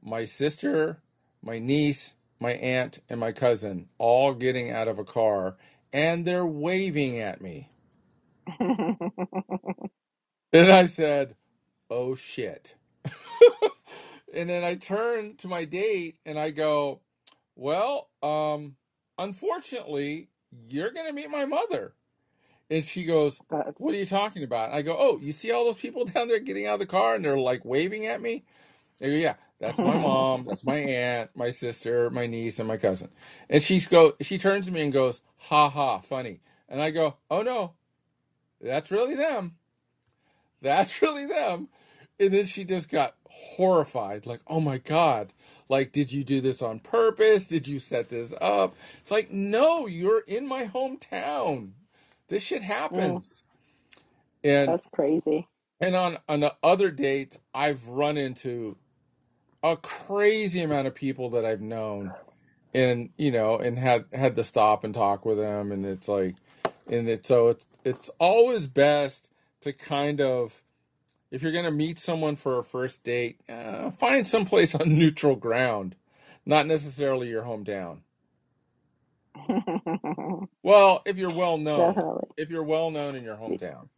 my 0.00 0.24
sister, 0.24 0.98
my 1.42 1.58
niece, 1.58 2.14
my 2.40 2.52
aunt, 2.52 3.00
and 3.08 3.20
my 3.20 3.32
cousin 3.32 3.88
all 3.98 4.34
getting 4.34 4.70
out 4.70 4.88
of 4.88 4.98
a 4.98 5.04
car 5.04 5.56
and 5.92 6.24
they're 6.24 6.46
waving 6.46 7.18
at 7.20 7.40
me. 7.40 7.70
And 10.52 10.72
I 10.72 10.86
said, 10.86 11.36
oh 11.90 12.14
shit. 12.14 12.74
and 14.34 14.48
then 14.48 14.64
I 14.64 14.76
turn 14.76 15.36
to 15.36 15.48
my 15.48 15.64
date 15.64 16.16
and 16.24 16.38
I 16.38 16.50
go, 16.50 17.00
well, 17.54 18.08
um, 18.22 18.76
unfortunately, 19.18 20.30
you're 20.68 20.90
going 20.90 21.06
to 21.06 21.12
meet 21.12 21.30
my 21.30 21.44
mother. 21.44 21.92
And 22.70 22.84
she 22.84 23.04
goes, 23.04 23.40
what 23.76 23.94
are 23.94 23.98
you 23.98 24.06
talking 24.06 24.42
about? 24.42 24.72
I 24.72 24.82
go, 24.82 24.96
oh, 24.98 25.18
you 25.20 25.32
see 25.32 25.50
all 25.52 25.64
those 25.64 25.78
people 25.78 26.04
down 26.06 26.28
there 26.28 26.40
getting 26.40 26.66
out 26.66 26.74
of 26.74 26.80
the 26.80 26.86
car 26.86 27.14
and 27.14 27.24
they're 27.24 27.38
like 27.38 27.64
waving 27.64 28.06
at 28.06 28.22
me? 28.22 28.44
Yeah, 29.00 29.34
that's 29.60 29.78
my 29.78 29.96
mom, 29.98 30.44
that's 30.44 30.64
my 30.64 30.76
aunt, 30.76 31.30
my 31.34 31.50
sister, 31.50 32.10
my 32.10 32.26
niece, 32.26 32.58
and 32.58 32.68
my 32.68 32.76
cousin. 32.76 33.08
And 33.48 33.62
she 33.62 33.80
go, 33.80 34.14
she 34.20 34.38
turns 34.38 34.66
to 34.66 34.72
me 34.72 34.82
and 34.82 34.92
goes, 34.92 35.22
ha 35.36 35.68
ha, 35.68 35.98
funny. 35.98 36.40
And 36.68 36.82
I 36.82 36.90
go, 36.90 37.16
oh 37.30 37.42
no, 37.42 37.74
that's 38.60 38.90
really 38.90 39.14
them. 39.14 39.56
That's 40.60 41.00
really 41.02 41.26
them. 41.26 41.68
And 42.20 42.32
then 42.32 42.46
she 42.46 42.64
just 42.64 42.88
got 42.88 43.14
horrified, 43.30 44.26
like, 44.26 44.40
oh 44.46 44.60
my 44.60 44.78
God. 44.78 45.32
Like, 45.68 45.92
did 45.92 46.10
you 46.10 46.24
do 46.24 46.40
this 46.40 46.62
on 46.62 46.80
purpose? 46.80 47.46
Did 47.46 47.68
you 47.68 47.78
set 47.78 48.08
this 48.08 48.32
up? 48.40 48.74
It's 49.00 49.10
like, 49.10 49.30
no, 49.30 49.86
you're 49.86 50.20
in 50.20 50.46
my 50.46 50.64
hometown. 50.66 51.72
This 52.28 52.42
shit 52.42 52.62
mm, 52.62 52.66
happens. 52.66 53.42
And 54.42 54.68
that's 54.68 54.88
crazy. 54.90 55.48
and 55.80 55.94
on 55.94 56.18
on 56.28 56.40
the 56.40 56.54
other 56.62 56.90
dates, 56.90 57.38
I've 57.52 57.86
run 57.88 58.16
into 58.16 58.76
a 59.72 59.78
crazy 59.78 60.62
amount 60.62 60.88
of 60.88 60.94
people 60.94 61.30
that 61.30 61.44
I've 61.46 61.60
known 61.62 62.16
and 62.74 63.10
you 63.18 63.32
know 63.32 63.58
and 63.58 63.78
had 63.78 64.06
had 64.12 64.36
to 64.36 64.44
stop 64.44 64.84
and 64.84 64.94
talk 64.94 65.24
with 65.26 65.38
them. 65.38 65.72
And 65.72 65.86
it's 65.86 66.08
like 66.08 66.36
and 66.88 67.08
it 67.08 67.26
so 67.26 67.48
it's 67.48 67.68
it's 67.84 68.10
always 68.20 68.66
best 68.68 69.30
to 69.62 69.72
kind 69.72 70.20
of 70.20 70.62
if 71.30 71.42
you're 71.42 71.52
going 71.52 71.66
to 71.66 71.70
meet 71.72 71.98
someone 71.98 72.36
for 72.36 72.58
a 72.58 72.64
first 72.64 73.04
date 73.04 73.40
uh, 73.48 73.90
find 73.92 74.26
someplace 74.26 74.74
on 74.76 74.98
neutral 74.98 75.36
ground 75.36 75.96
not 76.46 76.66
necessarily 76.66 77.28
your 77.28 77.44
hometown. 77.44 78.00
Well 80.62 81.02
if 81.06 81.18
you're 81.18 81.30
well 81.30 81.58
known 81.58 81.96
Definitely. 81.96 82.28
if 82.36 82.50
you're 82.50 82.64
well 82.64 82.90
known 82.90 83.16
in 83.16 83.24
your 83.24 83.36
hometown. 83.36 83.88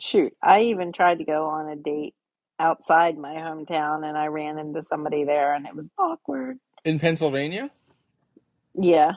Shoot, 0.00 0.34
I 0.42 0.62
even 0.64 0.92
tried 0.92 1.18
to 1.18 1.24
go 1.24 1.46
on 1.46 1.68
a 1.70 1.76
date 1.76 2.14
outside 2.60 3.18
my 3.18 3.34
hometown 3.36 4.06
and 4.08 4.18
I 4.18 4.26
ran 4.28 4.58
into 4.58 4.82
somebody 4.82 5.24
there 5.24 5.54
and 5.54 5.66
it 5.66 5.76
was 5.76 5.86
awkward. 5.98 6.58
in 6.84 6.98
pennsylvania 7.00 7.70
Yeah. 8.74 9.12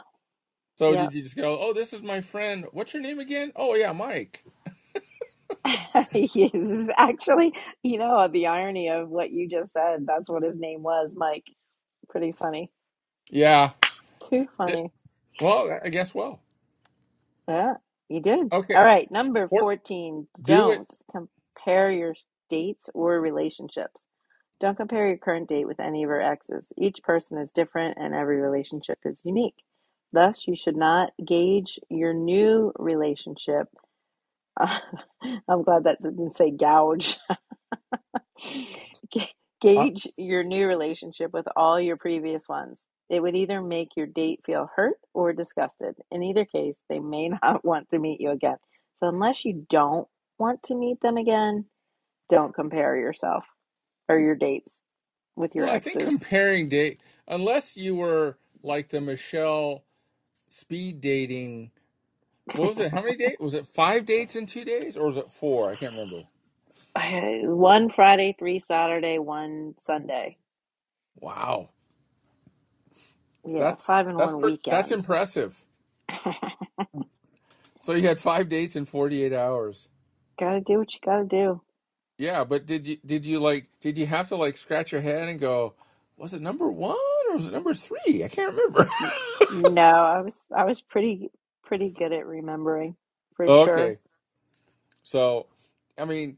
so 0.77 0.95
did 0.95 1.13
you 1.13 1.23
just 1.23 1.37
go 1.37 1.59
oh 1.61 1.73
this 1.73 1.93
is 1.93 2.01
my 2.03 2.21
friend 2.21 2.65
what's 2.73 2.93
your 2.93 3.03
name 3.03 3.19
again 3.19 3.51
oh 3.55 3.75
yeah 3.75 3.93
mike 3.93 4.45
Yes, 6.13 6.89
Actually, 6.97 7.53
you 7.83 7.99
know, 7.99 8.27
the 8.27 8.47
irony 8.47 8.89
of 8.89 9.09
what 9.09 9.31
you 9.31 9.49
just 9.49 9.73
said, 9.73 10.05
that's 10.07 10.29
what 10.29 10.43
his 10.43 10.57
name 10.59 10.83
was, 10.83 11.13
Mike. 11.15 11.45
Pretty 12.09 12.33
funny. 12.33 12.71
yeah 13.31 13.71
Too 14.29 14.47
It- 14.67 14.81
funny. 14.81 14.91
well 15.39 15.77
i 15.83 15.89
guess 15.89 16.15
well 16.15 16.41
Yeah, 17.47 17.75
you 18.09 18.21
did. 18.21 18.53
okay 18.53 18.75
All 18.75 18.83
right, 18.85 19.09
number 19.11 19.51
14. 19.59 20.27
Do 20.45 20.77
don't 20.77 20.93
compare 21.11 21.91
your 21.91 22.15
dates 22.49 22.89
or 22.93 23.19
relationships. 23.21 24.03
Don't 24.59 24.77
compare 24.77 25.07
your 25.09 25.17
current 25.17 25.49
date 25.49 25.67
with 25.67 25.79
any 25.79 26.03
of 26.03 26.09
your 26.09 26.21
exes. 26.21 26.73
Each 26.77 27.03
person 27.03 27.37
is 27.37 27.51
different 27.51 27.97
and 27.99 28.15
every 28.15 28.41
relationship 28.41 28.99
is 29.05 29.21
unique. 29.25 29.55
Thus, 30.13 30.47
you 30.47 30.55
should 30.55 30.77
not 30.77 31.11
gauge 31.25 31.79
your 31.89 32.13
new 32.13 32.73
relationship. 32.79 33.67
I'm 34.59 35.63
glad 35.63 35.85
that 35.85 36.01
didn't 36.01 36.35
say 36.35 36.51
gouge. 36.51 37.17
Ga- 39.13 39.31
uh, 39.75 39.85
Gauge 39.85 40.07
your 40.17 40.43
new 40.43 40.67
relationship 40.67 41.33
with 41.33 41.47
all 41.55 41.79
your 41.79 41.97
previous 41.97 42.47
ones. 42.49 42.81
It 43.09 43.21
would 43.21 43.35
either 43.35 43.61
make 43.61 43.89
your 43.97 44.07
date 44.07 44.41
feel 44.45 44.69
hurt 44.75 44.97
or 45.13 45.33
disgusted. 45.33 45.95
In 46.11 46.23
either 46.23 46.45
case, 46.45 46.77
they 46.89 46.99
may 46.99 47.29
not 47.43 47.65
want 47.65 47.89
to 47.91 47.99
meet 47.99 48.21
you 48.21 48.31
again. 48.31 48.57
So, 48.99 49.07
unless 49.09 49.45
you 49.45 49.65
don't 49.69 50.07
want 50.39 50.63
to 50.63 50.75
meet 50.75 51.01
them 51.01 51.17
again, 51.17 51.65
don't 52.29 52.55
compare 52.55 52.97
yourself 52.97 53.45
or 54.09 54.19
your 54.19 54.35
dates 54.35 54.81
with 55.35 55.55
your 55.55 55.65
well 55.65 55.75
i 55.75 55.79
think 55.79 55.99
comparing 55.99 56.69
date 56.69 57.01
unless 57.27 57.77
you 57.77 57.95
were 57.95 58.37
like 58.63 58.89
the 58.89 59.01
Michele 59.01 59.83
speed 60.47 61.01
dating 61.01 61.71
what 62.53 62.67
was 62.67 62.79
it? 62.79 62.91
How 62.91 63.01
many 63.01 63.17
dates 63.17 63.39
was 63.39 63.53
it 63.53 63.67
five 63.67 64.05
dates 64.05 64.35
in 64.35 64.45
two 64.45 64.65
days 64.65 64.97
or 64.97 65.07
was 65.07 65.17
it 65.17 65.31
four? 65.31 65.71
I 65.71 65.75
can't 65.75 65.93
remember. 65.93 66.23
One 67.43 67.89
Friday, 67.91 68.35
three 68.39 68.59
Saturday, 68.59 69.19
one 69.19 69.75
Sunday. 69.79 70.37
wow. 71.19 71.69
Yeah, 73.45 73.69
that's 73.69 73.83
five 73.87 74.07
in 74.07 74.19
one 74.19 74.37
pre- 74.37 74.59
that's 74.69 74.91
impressive. 74.91 75.65
So 77.81 77.93
you 77.93 78.07
had 78.07 78.19
five 78.19 78.49
dates 78.49 78.75
in 78.75 78.85
48 78.85 79.33
hours. 79.33 79.87
Gotta 80.39 80.61
do 80.61 80.79
what 80.79 80.93
you 80.93 80.99
gotta 81.05 81.25
do. 81.25 81.61
Yeah 82.17 82.43
but 82.43 82.65
did 82.65 82.87
you 82.87 82.97
did 83.05 83.25
you 83.25 83.39
like 83.39 83.67
did 83.81 83.97
you 83.97 84.05
have 84.07 84.29
to 84.29 84.35
like 84.37 84.57
scratch 84.57 84.91
your 84.91 85.01
head 85.01 85.29
and 85.29 85.39
go 85.39 85.75
was 86.17 86.33
it 86.33 86.41
number 86.41 86.69
one 86.69 86.97
or 87.29 87.35
was 87.37 87.47
it 87.47 87.53
number 87.53 87.73
three? 87.73 88.23
I 88.23 88.29
can't 88.29 88.53
remember. 88.57 88.89
No, 89.49 89.81
I 89.83 90.21
was 90.21 90.47
I 90.55 90.65
was 90.65 90.81
pretty 90.81 91.29
pretty 91.65 91.89
good 91.89 92.13
at 92.13 92.25
remembering 92.27 92.95
for 93.35 93.49
sure. 93.51 93.87
okay. 93.87 93.99
So 95.03 95.47
i 95.99 96.05
mean 96.05 96.37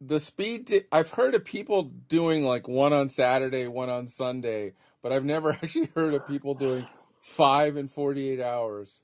the 0.00 0.20
speed 0.20 0.66
di- 0.66 0.82
i've 0.92 1.10
heard 1.12 1.34
of 1.34 1.44
people 1.44 1.84
doing 1.84 2.44
like 2.44 2.68
one 2.68 2.92
on 2.92 3.08
saturday 3.08 3.68
one 3.68 3.90
on 3.90 4.08
sunday 4.08 4.74
but 5.02 5.12
i've 5.12 5.24
never 5.24 5.52
actually 5.62 5.88
heard 5.94 6.14
of 6.14 6.26
people 6.26 6.54
doing 6.54 6.88
five 7.20 7.76
in 7.76 7.88
48 7.88 8.40
hours. 8.40 9.00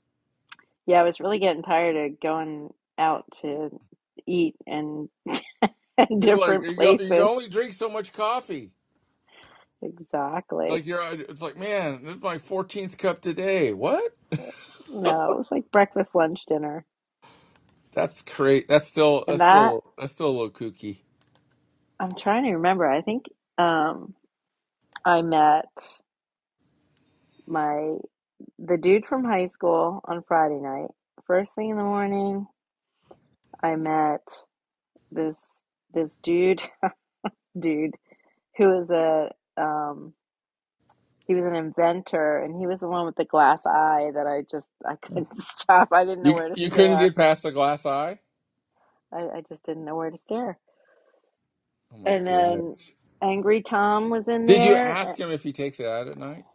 Yeah, 0.87 1.01
I 1.01 1.03
was 1.03 1.21
really 1.21 1.39
getting 1.39 1.63
tired 1.63 1.95
of 1.97 2.21
going 2.21 2.71
out 2.99 3.25
to 3.41 3.71
eat 4.27 4.55
and 4.67 5.09
and 6.09 6.23
you're 6.23 6.37
like 6.37 6.59
different 6.59 6.67
you, 6.67 6.99
you 6.99 7.21
places. 7.21 7.29
only 7.29 7.49
drink 7.49 7.73
so 7.73 7.89
much 7.89 8.13
coffee 8.13 8.71
it's 8.71 8.83
Exactly. 9.83 10.71
like 10.71 10.85
you're 10.85 11.01
it's 11.13 11.41
like 11.41 11.57
man 11.57 12.01
this 12.03 12.15
is 12.15 12.21
my 12.23 12.37
14th 12.37 12.97
cup 12.97 13.21
today 13.21 13.73
what 13.73 14.15
No, 14.87 15.31
it 15.33 15.37
was 15.37 15.49
like 15.51 15.71
breakfast, 15.71 16.15
lunch, 16.15 16.45
dinner. 16.47 16.85
that's 17.93 18.21
great 18.23 18.67
that's 18.67 18.87
still 18.87 19.25
And 19.27 19.39
that's 19.39 19.41
that 19.41 19.75
still 19.75 19.85
that's 19.97 20.13
still 20.13 20.27
a 20.29 20.31
little 20.31 20.51
kooky 20.51 20.99
I'm 21.99 22.15
trying 22.15 22.45
to 22.45 22.53
remember. 22.53 22.89
I 22.89 23.01
think 23.01 23.25
um 23.57 24.15
I 25.05 25.21
met 25.23 25.67
my 27.47 27.95
the 28.59 28.77
dude 28.77 29.05
from 29.05 29.25
high 29.25 29.47
school 29.47 30.01
on 30.05 30.23
Friday 30.27 30.59
night. 30.61 30.89
First 31.27 31.55
thing 31.55 31.71
in 31.71 31.77
the 31.77 31.83
morning, 31.83 32.47
I 33.63 33.75
met 33.77 34.21
this 35.11 35.37
this 35.93 36.17
dude 36.23 36.63
dude 37.59 37.95
who 38.57 38.69
was 38.69 38.91
a 38.91 39.31
um 39.57 40.13
he 41.27 41.35
was 41.35 41.45
an 41.45 41.55
inventor 41.55 42.39
and 42.39 42.59
he 42.59 42.67
was 42.67 42.81
the 42.81 42.89
one 42.89 43.05
with 43.05 43.15
the 43.17 43.25
glass 43.25 43.61
eye 43.65 44.11
that 44.15 44.27
I 44.27 44.43
just 44.49 44.69
I 44.85 44.95
couldn't 44.97 45.29
stop. 45.41 45.89
I 45.93 46.05
didn't 46.05 46.23
know 46.23 46.33
you 46.33 46.35
where 46.35 46.49
to 46.49 46.57
you 46.57 46.71
couldn't 46.71 46.97
get 46.97 47.15
past 47.15 47.43
the 47.43 47.51
glass 47.51 47.85
eye 47.85 48.19
I, 49.13 49.37
I 49.39 49.43
just 49.49 49.63
didn't 49.63 49.85
know 49.85 49.95
where 49.97 50.11
to 50.11 50.17
stare. 50.19 50.59
oh 51.93 51.97
And 52.05 52.27
then 52.27 52.77
Angry 53.21 53.61
Tom 53.63 54.09
was 54.11 54.27
in 54.29 54.47
there. 54.47 54.47
did 54.47 54.63
you 54.63 54.75
ask 54.75 55.19
him 55.19 55.31
if 55.31 55.43
he 55.43 55.53
takes 55.53 55.79
it 55.79 55.87
out 55.87 56.07
at 56.09 56.17
night 56.17 56.45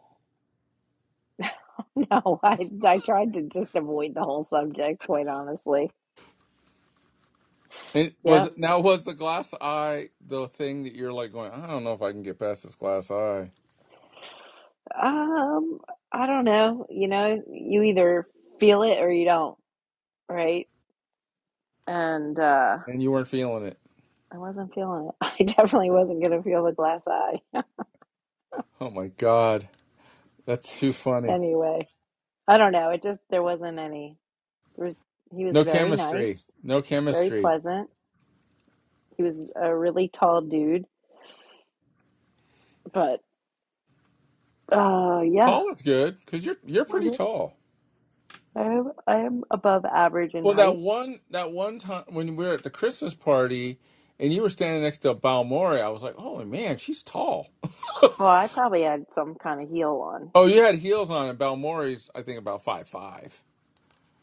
No, 1.95 2.39
I 2.43 2.69
I 2.85 2.99
tried 2.99 3.33
to 3.35 3.43
just 3.43 3.75
avoid 3.75 4.15
the 4.15 4.23
whole 4.23 4.43
subject, 4.45 5.05
quite 5.05 5.27
honestly. 5.27 5.91
And 7.93 8.13
was 8.23 8.49
now 8.57 8.79
was 8.79 9.05
the 9.05 9.13
glass 9.15 9.53
eye 9.61 10.09
the 10.25 10.47
thing 10.49 10.83
that 10.85 10.95
you're 10.95 11.13
like 11.13 11.33
going, 11.33 11.51
I 11.51 11.67
don't 11.67 11.83
know 11.83 11.93
if 11.93 12.01
I 12.01 12.11
can 12.11 12.23
get 12.23 12.39
past 12.39 12.63
this 12.63 12.75
glass 12.75 13.11
eye. 13.11 13.51
Um, 14.99 15.79
I 16.11 16.27
don't 16.27 16.45
know. 16.45 16.87
You 16.89 17.07
know, 17.07 17.43
you 17.51 17.83
either 17.83 18.27
feel 18.59 18.83
it 18.83 18.99
or 18.99 19.11
you 19.11 19.25
don't, 19.25 19.57
right? 20.29 20.67
And 21.87 22.39
uh 22.39 22.79
And 22.87 23.01
you 23.03 23.11
weren't 23.11 23.27
feeling 23.29 23.67
it. 23.67 23.79
I 24.31 24.37
wasn't 24.37 24.73
feeling 24.75 25.09
it. 25.09 25.15
I 25.39 25.43
definitely 25.45 25.91
wasn't 25.91 26.23
gonna 26.23 26.43
feel 26.43 26.63
the 26.65 26.73
glass 26.73 27.03
eye. 27.07 27.41
Oh 28.81 28.91
my 28.91 29.07
God. 29.09 29.69
That's 30.45 30.79
too 30.79 30.93
funny. 30.93 31.35
Anyway, 31.35 31.87
I 32.47 32.57
don't 32.57 32.73
know. 32.73 32.89
It 32.91 33.03
just 33.03 33.21
there 33.29 33.43
wasn't 33.43 33.79
any. 33.79 34.17
He 35.35 35.45
was 35.45 35.57
No 35.57 35.63
very 35.63 35.91
chemistry. 35.91 35.91
nice, 35.93 36.51
No 36.63 36.81
very 37.09 37.31
chemistry. 37.31 37.41
pleasant. 37.41 37.89
He 39.17 39.23
was 39.23 39.51
a 39.55 39.75
really 39.75 40.09
tall 40.09 40.41
dude, 40.41 40.85
but 42.93 43.21
uh, 44.71 45.21
yeah, 45.23 45.59
Tall 45.59 45.69
is 45.69 45.81
good 45.81 46.17
because 46.25 46.45
you're 46.45 46.57
you're 46.65 46.85
pretty 46.85 47.09
hmm 47.09 47.11
tall. 47.11 47.57
I 48.55 48.63
am 48.63 48.91
I 49.07 49.17
am 49.17 49.43
above 49.51 49.85
average 49.85 50.35
in 50.35 50.45
Well, 50.45 50.55
that 50.55 50.75
height. 50.75 50.77
one 50.77 51.21
that 51.31 51.51
one 51.51 51.79
time 51.79 52.05
when 52.09 52.35
we 52.35 52.45
were 52.45 52.53
at 52.53 52.63
the 52.63 52.69
Christmas 52.71 53.13
party 53.13 53.79
and 54.19 54.33
you 54.33 54.41
were 54.43 54.49
standing 54.49 54.83
next 54.83 54.99
to 54.99 55.15
Balmori, 55.15 55.81
I 55.81 55.89
was 55.89 56.03
like, 56.03 56.15
"Holy 56.15 56.45
man, 56.45 56.77
she's 56.77 57.03
tall." 57.03 57.49
Well, 58.17 58.29
I 58.29 58.47
probably 58.47 58.83
had 58.83 59.05
some 59.13 59.35
kind 59.35 59.61
of 59.63 59.69
heel 59.69 60.01
on. 60.05 60.33
Oh, 60.35 60.45
you 60.47 60.63
had 60.63 60.75
heels 60.75 61.11
on, 61.11 61.27
and 61.29 61.39
Balmori's 61.39 62.09
I 62.15 62.21
think 62.23 62.39
about 62.39 62.63
five 62.63 62.87
five. 62.87 63.43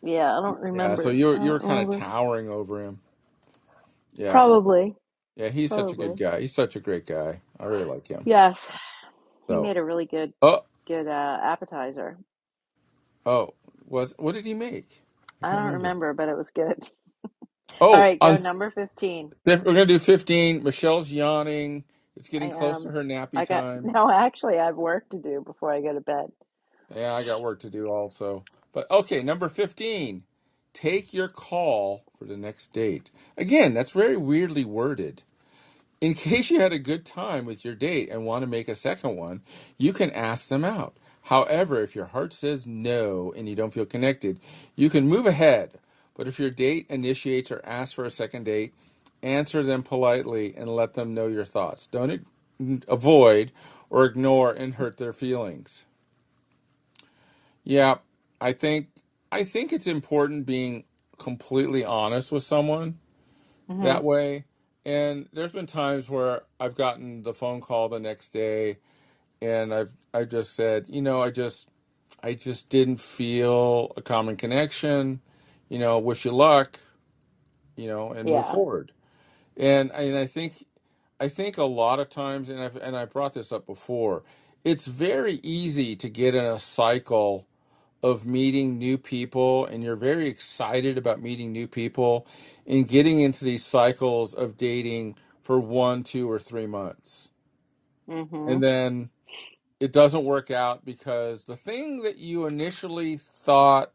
Yeah, 0.06 0.38
I 0.38 0.42
don't 0.42 0.60
Yeah, 0.72 0.96
so 0.96 1.10
you 1.10 1.26
were 1.28 1.36
I 1.36 1.38
you 1.38 1.52
were 1.52 1.60
don't 1.60 1.60
kind 1.60 1.80
of 1.80 1.90
remember. 1.90 1.96
towering 1.96 2.50
over 2.50 2.82
him. 2.82 3.00
Yeah, 4.14 4.42
Probably, 4.42 4.96
yeah, 5.36 5.50
he's 5.50 5.74
such 5.74 5.92
a 5.92 5.96
good 5.96 6.16
probably. 6.16 6.18
guy. 6.18 6.40
He's 6.40 6.54
such 6.54 6.76
a 6.76 6.80
great 6.80 7.06
guy. 7.06 7.42
I 7.60 7.66
really 7.66 7.84
like 7.84 8.08
him. 8.08 8.26
Yes, 8.26 8.66
he 9.48 9.56
So, 9.56 9.58
made 9.58 9.76
a 9.78 9.84
really 9.84 10.06
good 10.06 10.34
oh, 10.42 10.62
good 10.88 11.08
uh, 11.08 11.38
appetizer. 11.42 12.18
oh, 13.26 13.54
was 13.86 14.14
what 14.18 14.34
did 14.34 14.46
he 14.46 14.54
make? 14.54 15.02
I 15.42 15.44
I 15.44 15.50
can't 15.50 15.62
don't 15.62 15.74
remember. 15.74 15.74
remember, 15.74 16.14
but 16.14 16.28
it 16.28 16.36
was 16.36 16.50
good. 16.50 16.78
All 17.92 18.00
Oh, 18.00 18.02
right, 18.02 18.20
on 18.20 18.34
go 18.34 18.36
s- 18.36 18.38
number 18.38 18.70
15. 18.70 19.32
we're 19.46 19.74
gonna 19.74 19.86
do 19.86 19.98
fifteen. 20.00 20.62
Michele's 20.64 21.12
yawning. 21.12 21.84
It's 22.16 22.28
I 22.40 22.44
getting 22.44 22.50
close 22.50 22.82
to 22.82 22.88
am. 22.88 22.92
her 22.92 23.04
nappy 23.04 23.42
I 23.42 23.46
got 23.46 23.66
time. 23.66 23.90
no, 23.94 24.10
actually, 24.10 24.58
I 24.58 24.66
have 24.66 24.76
work 24.76 25.08
to 25.10 25.18
do 25.18 25.42
before 25.44 25.72
I 25.72 25.82
go 25.82 25.94
to 25.94 26.00
bed. 26.00 26.26
Yeah, 26.94 27.14
I 27.14 27.24
got 27.24 27.42
work 27.42 27.60
to 27.60 27.70
do 27.70 27.88
also. 27.88 28.44
But 28.76 28.90
okay, 28.90 29.22
number 29.22 29.48
15. 29.48 30.24
Take 30.74 31.14
your 31.14 31.28
call 31.28 32.04
for 32.18 32.26
the 32.26 32.36
next 32.36 32.74
date. 32.74 33.10
Again, 33.34 33.72
that's 33.72 33.92
very 33.92 34.18
weirdly 34.18 34.66
worded. 34.66 35.22
In 36.02 36.12
case 36.28 36.50
you 36.50 36.60
had 36.60 36.74
a 36.74 36.78
good 36.78 37.06
time 37.06 37.46
with 37.46 37.64
your 37.64 37.74
date 37.74 38.10
and 38.10 38.26
want 38.26 38.42
to 38.42 38.46
make 38.46 38.68
a 38.68 38.76
second 38.76 39.16
one, 39.16 39.40
you 39.78 39.94
can 39.94 40.10
ask 40.10 40.48
them 40.48 40.62
out. 40.62 40.94
However, 41.22 41.80
if 41.80 41.96
your 41.96 42.04
heart 42.04 42.34
says 42.34 42.66
no 42.66 43.32
and 43.34 43.48
you 43.48 43.54
don't 43.54 43.72
feel 43.72 43.86
connected, 43.86 44.40
you 44.74 44.90
can 44.90 45.08
move 45.08 45.24
ahead. 45.24 45.78
But 46.14 46.28
if 46.28 46.38
your 46.38 46.50
date 46.50 46.84
initiates 46.90 47.50
or 47.50 47.64
asks 47.64 47.94
for 47.94 48.04
a 48.04 48.10
second 48.10 48.44
date, 48.44 48.74
answer 49.22 49.62
them 49.62 49.84
politely 49.84 50.54
and 50.54 50.68
let 50.68 50.92
them 50.92 51.14
know 51.14 51.28
your 51.28 51.46
thoughts. 51.46 51.86
Don't 51.86 52.26
avoid 52.86 53.52
or 53.88 54.04
ignore 54.04 54.52
and 54.52 54.74
hurt 54.74 54.98
their 54.98 55.14
feelings. 55.14 55.86
Yeah, 57.64 57.96
I 58.40 58.52
think 58.52 58.88
I 59.32 59.44
think 59.44 59.72
it's 59.72 59.86
important 59.88 60.46
being 60.46 60.84
completely 61.18 61.84
honest 61.84 62.32
with 62.32 62.42
someone 62.44 62.98
hmm 63.68 63.82
that 63.82 64.04
way. 64.04 64.44
And 64.86 65.28
there's 65.32 65.52
been 65.52 65.66
times 65.66 66.10
where 66.10 66.42
I've 66.60 66.74
gotten 66.76 67.22
the 67.22 67.34
phone 67.34 67.60
call 67.60 67.88
the 67.88 68.00
next 68.00 68.30
day 68.30 68.78
and 69.42 69.72
I've 69.74 69.92
I 70.14 70.24
just 70.24 70.54
said, 70.54 70.86
you 70.88 71.02
know, 71.02 71.22
I 71.22 71.30
just 71.30 71.68
I 72.22 72.34
just 72.34 72.70
didn't 72.70 73.00
feel 73.00 73.92
a 73.96 74.02
common 74.02 74.36
connection, 74.36 75.20
you 75.68 75.78
know, 75.78 75.98
wish 75.98 76.24
you 76.24 76.32
luck, 76.32 76.78
you 77.76 77.88
know, 77.88 78.12
and 78.12 78.30
move 78.30 78.46
Yeah. 78.46 78.46
forward. 78.46 78.92
And 79.56 79.90
and 79.92 80.16
I 80.16 80.26
think 80.26 80.66
I 81.20 81.28
think 81.28 81.58
a 81.58 81.64
lot 81.64 82.00
of 82.00 82.10
times 82.10 82.50
and 82.50 82.60
I've 82.60 82.76
and 82.76 82.96
I 82.96 83.06
brought 83.06 83.34
this 83.34 83.52
up 83.52 83.66
before, 83.66 84.24
it's 84.64 84.86
very 84.86 85.40
easy 85.42 85.96
to 85.96 86.08
get 86.08 86.34
in 86.34 86.44
a 86.44 86.58
cycle 86.58 87.46
of 88.06 88.26
meeting 88.26 88.78
new 88.78 88.98
people 88.98 89.66
and 89.66 89.84
you're 89.84 89.96
very 89.96 90.28
excited 90.28 90.98
about 90.98 91.22
meeting 91.22 91.52
new 91.52 91.68
people 91.68 92.26
and 92.66 92.88
getting 92.88 93.20
into 93.20 93.44
these 93.44 93.64
cycles 93.66 94.34
of 94.34 94.56
dating 94.58 95.16
for 95.42 95.60
one, 95.60 96.04
two, 96.04 96.30
or 96.30 96.40
three 96.40 96.66
months. 96.68 97.30
hmm 98.08 98.22
And 98.46 98.62
then 98.62 99.10
it 99.80 99.92
doesn't 99.92 100.24
work 100.24 100.50
out 100.50 100.84
because 100.84 101.44
the 101.46 101.56
thing 101.56 102.02
that 102.02 102.18
you 102.18 102.46
initially 102.46 103.18
thought 103.18 103.92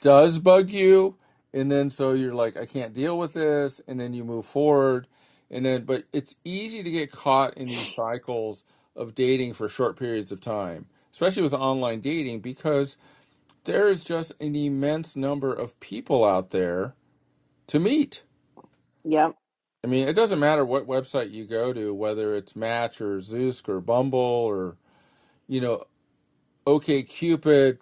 does 0.00 0.40
bug 0.40 0.70
you, 0.70 1.16
and 1.54 1.72
then 1.72 1.90
so 1.90 2.12
you're 2.14 2.34
like, 2.34 2.56
I 2.56 2.66
can't 2.66 2.94
deal 2.94 3.18
with 3.18 3.34
this, 3.34 3.82
and 3.88 4.00
then 4.00 4.14
you 4.14 4.24
move 4.24 4.46
forward. 4.46 5.08
And 5.50 5.66
then, 5.66 5.84
but 5.86 6.04
it's 6.12 6.36
easy 6.44 6.84
to 6.84 6.90
get 6.92 7.12
caught 7.12 7.56
in 7.56 7.70
these 7.70 7.90
cycles 7.90 8.64
of 8.96 9.14
dating 9.16 9.54
for 9.54 9.68
short 9.68 9.98
periods 9.98 10.32
of 10.32 10.40
time, 10.42 10.86
especially 11.12 11.42
with 11.42 11.54
online 11.54 12.00
dating, 12.00 12.40
because 12.40 12.96
there 13.64 13.86
is 13.88 14.02
just 14.02 14.32
an 14.40 14.56
immense 14.56 15.14
number 15.14 15.52
of 15.52 15.78
people 15.78 16.24
out 16.24 16.50
there 16.50 16.94
to 17.68 17.78
meet. 17.78 18.22
Yep. 19.04 19.36
I 19.84 19.86
mean, 19.88 20.06
it 20.06 20.14
doesn't 20.14 20.38
matter 20.38 20.64
what 20.64 20.86
website 20.86 21.30
you 21.32 21.44
go 21.44 21.72
to, 21.72 21.92
whether 21.92 22.34
it's 22.34 22.54
Match 22.54 23.00
or 23.00 23.18
Zoosk 23.18 23.68
or 23.68 23.80
Bumble 23.80 24.18
or, 24.18 24.76
you 25.48 25.60
know, 25.60 25.84
OK 26.66 27.02
Cupid. 27.02 27.78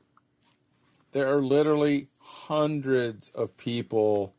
There 1.13 1.29
are 1.31 1.43
literally 1.43 2.09
hundreds 2.19 3.31
of 3.31 3.57
people, 3.57 4.33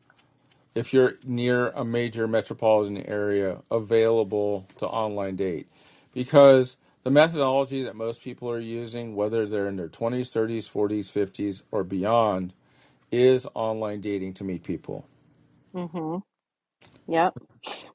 if 0.74 0.92
you're 0.92 1.14
near 1.24 1.68
a 1.68 1.84
major 1.84 2.26
metropolitan 2.26 2.98
area, 3.06 3.62
available 3.70 4.66
to 4.78 4.86
online 4.86 5.36
date. 5.36 5.68
Because 6.12 6.78
the 7.04 7.10
methodology 7.10 7.82
that 7.84 7.96
most 7.96 8.22
people 8.22 8.50
are 8.50 8.60
using, 8.60 9.16
whether 9.16 9.46
they're 9.46 9.68
in 9.68 9.76
their 9.76 9.88
20s, 9.88 10.30
30s, 10.32 10.70
40s, 10.70 11.12
50s, 11.12 11.62
or 11.72 11.84
beyond, 11.84 12.54
is 13.12 13.46
online 13.54 14.00
dating 14.02 14.34
to 14.34 14.44
meet 14.44 14.64
people. 14.64 15.06
hmm 15.74 16.18
Yep. 17.08 17.34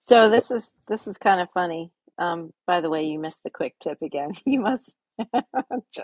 So 0.03 0.29
this 0.29 0.51
is 0.51 0.71
this 0.87 1.07
is 1.07 1.17
kind 1.17 1.41
of 1.41 1.49
funny. 1.53 1.91
Um, 2.19 2.53
by 2.67 2.81
the 2.81 2.89
way, 2.89 3.05
you 3.05 3.19
missed 3.19 3.43
the 3.43 3.51
quick 3.51 3.75
tip 3.81 3.99
again. 4.03 4.31
You 4.45 4.61
must 4.61 4.93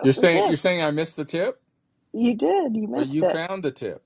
You're 0.02 0.14
saying 0.14 0.46
you're 0.48 0.56
saying 0.58 0.82
I 0.82 0.90
missed 0.92 1.16
the 1.16 1.24
tip, 1.26 1.60
You 2.14 2.34
did. 2.36 2.76
You 2.76 2.88
missed 2.88 3.22
you 3.22 3.24
it. 3.24 3.40
found 3.40 3.64
the 3.64 3.72
tip. 3.72 4.02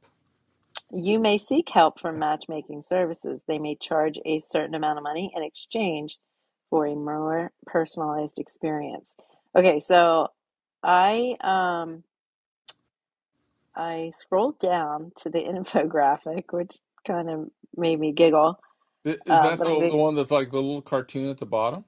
You 0.93 1.21
may 1.21 1.39
seek 1.39 1.69
help 1.71 2.01
from 2.01 2.19
matchmaking 2.19 2.83
services. 2.85 3.43
They 3.49 3.59
may 3.59 3.77
charge 3.77 4.19
a 4.27 4.39
certain 4.39 4.75
amount 4.75 4.99
of 4.99 5.05
money 5.05 5.33
in 5.37 5.43
exchange 5.45 6.19
for 6.71 6.87
a 6.87 6.97
more 6.97 7.53
personalized 7.67 8.39
experience. 8.39 9.15
Okay, 9.57 9.81
so 9.81 10.29
I 10.83 11.37
um 11.43 12.05
I 13.77 14.13
scrolled 14.17 14.59
down 14.61 15.13
to 15.23 15.31
the 15.31 15.41
infographic, 15.45 16.47
which 16.53 16.77
kind 17.07 17.31
of 17.31 17.51
made 17.77 18.01
me 18.01 18.13
giggle. 18.13 18.61
Is 19.05 19.17
Uh, 19.31 19.43
that 19.43 19.61
but 19.61 19.71
the 19.79 19.81
the 19.89 19.97
one 19.97 20.15
that's 20.17 20.31
like 20.33 20.51
the 20.51 20.59
little 20.63 20.83
cartoon 20.83 21.29
at 21.31 21.39
the 21.39 21.47
bottom? 21.47 21.85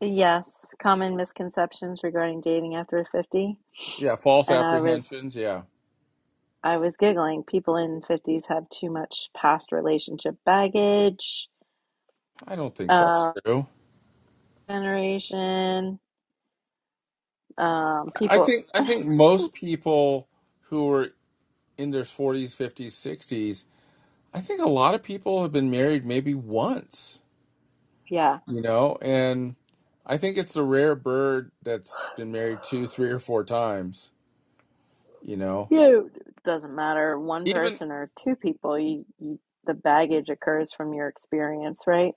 yes, 0.00 0.66
common 0.82 1.16
misconceptions 1.16 2.02
regarding 2.04 2.40
dating 2.42 2.76
after 2.76 3.06
50. 3.12 3.58
Yeah, 3.96 4.16
false 4.16 4.50
And 4.50 4.62
I 4.62 4.80
was 4.80 5.04
apprehensions. 5.04 5.36
Yeah, 5.36 5.62
I 6.62 6.78
was 6.78 6.96
giggling. 6.98 7.44
People 7.44 7.76
in 7.76 8.02
50s 8.02 8.44
have 8.48 8.68
too 8.70 8.90
much 8.90 9.30
past 9.36 9.72
relationship 9.72 10.36
baggage. 10.46 11.48
I 12.46 12.56
don't 12.56 12.74
think 12.76 12.96
that's 12.98 13.28
Uh, 13.28 13.34
true. 13.46 13.66
Generation. 14.72 16.00
Um, 17.58 18.12
I 18.26 18.38
people. 18.38 18.40
think 18.40 18.68
I 18.74 18.82
think 18.82 19.06
most 19.06 19.54
people 19.54 20.28
who 20.70 20.90
are 20.92 21.08
in 21.78 21.90
their 21.92 22.02
40s, 22.04 22.56
50s, 22.56 22.92
60s, 22.92 23.64
I 24.34 24.40
think 24.40 24.60
a 24.60 24.68
lot 24.68 24.94
of 24.94 25.02
people 25.02 25.42
have 25.42 25.52
been 25.52 25.70
married 25.70 26.06
maybe 26.06 26.34
once, 26.34 27.20
Yeah. 28.10 28.40
you 28.46 28.62
know, 28.62 28.98
and 29.02 29.56
I 30.06 30.18
think 30.18 30.38
it's 30.38 30.54
the 30.54 30.64
rare 30.64 30.96
bird 30.96 31.52
that's 31.62 32.06
been 32.16 32.32
married 32.32 32.62
two, 32.62 32.86
three, 32.88 33.10
or 33.10 33.18
four 33.20 33.44
times, 33.44 34.10
you 35.22 35.36
know. 35.36 35.70
It 35.70 36.44
doesn't 36.44 36.74
matter 36.74 37.18
one 37.18 37.48
Even 37.48 37.50
person 37.50 37.90
or 37.92 38.10
two 38.18 38.36
people. 38.36 38.78
You, 38.78 39.06
you 39.20 39.40
the 39.66 39.74
baggage 39.74 40.30
occurs 40.30 40.72
from 40.72 40.94
your 40.94 41.08
experience, 41.08 41.82
right? 41.86 42.14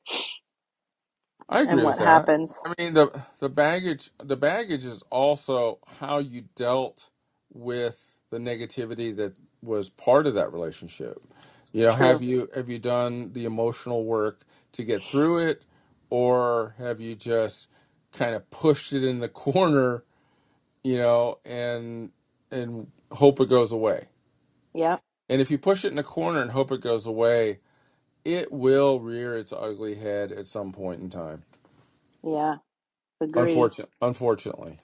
I 1.50 1.62
And 1.66 1.82
agree 1.82 1.86
with 1.86 1.98
what 1.98 2.00
that. 2.00 2.30
happens. 2.30 2.64
I 2.66 2.74
mean 2.80 2.93
the 2.96 3.24
the 3.39 3.50
baggage 3.50 4.12
the 4.24 4.38
baggage 4.38 4.86
is 4.86 5.04
also 5.12 5.80
how 6.00 6.20
you 6.20 6.46
dealt 6.56 7.10
with 7.54 8.16
the 8.32 8.38
negativity 8.39 9.16
that 9.18 9.34
was 9.62 9.89
part 9.89 10.28
of 10.28 10.34
that 10.36 10.52
relationship. 10.54 11.22
You 11.72 11.86
know, 11.86 11.93
have 11.96 12.22
True. 12.22 12.24
you 12.24 12.50
have 12.56 12.70
you 12.70 12.80
done 12.80 13.34
the 13.34 13.46
emotional 13.46 14.06
work 14.06 14.41
to 14.74 14.84
get 14.84 15.04
through 15.04 15.39
it 15.39 15.64
or 16.10 16.76
have 16.80 17.00
you 17.02 17.16
just 17.16 17.70
kind 18.14 18.36
of 18.36 18.50
pushed 18.52 18.93
it 18.93 19.04
in 19.04 19.20
the 19.20 19.30
corner, 19.46 20.04
you 20.84 20.98
know, 20.98 21.39
and 21.46 22.12
and 22.52 22.88
hope 23.12 23.39
it 23.41 23.50
goes 23.50 23.72
away. 23.72 24.08
Yeah. 24.74 24.98
And 25.30 25.41
if 25.41 25.52
you 25.52 25.58
push 25.58 25.86
it 25.86 25.89
in 25.89 25.96
the 25.96 26.04
corner 26.04 26.41
and 26.41 26.52
hope 26.52 26.72
it 26.72 26.82
goes 26.82 27.06
away, 27.08 27.60
it 28.26 28.52
will 28.52 29.00
rear 29.02 29.38
its 29.38 29.54
ugly 29.54 29.96
head 29.96 30.32
at 30.34 30.48
some 30.48 30.74
point 30.74 31.02
in 31.02 31.10
time. 31.12 31.44
Yeah. 32.24 32.58
Agreed. 33.22 33.74
Unfortunate, 33.74 33.90
unfortunately. 34.02 34.78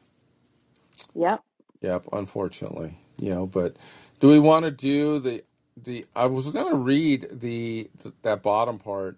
Yep. 1.15 1.41
Yep, 1.81 2.07
unfortunately. 2.13 2.97
You 3.19 3.31
know, 3.31 3.47
but 3.47 3.75
do 4.19 4.29
we 4.29 4.39
want 4.39 4.65
to 4.65 4.71
do 4.71 5.19
the 5.19 5.43
the 5.77 6.05
I 6.15 6.27
was 6.27 6.49
going 6.49 6.71
to 6.71 6.77
read 6.77 7.27
the, 7.31 7.89
th 8.03 8.15
that 8.23 8.43
bottom 8.43 8.79
part. 8.79 9.17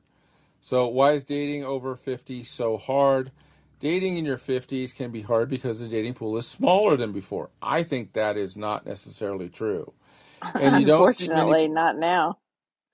So, 0.61 0.87
why 0.87 1.13
is 1.13 1.25
dating 1.25 1.65
over 1.65 1.95
50 1.95 2.43
so 2.43 2.77
hard? 2.77 3.31
Dating 3.79 4.17
in 4.17 4.25
your 4.25 4.37
50s 4.37 4.95
can 4.95 5.11
be 5.11 5.21
hard 5.23 5.49
because 5.49 5.81
the 5.81 5.89
dating 5.89 6.15
pool 6.15 6.37
is 6.37 6.47
smaller 6.47 6.97
than 6.97 7.11
before. 7.13 7.49
I 7.61 7.83
think 7.83 8.13
that 8.13 8.37
is 8.37 8.57
not 8.57 8.85
necessarily 8.85 9.49
true. 9.49 9.93
And 10.57 10.77
you 10.77 10.85
don't 10.85 11.09
see 11.09 11.29
many 11.29 11.55
Unfortunately, 11.55 11.67
not 11.69 11.97
now. 11.97 12.39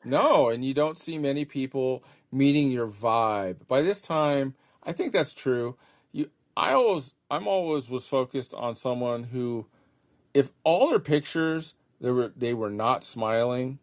No, 0.04 0.50
and 0.50 0.64
you 0.64 0.74
don't 0.74 0.98
see 0.98 1.18
many 1.18 1.46
people 1.46 2.04
meeting 2.32 2.72
your 2.72 2.88
vibe. 2.88 3.68
By 3.68 3.82
this 3.82 4.02
time, 4.02 4.56
I 4.84 4.92
think 4.92 5.14
that's 5.14 5.34
true. 5.34 5.76
You 6.12 6.30
I 6.56 6.74
always 6.74 7.14
I'm 7.30 7.48
always 7.48 7.90
was 7.90 8.08
focused 8.08 8.54
on 8.54 8.76
someone 8.76 9.24
who 9.26 9.68
if 10.34 10.52
all 10.64 10.90
their 10.90 11.00
pictures 11.00 11.74
they 12.00 12.12
were 12.12 12.32
they 12.36 12.54
were 12.54 12.70
not 12.70 13.04
smiling, 13.04 13.80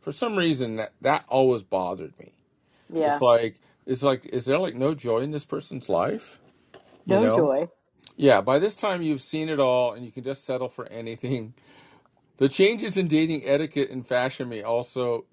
for 0.00 0.12
some 0.12 0.36
reason 0.36 0.76
that 0.76 0.92
that 1.00 1.24
always 1.28 1.62
bothered 1.62 2.18
me. 2.18 2.32
Yeah. 2.92 3.12
It's 3.12 3.22
like 3.22 3.60
it's 3.86 4.02
like 4.02 4.26
is 4.26 4.46
there 4.46 4.58
like 4.58 4.74
no 4.74 4.94
joy 4.94 5.18
in 5.18 5.32
this 5.32 5.44
person's 5.44 5.88
life? 5.88 6.40
You 7.04 7.16
no 7.16 7.22
know? 7.22 7.36
joy. 7.36 7.68
Yeah, 8.16 8.40
by 8.40 8.58
this 8.58 8.74
time 8.74 9.02
you've 9.02 9.20
seen 9.20 9.48
it 9.48 9.60
all 9.60 9.92
and 9.92 10.04
you 10.04 10.10
can 10.10 10.24
just 10.24 10.44
settle 10.44 10.68
for 10.68 10.86
anything. 10.88 11.54
The 12.38 12.48
changes 12.48 12.96
in 12.96 13.08
dating 13.08 13.42
etiquette 13.44 13.90
and 13.90 14.06
fashion 14.06 14.48
may 14.48 14.62
also 14.62 15.24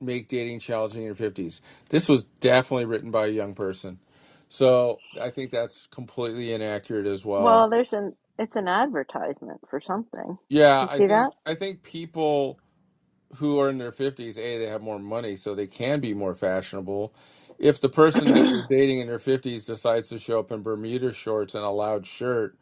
make 0.00 0.28
dating 0.28 0.60
challenging 0.60 1.02
in 1.02 1.06
your 1.06 1.16
50s. 1.16 1.60
This 1.90 2.08
was 2.08 2.24
definitely 2.24 2.86
written 2.86 3.10
by 3.10 3.26
a 3.26 3.30
young 3.30 3.54
person. 3.54 4.00
So 4.48 5.02
I 5.20 5.30
think 5.30 5.52
that's 5.52 5.86
completely 5.88 6.52
inaccurate 6.52 7.06
as 7.06 7.24
well. 7.24 7.60
Well, 7.60 7.70
there's 7.70 7.92
an 7.94 8.14
it's 8.38 8.56
an 8.56 8.68
advertisement 8.68 9.60
for 9.70 9.80
something. 9.80 10.38
Yeah, 10.48 10.82
You 10.82 10.88
I 10.88 11.00
see 11.00 11.06
think 11.06 11.08
that? 11.08 11.32
I 11.46 11.54
think 11.56 11.82
people 11.82 12.60
who 13.36 13.60
are 13.60 13.70
in 13.70 13.78
their 13.78 13.92
50s, 13.92 14.38
A, 14.38 14.58
they 14.58 14.66
have 14.68 14.82
more 14.82 14.98
money, 15.00 15.36
so 15.36 15.54
they 15.54 15.66
can 15.68 16.00
be 16.00 16.14
more 16.14 16.34
fashionable. 16.34 17.14
If 17.58 17.80
the 17.80 17.88
person 17.90 18.30
that 18.30 18.48
you're 18.48 18.62
dating 18.68 19.00
in 19.00 19.08
their 19.08 19.18
50s 19.20 19.66
decides 19.66 20.10
to 20.10 20.18
show 20.18 20.40
up 20.40 20.52
in 20.52 20.62
Bermuda 20.62 21.12
shorts 21.12 21.54
and 21.54 21.64
a 21.64 21.70
loud 21.70 22.06
shirt, 22.06 22.58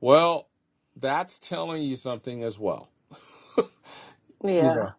well, 0.00 0.48
that's 0.96 1.38
telling 1.38 1.82
you 1.84 1.96
something 1.96 2.42
as 2.44 2.58
well. 2.58 2.90
You 4.58 4.70
Yeah. 4.70 4.74
know, 4.74 4.94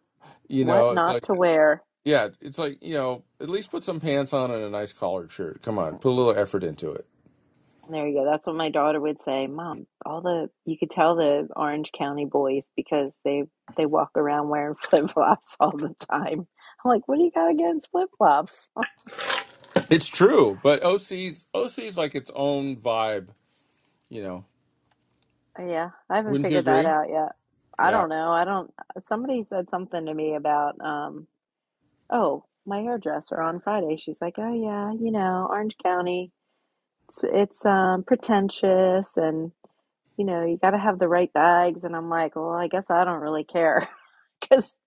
you 0.49 0.65
What 0.65 0.89
know, 0.89 0.91
it's 0.91 1.09
not 1.09 1.09
like 1.09 1.23
to 1.23 1.35
wear. 1.35 1.83
Yeah, 2.03 2.29
it's 2.41 2.57
like, 2.57 2.79
you 2.81 2.95
know, 2.95 3.23
at 3.39 3.49
least 3.49 3.69
put 3.71 3.83
some 3.83 3.99
pants 3.99 4.33
on 4.33 4.49
and 4.51 4.63
a 4.63 4.69
nice 4.69 4.91
collared 4.93 5.31
shirt. 5.31 5.61
Come 5.61 5.77
on, 5.77 5.99
put 5.99 6.09
a 6.09 6.11
little 6.17 6.35
effort 6.37 6.63
into 6.63 6.91
it. 6.91 7.05
There 7.89 8.07
you 8.07 8.15
go. 8.15 8.25
That's 8.25 8.45
what 8.47 8.55
my 8.55 8.69
daughter 8.71 8.99
would 9.01 9.21
say. 9.23 9.47
Mom, 9.47 9.87
all 10.05 10.21
the 10.21 10.49
you 10.65 10.77
could 10.79 10.91
tell 10.91 11.15
the 11.17 11.49
Orange 11.55 11.91
County 11.97 12.25
boys 12.25 12.63
because 12.77 13.13
they 13.25 13.43
they 13.77 13.85
walk 13.85 14.11
around 14.15 14.49
wearing 14.49 14.75
flip 14.83 15.11
flops 15.11 15.55
all 15.59 15.77
the 15.77 15.95
time. 16.11 16.47
I'm 16.85 16.89
like, 16.89 17.07
what 17.07 17.17
do 17.17 17.23
you 17.25 17.31
got 17.31 17.51
against 17.51 17.91
flip 17.91 18.09
flops? 18.17 18.69
It's 19.89 20.07
true, 20.07 20.59
but 20.63 20.83
OC's 20.83 21.45
OC's 21.53 21.97
like 21.97 22.15
its 22.15 22.31
own 22.35 22.77
vibe, 22.77 23.29
you 24.09 24.23
know. 24.23 24.45
Yeah, 25.59 25.91
I 26.09 26.17
haven't 26.17 26.39
Wouldn't 26.39 26.49
you 26.51 26.57
figured 26.57 26.65
that 26.65 26.85
agree? 26.85 26.87
out 26.87 27.09
yet. 27.09 27.33
I 27.79 27.91
Yeah. 27.91 27.91
don't 27.91 28.09
know. 28.09 28.31
I 28.31 28.45
don't. 28.45 28.73
Somebody 29.07 29.45
said 29.49 29.69
something 29.71 30.05
to 30.05 30.13
me 30.13 30.35
about 30.35 30.79
um. 30.81 31.27
Oh, 32.11 32.45
my 32.65 32.81
hairdresser 32.81 33.41
on 33.41 33.61
Friday. 33.61 33.97
She's 33.97 34.17
like, 34.21 34.35
oh 34.39 34.53
yeah, 34.53 34.93
you 34.93 35.11
know, 35.11 35.47
Orange 35.49 35.75
County. 35.83 36.31
It's 37.09 37.23
it's 37.25 37.65
um 37.65 38.03
pretentious 38.05 39.07
and 39.17 39.51
you 40.17 40.25
know 40.25 40.45
you 40.45 40.57
got 40.61 40.71
to 40.71 40.79
have 40.79 40.99
the 40.99 41.07
right 41.09 41.31
bags. 41.33 41.83
And 41.83 41.95
I'm 41.95 42.09
like, 42.09 42.35
well, 42.35 42.51
I 42.51 42.67
guess 42.69 42.85
I 42.89 43.05
don't 43.05 43.21
really 43.21 43.45
care 43.45 43.87
because 44.41 44.77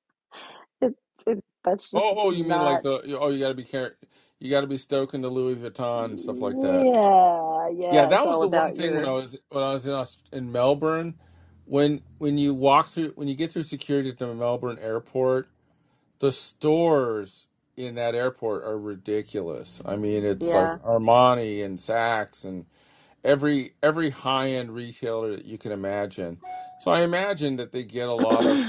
it, 0.82 0.95
it 1.26 1.45
that's 1.64 1.91
just 1.91 2.05
Oh, 2.05 2.14
oh, 2.18 2.30
you 2.32 2.45
mean 2.45 2.62
like 2.62 2.82
the 2.82 3.18
oh, 3.20 3.30
you 3.30 3.41
got 3.41 3.49
to 3.51 3.55
be 3.55 3.64
care 3.64 3.97
you 4.41 4.51
got 4.51 4.62
to 4.62 4.68
be 4.68 4.78
stoking 4.78 5.22
the 5.22 5.30
Louis 5.30 5.57
Vuitton 5.57 6.07
and 6.07 6.20
stuff 6.20 6.41
like 6.43 6.61
that. 6.61 6.88
Yeah, 7.09 7.68
Yeah, 7.91 8.07
yeah. 8.07 8.07
That 8.07 8.26
was 8.26 8.41
the 8.41 8.49
one 8.49 8.72
thing 8.72 8.95
when 8.95 9.05
I 9.07 9.12
was 9.12 9.38
when 9.51 9.64
I 9.64 9.74
was 9.74 9.86
in 9.86 9.95
in 10.32 10.53
Melbourne, 10.53 11.16
when 11.70 12.02
when 12.18 12.36
you 12.36 12.52
walk 12.52 12.88
through 12.88 13.12
when 13.14 13.28
you 13.28 13.36
get 13.36 13.52
through 13.52 13.62
security 13.62 14.10
at 14.10 14.18
the 14.18 14.34
Melbourne 14.34 14.78
airport, 14.82 15.48
the 16.18 16.32
stores 16.32 17.46
in 17.76 17.94
that 17.94 18.14
airport 18.16 18.64
are 18.64 18.78
ridiculous. 18.78 19.80
I 19.86 19.96
mean, 19.96 20.24
it's 20.24 20.52
like 20.52 20.72
Armani 20.82 21.64
and 21.64 21.78
Saks 21.78 22.44
and 22.44 22.66
every 23.24 23.74
every 23.82 24.10
high-end 24.10 24.74
retailer 24.74 25.36
that 25.36 25.44
you 25.46 25.58
can 25.58 25.72
imagine. 25.72 26.40
So 26.80 26.90
I 26.90 27.02
imagine 27.02 27.56
that 27.56 27.72
they 27.72 27.84
get 27.84 28.08
a 28.08 28.14
lot 28.14 28.46
of 28.46 28.66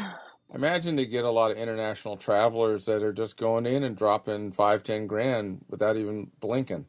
I 0.51 0.55
imagine 0.55 0.95
they 0.95 1.07
get 1.07 1.25
a 1.25 1.31
lot 1.31 1.51
of 1.51 1.57
international 1.57 2.17
travelers 2.17 2.85
that 2.85 3.03
are 3.03 3.13
just 3.13 3.37
going 3.37 3.65
in 3.65 3.83
and 3.83 3.97
dropping 3.97 4.51
five, 4.51 4.83
ten 4.83 5.07
grand 5.07 5.65
without 5.69 5.97
even 5.97 6.31
blinking. 6.39 6.85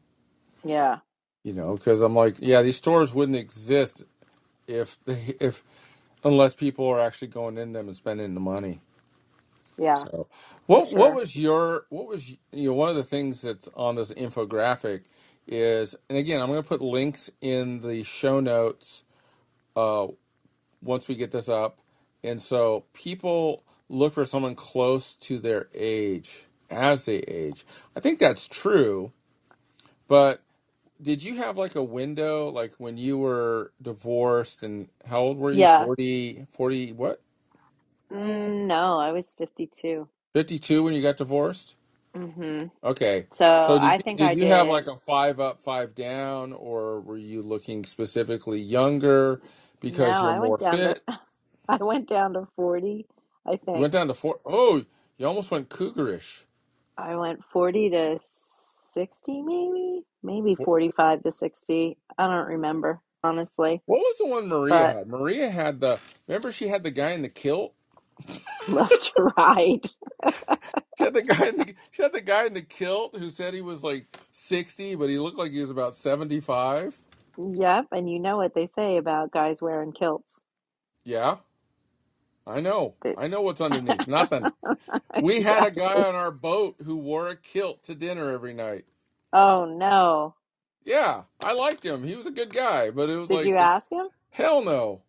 yeah, 0.63 0.99
You 1.43 1.53
know, 1.53 1.75
because 1.75 2.03
I'm 2.03 2.15
like, 2.15 2.37
yeah, 2.39 2.61
these 2.61 2.77
stores 2.77 3.13
wouldn't 3.13 3.37
exist 3.37 4.03
if 4.67 4.97
they 5.05 5.35
if 5.39 5.63
unless 6.23 6.55
people 6.55 6.87
are 6.87 7.01
actually 7.01 7.29
going 7.29 7.57
in 7.57 7.73
them 7.73 7.87
and 7.87 7.97
spending 7.97 8.33
the 8.35 8.41
money. 8.41 8.81
yeah, 9.77 10.05
So, 10.11 10.27
for 10.71 10.85
what 10.85 10.91
what 10.91 11.13
sure. 11.13 11.13
was 11.13 11.35
your 11.35 11.85
what 11.89 12.07
was 12.07 12.29
you 12.51 12.69
know 12.69 12.73
one 12.73 12.89
of 12.89 12.95
the 12.97 13.03
things 13.03 13.41
that's 13.41 13.69
on 13.75 13.95
this 13.95 14.11
infographic 14.13 15.03
is, 15.47 15.95
and 16.09 16.17
again, 16.17 16.41
I'm 16.41 16.47
going 16.49 16.63
to 16.63 16.67
put 16.69 16.81
links 16.81 17.29
in 17.41 17.81
the 17.81 18.03
show 18.03 18.39
notes 18.39 19.03
uh, 19.75 20.07
once 20.83 21.07
we 21.07 21.15
get 21.15 21.31
this 21.31 21.49
up, 21.49 21.79
and 22.23 22.41
so 22.41 22.85
people 22.93 23.63
look 23.89 24.13
for 24.13 24.25
someone 24.25 24.55
close 24.55 25.15
to 25.17 25.39
their 25.39 25.67
age 25.75 26.45
as 26.71 27.05
they 27.05 27.17
age. 27.19 27.65
I 27.95 28.01
think 28.01 28.19
that's 28.19 28.47
true, 28.47 29.11
but 30.09 30.42
did 31.01 31.23
you 31.23 31.37
have 31.37 31.57
like 31.57 31.75
a 31.75 31.83
window, 31.83 32.49
like 32.49 32.73
when 32.77 32.97
you 32.97 33.17
were 33.17 33.73
divorced, 33.81 34.63
and 34.63 34.89
how 35.05 35.19
old 35.21 35.37
were 35.37 35.51
you? 35.53 35.65
Yeah. 35.65 35.77
40, 35.77 36.45
40 36.51 36.93
what? 36.93 37.21
Mm, 38.11 38.67
no, 38.67 38.99
I 38.99 39.11
was 39.13 39.33
52. 39.37 40.09
52 40.35 40.83
when 40.83 40.93
you 40.95 41.01
got 41.01 41.17
divorced? 41.17 41.77
hmm 42.15 42.65
Okay. 42.83 43.25
So 43.33 43.45
So 43.61 43.79
I 43.79 43.99
think 43.99 44.21
did 44.21 44.21
I 44.21 44.35
you 44.35 44.47
have 44.47 44.69
like 44.69 44.87
a 44.87 44.97
five 44.97 45.39
up, 45.39 45.61
five 45.61 45.95
down, 45.95 46.53
or 46.53 47.01
were 47.01 47.17
you 47.17 47.43
looking 47.43 47.85
specifically 47.85 48.59
younger 48.61 49.41
No, 49.89 50.09
because 50.09 50.21
you're 50.21 50.33
I 50.33 50.39
more 50.39 50.59
down 50.59 50.83
to 50.83 50.95
fit? 50.95 51.03
I 51.69 51.83
went 51.83 52.07
down 52.09 52.33
to 52.35 52.47
40, 52.57 53.07
I 53.47 53.57
You 53.73 53.81
think. 53.81 53.83
went 53.83 53.93
down 53.93 54.07
to 54.09 54.15
four. 54.15 54.39
Oh, 54.45 54.83
you 55.17 55.27
almost 55.27 55.51
went 55.51 55.69
cougarish. 55.69 56.45
I 56.97 57.15
went 57.17 57.43
40 57.53 57.91
to 57.91 58.19
60 58.93 59.41
maybe, 59.43 60.01
maybe 60.23 60.55
45 60.63 61.23
to 61.23 61.31
60. 61.31 61.97
I 62.17 62.27
don't 62.27 62.47
remember, 62.47 63.01
honestly. 63.23 63.81
what 63.85 63.99
was 63.99 64.17
the 64.19 64.27
one 64.27 64.47
Maria 64.49 64.79
But 64.79 64.87
had? 64.87 65.07
Maria 65.07 65.49
had 65.49 65.81
the. 65.81 65.99
Remember, 66.27 66.51
she 66.51 66.67
had 66.69 66.83
the 66.83 66.91
guy 66.91 67.11
in 67.11 67.21
the 67.23 67.29
kilt. 67.29 67.75
left 68.67 69.13
to 69.15 69.33
right. 69.37 69.85
She 70.97 71.05
had 71.05 71.13
the 71.13 71.23
guy 71.23 71.47
in 71.47 71.57
the. 71.57 71.73
She 71.91 72.03
had 72.03 72.13
the 72.13 72.21
guy 72.21 72.45
in 72.45 72.53
the 72.53 72.61
kilt 72.63 73.17
who 73.17 73.29
said 73.31 73.53
he 73.53 73.61
was 73.61 73.83
like 73.83 74.07
sixty, 74.31 74.95
but 74.95 75.09
he 75.09 75.19
looked 75.19 75.37
like 75.37 75.51
he 75.51 75.61
was 75.61 75.71
about 75.71 75.95
seventy-five. 75.95 76.99
Yep, 77.37 77.87
and 77.91 78.09
you 78.11 78.19
know 78.19 78.37
what 78.37 78.53
they 78.55 78.67
say 78.67 78.97
about 78.97 79.31
guys 79.31 79.61
wearing 79.61 79.93
kilts. 79.93 80.41
Yeah, 81.05 81.37
I 82.47 82.61
know. 82.61 82.95
I 83.15 83.27
know 83.27 83.41
what's 83.41 83.61
underneath. 83.61 84.07
Nothing. 84.07 84.49
We 85.17 85.41
had 85.41 85.63
a 85.63 85.71
guy 85.71 86.01
on 86.01 86.15
our 86.15 86.31
boat 86.31 86.77
who 86.85 86.97
wore 86.97 87.29
a 87.29 87.35
kilt 87.37 87.83
to 87.85 87.95
dinner 87.95 88.31
every 88.31 88.53
night. 88.53 88.85
Oh 89.33 89.65
no. 89.65 90.35
Yeah, 90.85 91.23
I 91.41 91.53
liked 91.53 91.85
him. 91.85 92.03
He 92.03 92.15
was 92.15 92.27
a 92.27 92.31
good 92.31 92.53
guy, 92.53 92.91
but 92.91 93.09
it 93.09 93.17
was 93.17 93.29
Did 93.29 93.43
like, 93.43 93.45
you 93.45 93.57
ask 93.57 93.91
him? 93.91 94.07
hell 94.31 94.63
no. 94.63 95.03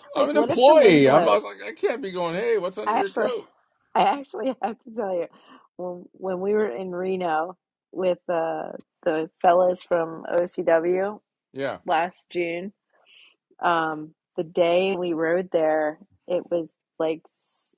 I'm 0.16 0.28
an 0.30 0.36
what 0.36 0.50
if 0.50 0.62
something 0.62 0.94
employee. 0.94 1.08
I'm 1.10 1.26
I 1.28 1.28
slipped? 1.28 1.36
was 1.36 1.44
like, 1.44 1.58
I 1.66 1.72
can't 1.74 2.02
be 2.02 2.12
going, 2.12 2.34
hey, 2.36 2.58
what's 2.58 2.78
under 2.78 2.96
your 2.96 3.10
Actually, 3.10 3.30
coat? 3.30 3.50
I 3.94 4.02
actually 4.20 4.56
have 4.62 4.78
to 4.84 4.90
tell 4.96 5.14
you, 5.14 5.28
when 5.78 6.06
when 6.12 6.40
we 6.40 6.54
were 6.54 6.68
in 6.70 6.92
Reno 6.92 7.56
with 7.92 8.20
uh, 8.28 8.72
the 9.04 9.30
fellas 9.42 9.82
from 9.84 10.24
OCW 10.30 11.20
Yeah. 11.52 11.78
last 11.86 12.24
June, 12.30 12.72
um, 13.62 14.15
the 14.36 14.44
day 14.44 14.96
we 14.96 15.12
rode 15.12 15.50
there, 15.52 15.98
it 16.26 16.50
was 16.50 16.68
like 16.98 17.22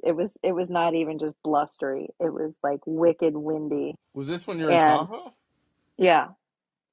it 0.05 0.13
was 0.13 0.37
it 0.43 0.53
was 0.53 0.69
not 0.69 0.95
even 0.95 1.19
just 1.19 1.35
blustery. 1.43 2.09
It 2.21 2.33
was 2.33 2.57
like 2.63 2.81
wicked 2.87 3.37
windy, 3.37 3.95
Was 4.15 4.29
this 4.29 4.47
when 4.47 4.59
you're 4.59 4.71
in 4.71 4.79
Tahoe? 4.79 5.33
yeah. 5.97 6.29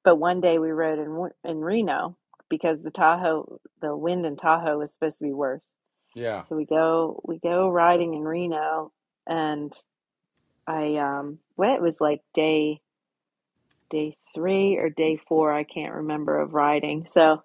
But 0.04 0.16
one 0.16 0.40
day 0.40 0.58
we 0.58 0.70
rode 0.70 0.98
in 0.98 1.30
in 1.50 1.60
Reno 1.60 2.16
because 2.48 2.82
the 2.82 2.90
Tahoe, 2.90 3.60
the 3.80 3.96
wind 3.96 4.24
in 4.26 4.36
Tahoe 4.36 4.78
was 4.78 4.92
supposed 4.92 5.18
to 5.18 5.24
be 5.24 5.32
worse. 5.32 5.64
Yeah. 6.14 6.44
So 6.44 6.56
we 6.56 6.64
go 6.64 7.20
we 7.24 7.38
go 7.38 7.68
riding 7.68 8.14
in 8.14 8.22
Reno, 8.22 8.92
and 9.26 9.72
I 10.66 10.96
um 10.96 11.38
what 11.56 11.70
it 11.70 11.82
was 11.82 12.00
like 12.00 12.22
day 12.34 12.80
day 13.90 14.16
three 14.34 14.76
or 14.76 14.90
day 14.90 15.20
four 15.28 15.52
I 15.52 15.64
can't 15.64 15.94
remember 15.94 16.40
of 16.40 16.54
riding. 16.54 17.06
So 17.06 17.42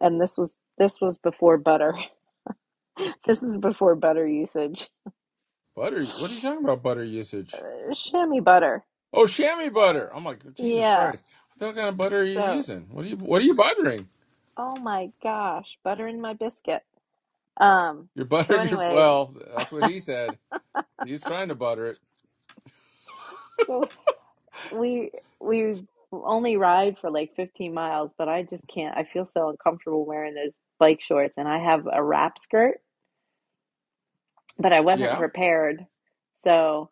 and 0.00 0.20
this 0.20 0.36
was 0.38 0.54
this 0.78 1.00
was 1.00 1.18
before 1.18 1.58
butter. 1.58 1.94
this 3.26 3.42
is 3.42 3.58
before 3.58 3.94
butter 3.96 4.26
usage. 4.28 4.90
Butter? 5.76 6.06
What 6.16 6.30
are 6.30 6.34
you 6.34 6.40
talking 6.42 6.64
about? 6.64 6.82
Butter 6.82 7.04
usage? 7.04 7.54
Uh, 7.54 7.94
chamois 7.94 8.40
butter. 8.42 8.84
Oh, 9.12 9.26
chamois 9.26 9.70
butter. 9.70 10.10
I'm 10.14 10.24
like, 10.24 10.40
Jesus 10.56 10.88
Yeah. 10.88 10.88
Christ! 10.88 11.24
What 11.58 11.76
kind 11.76 11.88
of 11.88 11.96
butter 11.98 12.20
are 12.20 12.24
you 12.24 12.38
So, 12.38 12.42
using? 12.42 12.88
What 12.92 13.06
are 13.06 13.08
you 13.08 13.16
What 13.16 13.42
are 13.42 13.46
you 13.46 13.54
buttering? 13.54 14.08
oh 14.58 14.76
my 14.78 15.10
gosh, 15.22 15.78
butter 15.84 16.08
in 16.08 16.20
my 16.20 16.34
biscuit. 16.34 16.82
Um, 17.60 18.10
You're 18.14 18.26
so 18.48 18.56
buttering 18.56 18.66
your. 18.66 18.82
anyway, 18.84 18.88
Well, 18.88 19.34
that's 19.56 19.72
what 19.72 19.84
he 19.84 20.00
said. 20.00 20.38
He's 21.02 21.24
trying 21.24 21.48
to 21.48 21.56
butter 21.56 21.88
it. 21.88 21.98
so 23.66 23.90
we 24.70 25.12
we 25.40 25.86
only 26.12 26.56
ride 26.58 26.96
for 27.00 27.10
like 27.10 27.32
15 27.36 27.74
miles, 27.74 28.12
but 28.18 28.28
I 28.28 28.42
just 28.44 28.66
can't. 28.68 28.96
I 28.96 29.04
feel 29.12 29.26
so 29.26 29.50
uncomfortable 29.50 30.06
wearing 30.06 30.34
those 30.34 30.52
bike 30.78 31.02
shorts, 31.02 31.38
and 31.38 31.48
I 31.48 31.58
have 31.58 31.88
a 31.92 32.02
wrap 32.04 32.38
skirt, 32.40 32.80
but 34.58 34.72
I 34.72 34.80
wasn't 34.80 35.14
Yeah. 35.14 35.18
prepared, 35.18 35.86
so 36.44 36.90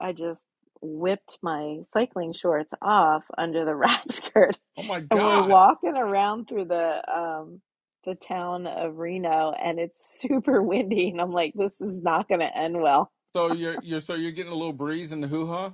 I 0.00 0.12
just 0.12 0.44
whipped 0.82 1.38
my 1.42 1.78
cycling 1.92 2.32
shorts 2.34 2.74
off 2.82 3.24
under 3.38 3.64
the 3.64 3.76
wrap 3.76 4.12
skirt, 4.12 4.58
Oh 4.76 4.82
my 4.84 5.00
and 5.10 5.22
we're 5.22 5.40
walking 5.42 5.96
around 5.96 6.48
through 6.48 6.66
the 6.66 7.02
um 7.12 7.62
the 8.04 8.14
town 8.16 8.66
of 8.66 8.98
Reno, 8.98 9.52
and 9.52 9.78
it's 9.80 10.18
super 10.20 10.62
windy, 10.62 11.10
and 11.10 11.20
I'm 11.20 11.32
like, 11.32 11.54
this 11.54 11.80
is 11.80 12.02
not 12.02 12.28
going 12.28 12.40
to 12.40 12.56
end 12.58 12.80
well. 12.80 13.12
So 13.34 13.48
you're 13.50 13.76
you're 13.76 14.00
so 14.00 14.14
you're 14.14 14.32
getting 14.32 14.52
a 14.52 14.56
little 14.56 14.72
breeze 14.74 15.12
in 15.12 15.20
the 15.20 15.28
hoo 15.28 15.46
ha. 15.46 15.72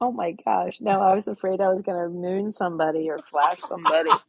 Oh 0.00 0.12
my 0.12 0.32
gosh. 0.44 0.78
No, 0.80 1.00
I 1.02 1.14
was 1.14 1.28
afraid 1.28 1.60
I 1.60 1.70
was 1.72 1.82
going 1.82 2.00
to 2.02 2.10
moon 2.10 2.52
somebody 2.52 3.10
or 3.10 3.22
flash 3.22 3.60
somebody. 3.68 4.22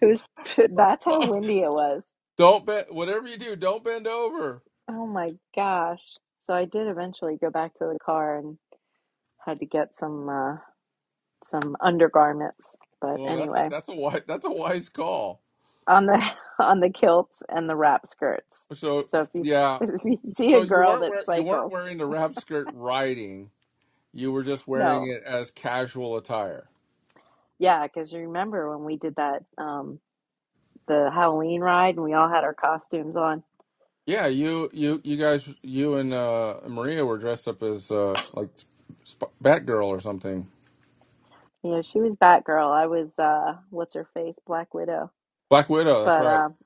Who's 0.00 0.22
that's 0.70 1.04
how 1.04 1.24
windy 1.24 1.60
it 1.60 1.70
was. 1.72 2.04
Don't 2.38 2.66
bend. 2.66 2.86
Whatever 2.90 3.28
you 3.28 3.38
do, 3.38 3.56
don't 3.56 3.84
bend 3.84 4.06
over. 4.08 4.62
Oh 4.90 5.06
my 5.06 5.34
gosh. 5.56 6.02
So 6.40 6.54
I 6.54 6.66
did 6.66 6.88
eventually 6.88 7.38
go 7.40 7.50
back 7.50 7.74
to 7.76 7.86
the 7.86 7.98
car 8.04 8.38
and 8.38 8.58
had 9.46 9.60
to 9.60 9.66
get 9.66 9.94
some 9.96 10.28
uh 10.28 10.56
some 11.44 11.76
undergarments. 11.80 12.76
But 13.00 13.20
Well, 13.20 13.36
that's 13.38 13.56
a, 13.58 13.60
anyway, 13.60 13.70
that's 13.70 13.88
a 13.90 13.94
wise 13.94 14.22
that's 14.26 14.46
a 14.46 14.50
wise 14.52 14.88
call. 14.90 15.42
on 15.88 16.06
the 16.06 16.32
on 16.60 16.80
the 16.80 16.90
kilts 16.90 17.42
and 17.48 17.68
the 17.68 17.76
wrap 17.76 18.06
skirts. 18.06 18.66
So 18.74 19.06
So 19.06 19.22
if 19.22 19.30
you 19.34 19.44
yeah, 19.44 19.80
if 19.80 20.04
you 20.04 20.18
see 20.34 20.54
so 20.54 20.56
a 20.56 20.62
you 20.62 20.66
girl 20.66 20.82
weren't 20.82 21.06
that 21.06 21.08
wear, 21.08 21.24
you 21.28 21.44
weren't 21.44 21.68
cycles, 21.68 21.72
wearing 21.72 21.98
the 21.98 22.06
wrap 22.06 22.36
skirt 22.36 22.68
riding. 22.72 23.50
You 24.16 24.32
were 24.32 24.44
just 24.44 24.68
wearing 24.68 25.04
no. 25.04 25.10
it 25.10 25.22
as 25.24 25.52
casual 25.52 26.16
attire. 26.18 26.70
Yeah, 27.58 27.86
because 27.86 28.12
you 28.12 28.20
remember 28.22 28.70
when 28.76 28.86
we 28.86 28.96
did 28.98 29.16
that 29.16 29.44
um 29.58 30.00
the 30.88 31.10
Halloween 31.14 31.62
ride 31.62 31.96
and 31.96 32.04
we 32.04 32.14
all 32.14 32.28
had 32.30 32.44
our 32.44 32.54
costumes 32.54 33.16
on. 33.16 33.44
Yeah, 34.06 34.28
you 34.28 34.70
you 34.74 35.00
you 35.04 35.16
guys 35.16 35.54
you 35.62 35.96
and 35.96 36.12
uh, 36.14 36.60
Maria 36.68 37.06
were 37.06 37.18
dressed 37.18 37.48
up 37.48 37.62
as 37.62 37.90
uh, 37.90 38.20
like 38.34 38.50
Sp- 39.06 39.32
Batgirl 39.42 39.86
or 39.88 40.00
something. 40.00 40.48
Yeah, 41.64 41.82
she 41.82 42.00
was 42.00 42.16
Batgirl. 42.16 42.72
I 42.72 42.86
was 42.88 43.18
uh 43.18 43.56
what's 43.70 43.94
her 43.94 44.08
face? 44.14 44.38
Black 44.46 44.74
Widow. 44.74 45.12
Black 45.50 45.70
Widow. 45.70 46.02
That's 46.04 46.18
But 46.18 46.20
right. 46.20 46.44
um 46.46 46.56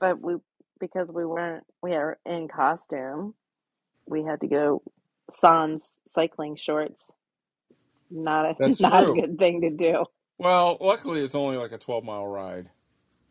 but 0.00 0.20
we 0.22 0.36
because 0.80 1.10
we 1.12 1.26
weren't 1.26 1.64
we 1.82 1.94
are 1.94 2.18
in 2.26 2.48
costume, 2.48 3.34
we 4.06 4.24
had 4.24 4.40
to 4.42 4.48
go 4.48 4.82
sans 5.30 5.82
cycling 6.08 6.56
shorts. 6.56 7.12
Not 8.10 8.46
a 8.46 8.56
That's 8.58 8.80
not 8.80 9.08
a 9.08 9.12
good 9.12 9.38
thing 9.38 9.62
to 9.62 9.70
do. 9.70 10.06
Well, 10.38 10.78
luckily 10.80 11.20
it's 11.20 11.34
only 11.36 11.56
like 11.56 11.72
a 11.72 11.78
twelve 11.78 12.04
mile 12.04 12.26
ride. 12.26 12.68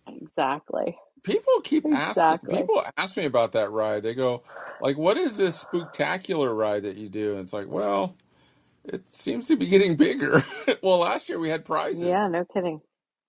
Exactly. 0.07 0.97
People 1.23 1.53
keep 1.63 1.85
asking. 1.91 2.11
Exactly. 2.21 2.57
People 2.59 2.83
ask 2.97 3.17
me 3.17 3.25
about 3.25 3.53
that 3.53 3.71
ride. 3.71 4.03
They 4.03 4.15
go, 4.15 4.43
like, 4.81 4.97
"What 4.97 5.17
is 5.17 5.37
this 5.37 5.59
spectacular 5.59 6.53
ride 6.53 6.83
that 6.83 6.97
you 6.97 7.09
do?" 7.09 7.31
And 7.31 7.41
it's 7.41 7.53
like, 7.53 7.67
well, 7.69 8.15
it 8.85 9.03
seems 9.05 9.47
to 9.49 9.55
be 9.57 9.67
getting 9.67 9.95
bigger. 9.95 10.43
well, 10.83 10.99
last 10.99 11.29
year 11.29 11.39
we 11.39 11.49
had 11.49 11.65
prizes. 11.65 12.03
Yeah, 12.03 12.27
prizes. 12.27 12.31
no 12.31 12.45
kidding. 12.45 12.81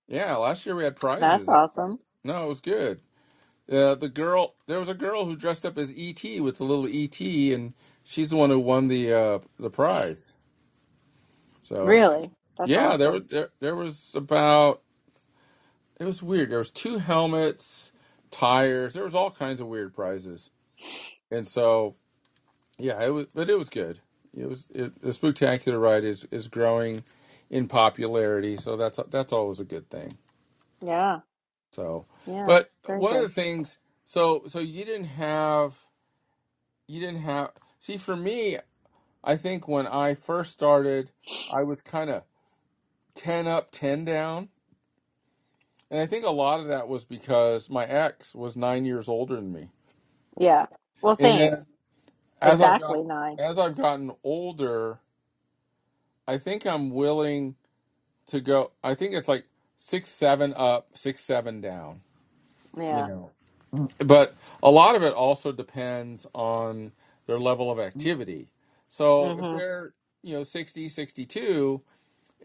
Yeah, 0.07 0.35
last 0.37 0.65
year 0.65 0.75
we 0.75 0.83
had 0.85 0.97
That's 1.19 1.45
prizes. 1.45 1.47
That's 1.47 1.49
awesome. 1.49 1.99
no, 2.23 2.45
it 2.45 2.49
was 2.49 2.61
good. 2.61 2.99
Uh, 3.71 3.95
the 3.95 4.09
girl, 4.09 4.55
there 4.67 4.79
was 4.79 4.89
a 4.89 4.93
girl 4.95 5.25
who 5.25 5.35
dressed 5.35 5.65
up 5.65 5.77
as 5.77 5.93
ET 5.97 6.23
with 6.41 6.57
the 6.59 6.63
little 6.65 6.87
ET, 6.87 7.19
and 7.53 7.73
she's 8.05 8.31
the 8.31 8.37
one 8.37 8.51
who 8.51 8.61
won 8.61 8.89
the 8.89 9.13
uh, 9.13 9.39
the 9.59 9.71
prize. 9.71 10.35
So 11.61 12.05
Really? 12.07 12.31
That's 12.57 12.77
yeah, 12.77 12.97
there 12.97 13.11
was 13.11 13.27
there 13.27 13.49
there 13.61 13.75
was 13.75 14.13
about 14.15 14.81
it 15.99 16.05
was 16.05 16.23
weird. 16.23 16.51
There 16.51 16.59
was 16.59 16.71
two 16.71 16.99
helmets, 16.99 17.91
tires. 18.31 18.95
There 18.95 19.05
was 19.05 19.15
all 19.15 19.31
kinds 19.31 19.61
of 19.61 19.67
weird 19.67 19.95
prizes, 19.95 20.51
and 21.31 21.47
so 21.47 21.95
yeah, 22.79 23.03
it 23.03 23.11
was 23.13 23.27
but 23.35 23.49
it 23.49 23.57
was 23.57 23.69
good. 23.69 23.99
It 24.37 24.49
was 24.49 24.71
it, 24.71 25.01
the 25.01 25.13
spectacular 25.13 25.79
ride 25.79 26.03
is 26.05 26.25
is 26.31 26.47
growing 26.49 27.03
in 27.51 27.67
popularity, 27.67 28.57
so 28.57 28.77
that's 28.77 28.99
that's 29.11 29.33
always 29.33 29.59
a 29.61 29.65
good 29.65 29.89
thing. 29.89 30.17
Yeah. 30.81 31.19
So, 31.71 32.07
Yeah. 32.25 32.47
but 32.47 32.69
Very 32.87 33.01
one 33.01 33.15
of 33.15 33.21
the 33.21 33.29
good. 33.29 33.29
things, 33.29 33.79
so 34.03 34.43
so 34.47 34.59
you 34.59 34.85
didn't 34.85 35.05
have 35.07 35.75
you 36.87 37.01
didn't 37.01 37.21
have 37.23 37.51
see 37.85 37.97
for 37.97 38.15
me, 38.15 38.57
I 39.23 39.37
think 39.37 39.67
when 39.67 39.87
I 39.87 40.15
first 40.15 40.51
started, 40.51 41.11
I 41.51 41.63
was 41.63 41.81
kind 41.81 42.09
of 42.09 42.23
10 43.15 43.47
up, 43.47 43.71
10 43.71 44.05
down. 44.05 44.49
And 45.91 46.01
I 46.01 46.07
think 46.07 46.25
a 46.25 46.31
lot 46.31 46.59
of 46.59 46.67
that 46.67 46.87
was 46.87 47.05
because 47.05 47.69
my 47.69 47.85
ex 47.85 48.35
was 48.35 48.55
nine 48.55 48.85
years 48.85 49.07
older 49.07 49.35
than 49.35 49.53
me. 49.53 49.71
Yeah. 50.39 50.65
Well, 51.01 51.15
same. 51.15 51.55
as 52.41 52.61
I've 52.61 52.79
got 52.79 52.81
Exactly 52.83 53.03
nine. 53.03 53.39
as 53.39 53.59
I've 53.59 53.75
gotten 53.77 54.11
older, 54.23 54.99
I 56.27 56.37
think 56.37 56.65
I'm 56.65 56.91
willing 56.91 57.55
to 58.27 58.41
go. 58.41 58.71
I 58.83 58.95
think 58.95 59.13
it's 59.13 59.27
like 59.27 59.45
six, 59.77 60.09
seven 60.09 60.53
up, 60.57 60.89
six, 60.95 61.21
seven 61.23 61.61
down. 61.61 62.01
Yeah. 62.77 63.01
You 63.01 63.03
know, 63.05 63.33
but 64.05 64.33
a 64.63 64.71
lot 64.71 64.95
of 64.95 65.03
it 65.03 65.13
also 65.13 65.51
depends 65.51 66.27
on 66.33 66.93
their 67.27 67.39
level 67.39 67.71
of 67.71 67.79
activity. 67.79 68.49
So 68.89 69.35
if 69.37 69.47
Mhm. 69.47 69.51
they're 69.51 69.93
you 70.23 70.35
know 70.35 70.43
60, 70.43 70.89
62, 70.89 71.83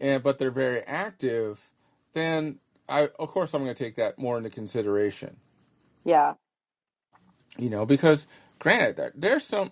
and 0.01 0.23
but 0.23 0.39
they're 0.39 0.51
very 0.51 0.81
active, 0.81 1.71
then 2.13 2.59
I 2.89 3.09
of 3.19 3.29
course 3.31 3.53
I'm 3.53 3.63
going 3.63 3.75
to 3.75 3.83
take 3.83 3.95
that 3.97 4.19
more 4.19 4.37
into 4.37 4.51
consideration. 4.51 5.37
Yeah. 6.05 6.35
You 7.57 7.69
know, 7.71 7.85
because 7.85 8.27
granted, 8.59 8.97
there, 8.97 9.13
there's 9.15 9.45
some, 9.45 9.71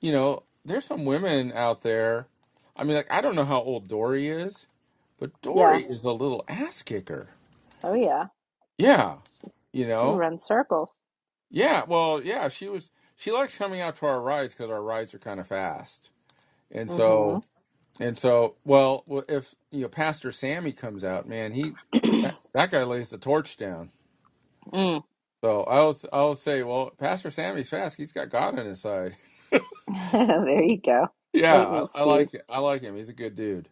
you 0.00 0.12
know, 0.12 0.44
there's 0.64 0.86
some 0.86 1.04
women 1.06 1.52
out 1.54 1.82
there. 1.82 2.26
I 2.76 2.84
mean, 2.84 2.96
like 2.96 3.12
I 3.12 3.22
don't 3.22 3.36
know 3.36 3.44
how 3.46 3.62
old 3.62 3.88
Dory 3.88 4.28
is, 4.28 4.68
but 5.20 5.40
Yeah. 5.54 5.80
Dory 5.80 5.82
is 5.82 6.04
a 6.04 6.12
little 6.12 6.44
ass 6.48 6.82
kicker. 6.82 7.30
Oh 7.84 7.94
yeah. 7.94 8.26
Yeah, 8.78 9.16
you 9.72 9.86
She 9.92 10.10
know, 10.10 10.12
runs 10.12 10.44
circles. 10.44 10.90
yeah. 11.50 11.84
Well, 11.86 12.22
yeah, 12.22 12.48
she 12.48 12.68
was. 12.68 12.90
She 13.20 13.32
likes 13.32 13.58
coming 13.58 13.82
out 13.82 13.96
to 13.98 14.06
our 14.06 14.22
rides 14.22 14.54
because 14.54 14.72
our 14.72 14.82
rides 14.82 15.14
are 15.14 15.20
kind 15.20 15.40
of 15.40 15.48
fast, 15.48 16.12
and 16.72 16.90
Mhm. 16.90 16.96
so 16.96 17.44
and 18.00 18.18
so. 18.18 18.56
Well, 18.64 19.04
if 19.28 19.54
you 19.70 19.82
know 19.82 19.88
Pastor 19.88 20.32
Sammy 20.32 20.72
comes 20.72 21.04
out, 21.04 21.26
man, 21.28 21.52
he 21.52 21.78
that, 22.22 22.36
that 22.54 22.70
guy 22.72 22.84
lays 22.84 23.10
the 23.10 23.18
torch 23.18 23.56
down. 23.58 23.92
Mm. 24.72 25.04
So 25.44 25.62
I'll 25.64 25.96
I'll 26.12 26.34
say, 26.36 26.62
well, 26.64 26.92
Pastor 26.98 27.30
Sammy's 27.30 27.70
fast. 27.70 27.96
He's 27.96 28.12
got 28.12 28.30
God 28.30 28.58
on 28.58 28.66
his 28.66 28.80
side. 28.82 29.16
there 30.12 30.62
you 30.62 30.78
go. 30.78 31.08
Yeah, 31.32 31.86
I, 31.94 32.00
I 32.00 32.04
like. 32.04 32.30
I 32.48 32.60
like 32.60 32.82
him. 32.82 32.96
He's 32.96 33.10
a 33.10 33.14
good 33.14 33.36
dude. 33.36 33.68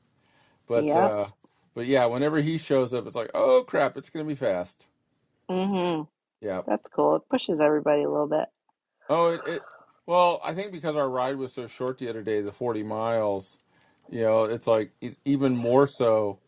But 0.68 0.84
Yep. 0.84 0.96
uh 0.96 1.28
but 1.74 1.86
yeah, 1.86 2.06
whenever 2.06 2.40
he 2.40 2.58
shows 2.58 2.94
up, 2.94 3.06
it's 3.06 3.16
like, 3.16 3.30
oh 3.34 3.64
crap, 3.66 3.96
it's 3.96 4.10
gonna 4.10 4.24
be 4.26 4.34
fast. 4.36 4.86
Mhm. 5.50 6.08
Yeah. 6.40 6.62
That's 6.66 6.88
cool. 6.90 7.16
It 7.16 7.22
pushes 7.30 7.60
everybody 7.60 8.02
a 8.04 8.10
little 8.10 8.28
bit. 8.28 8.46
Oh, 9.08 9.28
it, 9.28 9.42
it 9.46 9.66
well, 10.06 10.40
I 10.44 10.54
think 10.54 10.72
because 10.72 10.96
our 10.96 11.10
ride 11.10 11.36
was 11.38 11.52
so 11.54 11.68
short 11.68 11.98
the 11.98 12.10
other 12.10 12.22
day, 12.22 12.42
the 12.42 12.52
forty 12.52 12.84
miles, 12.84 13.58
you 14.10 14.22
know, 14.22 14.44
it's 14.44 14.66
like 14.68 14.92
e- 15.02 15.16
even 15.24 15.56
more 15.56 15.86
so, 15.86 16.40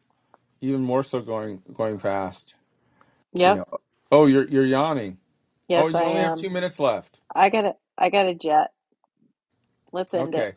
even 0.61 0.83
more 0.83 1.05
so 1.05 1.21
going 1.21 1.63
going 1.75 1.99
fast. 1.99 2.57
You 3.43 3.53
Yep. 3.53 3.57
know. 3.57 3.65
Oh, 4.13 4.27
you're 4.27 4.49
you're 4.49 4.67
yawning. 4.67 5.19
Oh, 5.77 5.89
Yes, 5.89 5.95
you 5.95 5.97
I 5.97 6.05
only 6.05 6.23
have 6.23 6.35
am. 6.35 6.35
two 6.35 6.51
minutes 6.51 6.81
left. 6.81 7.21
I 7.35 7.51
got 7.51 7.65
a 7.67 7.77
I 7.99 8.11
got 8.11 8.27
a 8.27 8.35
jet. 8.35 8.73
Let's 9.93 10.15
end 10.15 10.35
it. 10.35 10.41
Okay. 10.41 10.55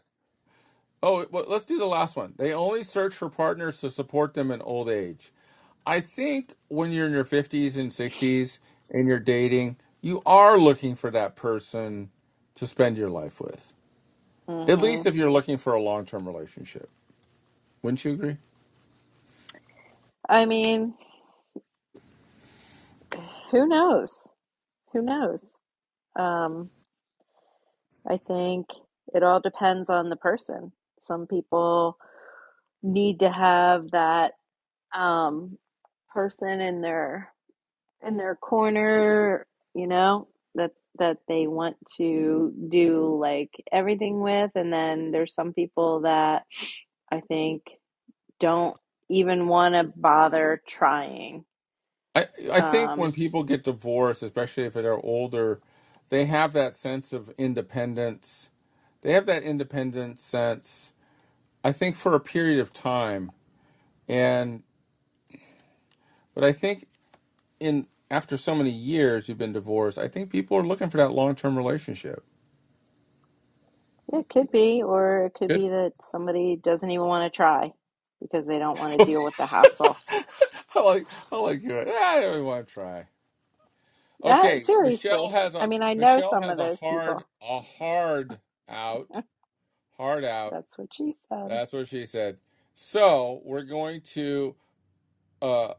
Oh, 1.04 1.26
well, 1.32 1.46
let's 1.48 1.66
do 1.66 1.80
the 1.80 1.86
last 1.86 2.16
one. 2.18 2.34
They 2.38 2.54
only 2.54 2.84
search 2.84 3.16
for 3.16 3.30
partners 3.30 3.82
to 3.82 3.90
support 3.92 4.34
them 4.34 4.52
in 4.52 4.62
old 4.62 4.90
age. 4.90 5.32
I 5.86 6.02
think 6.02 6.56
when 6.70 6.92
you're 6.92 7.08
in 7.08 7.14
your 7.14 7.26
50s 7.26 7.78
and 7.78 7.92
60s 7.92 8.60
and 8.92 9.08
you're 9.08 9.20
dating, 9.20 9.78
you 10.04 10.24
are 10.28 10.60
looking 10.60 10.96
for 10.98 11.12
that 11.12 11.38
person 11.38 12.12
to 12.56 12.68
spend 12.68 12.98
your 13.00 13.12
life 13.12 13.42
with. 13.42 13.74
At 14.68 14.82
least 14.82 15.06
Mhm. 15.06 15.08
if 15.08 15.16
you're 15.16 15.32
looking 15.32 15.58
for 15.58 15.74
a 15.74 15.82
long 15.82 16.06
term 16.06 16.28
relationship. 16.28 16.90
Wouldn't 17.84 18.06
you 18.06 18.14
agree? 18.14 18.38
I 20.30 20.46
mean, 20.46 20.96
who 23.52 23.68
knows? 23.68 24.14
Who 24.94 25.02
knows? 25.04 25.44
Um, 26.18 26.72
I 28.10 28.18
think 28.18 28.68
It 29.14 29.24
all 29.24 29.40
depends 29.42 29.90
on 29.90 30.10
the 30.10 30.18
person. 30.18 30.74
Some 31.00 31.28
people 31.28 31.98
need 32.84 33.20
to 33.22 33.32
have 33.32 33.92
that 33.92 34.34
um, 34.96 35.58
person 36.14 36.62
in 36.62 36.82
their 36.82 37.34
in 38.08 38.18
their 38.18 38.36
corner, 38.36 39.48
you 39.76 39.88
know, 39.88 40.28
that 40.56 40.72
that 41.00 41.20
they 41.28 41.48
want 41.48 41.78
to 41.98 42.54
do 42.70 43.18
like 43.22 43.52
everything 43.72 44.22
with, 44.22 44.52
and 44.56 44.74
then 44.74 45.12
there's 45.12 45.36
some 45.36 45.54
people 45.54 46.02
that 46.02 46.44
I 47.12 47.22
think 47.22 47.64
don't 48.40 48.78
even 49.10 49.48
want 49.48 49.76
to 49.76 49.86
bother 49.96 50.62
trying. 50.68 51.46
I 52.16 52.28
I 52.52 52.62
think 52.62 52.98
when 52.98 53.12
Um, 53.12 53.14
people 53.14 53.44
get 53.44 53.64
divorced, 53.64 54.24
especially 54.24 54.66
if 54.66 54.74
they're 54.74 54.98
older, 55.06 55.62
they 56.10 56.26
have 56.26 56.54
that 56.54 56.76
sense 56.76 57.14
of 57.14 57.32
independence. 57.38 58.52
They 59.02 59.14
have 59.14 59.26
that 59.28 59.44
independent 59.44 60.20
sense, 60.20 60.92
I 61.64 61.72
think, 61.74 61.98
for 61.98 62.16
a 62.16 62.20
period 62.22 62.60
of 62.60 62.74
time. 62.74 63.32
And 64.08 64.64
but 66.36 66.44
I 66.44 66.54
think 66.54 66.88
in 67.60 67.88
after 68.14 68.38
so 68.38 68.56
many 68.56 68.72
years 68.72 69.30
you've 69.30 69.40
been 69.40 69.54
divorced, 69.54 70.00
I 70.00 70.10
think 70.10 70.32
people 70.32 70.58
are 70.58 70.64
looking 70.68 70.90
for 70.92 70.98
that 70.98 71.14
long-term 71.14 71.58
relationship. 71.58 72.26
it 74.14 74.30
could 74.30 74.52
be, 74.52 74.84
or 74.84 75.28
it 75.28 75.36
could 75.36 75.52
Good. 75.52 75.54
be 75.54 75.70
that 75.70 75.94
somebody 76.02 76.58
doesn't 76.64 76.90
even 76.92 77.08
want 77.08 77.32
to 77.32 77.36
try 77.36 77.74
because 78.22 78.46
they 78.48 78.60
don't 78.60 78.80
want 78.80 78.94
to 78.94 79.00
deal 79.02 79.24
with 79.24 79.36
the 79.38 79.48
hassle. 79.48 79.98
I 80.76 80.82
like 80.82 81.08
I 81.32 81.38
like 81.38 81.64
you. 81.64 81.80
I 81.80 82.22
don't 82.22 82.34
even 82.34 82.46
want 82.46 82.68
to 82.68 82.74
try. 82.74 83.08
Uh, 84.24 84.50
Okay, 84.50 84.66
Michele 84.82 85.30
seriously. 85.30 85.32
has 85.32 85.56
I 85.60 85.66
a 85.66 85.68
mean, 85.68 85.84
I 85.84 85.96
know 85.96 86.22
Michele 86.22 86.28
some 86.28 86.48
has 86.48 86.50
of 86.50 86.58
a 86.60 86.70
those 86.70 86.82
hard 86.82 87.24
people. 87.24 87.28
a 87.42 87.62
hard 87.62 88.40
out. 88.70 89.10
Hard 89.98 90.26
out. 90.26 90.52
That's 90.52 90.78
what 90.78 90.90
she 90.94 91.14
said. 91.30 91.50
That's 91.50 91.74
what 91.74 91.88
she 91.90 92.06
said. 92.06 92.38
So 92.76 93.42
we're 93.46 93.64
going 93.64 94.02
to 94.14 94.56
uh 95.42 95.74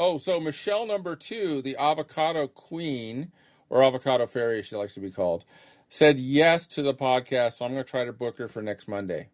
oh, 0.00 0.18
so 0.18 0.40
Michelle 0.40 0.86
number 0.86 1.16
two, 1.16 1.62
the 1.62 1.76
avocado 1.76 2.48
queen, 2.48 3.32
or 3.70 3.82
avocado 3.82 4.26
fairy 4.26 4.58
as 4.60 4.66
she 4.66 4.76
likes 4.76 4.94
to 4.94 5.00
be 5.00 5.10
called, 5.10 5.44
said 5.88 6.18
yes 6.18 6.66
to 6.68 6.82
the 6.82 6.94
podcast. 6.94 7.54
So 7.54 7.64
I'm 7.66 7.72
gonna 7.72 7.84
try 7.84 8.04
to 8.04 8.12
book 8.12 8.38
her 8.38 8.48
for 8.48 8.62
next 8.62 8.88
Monday. 8.88 9.30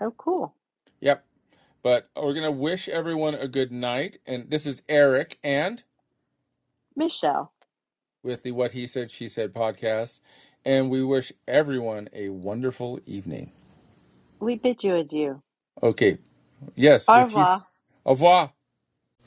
Oh, 0.00 0.12
cool. 0.16 0.54
Yep. 1.00 1.24
But 1.82 2.10
we're 2.16 2.34
gonna 2.34 2.50
wish 2.50 2.88
everyone 2.88 3.34
a 3.34 3.48
good 3.48 3.72
night. 3.72 4.18
And 4.26 4.50
this 4.50 4.66
is 4.66 4.82
Erik 4.88 5.38
and 5.44 5.82
Michele. 6.96 7.52
with 8.22 8.42
the 8.44 8.52
What 8.52 8.72
He 8.72 8.86
Said, 8.86 9.10
She 9.10 9.28
Said 9.28 9.54
podcast. 9.54 10.20
And 10.64 10.90
we 10.90 11.04
wish 11.04 11.32
everyone 11.48 12.08
a 12.14 12.30
wonderful 12.30 13.00
evening. 13.06 13.52
We 14.40 14.56
bid 14.56 14.84
you 14.84 14.96
adieu. 14.96 15.42
Okay. 15.82 16.18
Yes, 16.76 17.08
Au 17.08 17.14
revoir. 17.24 17.66
Au 18.06 18.12
revoir. 18.12 18.52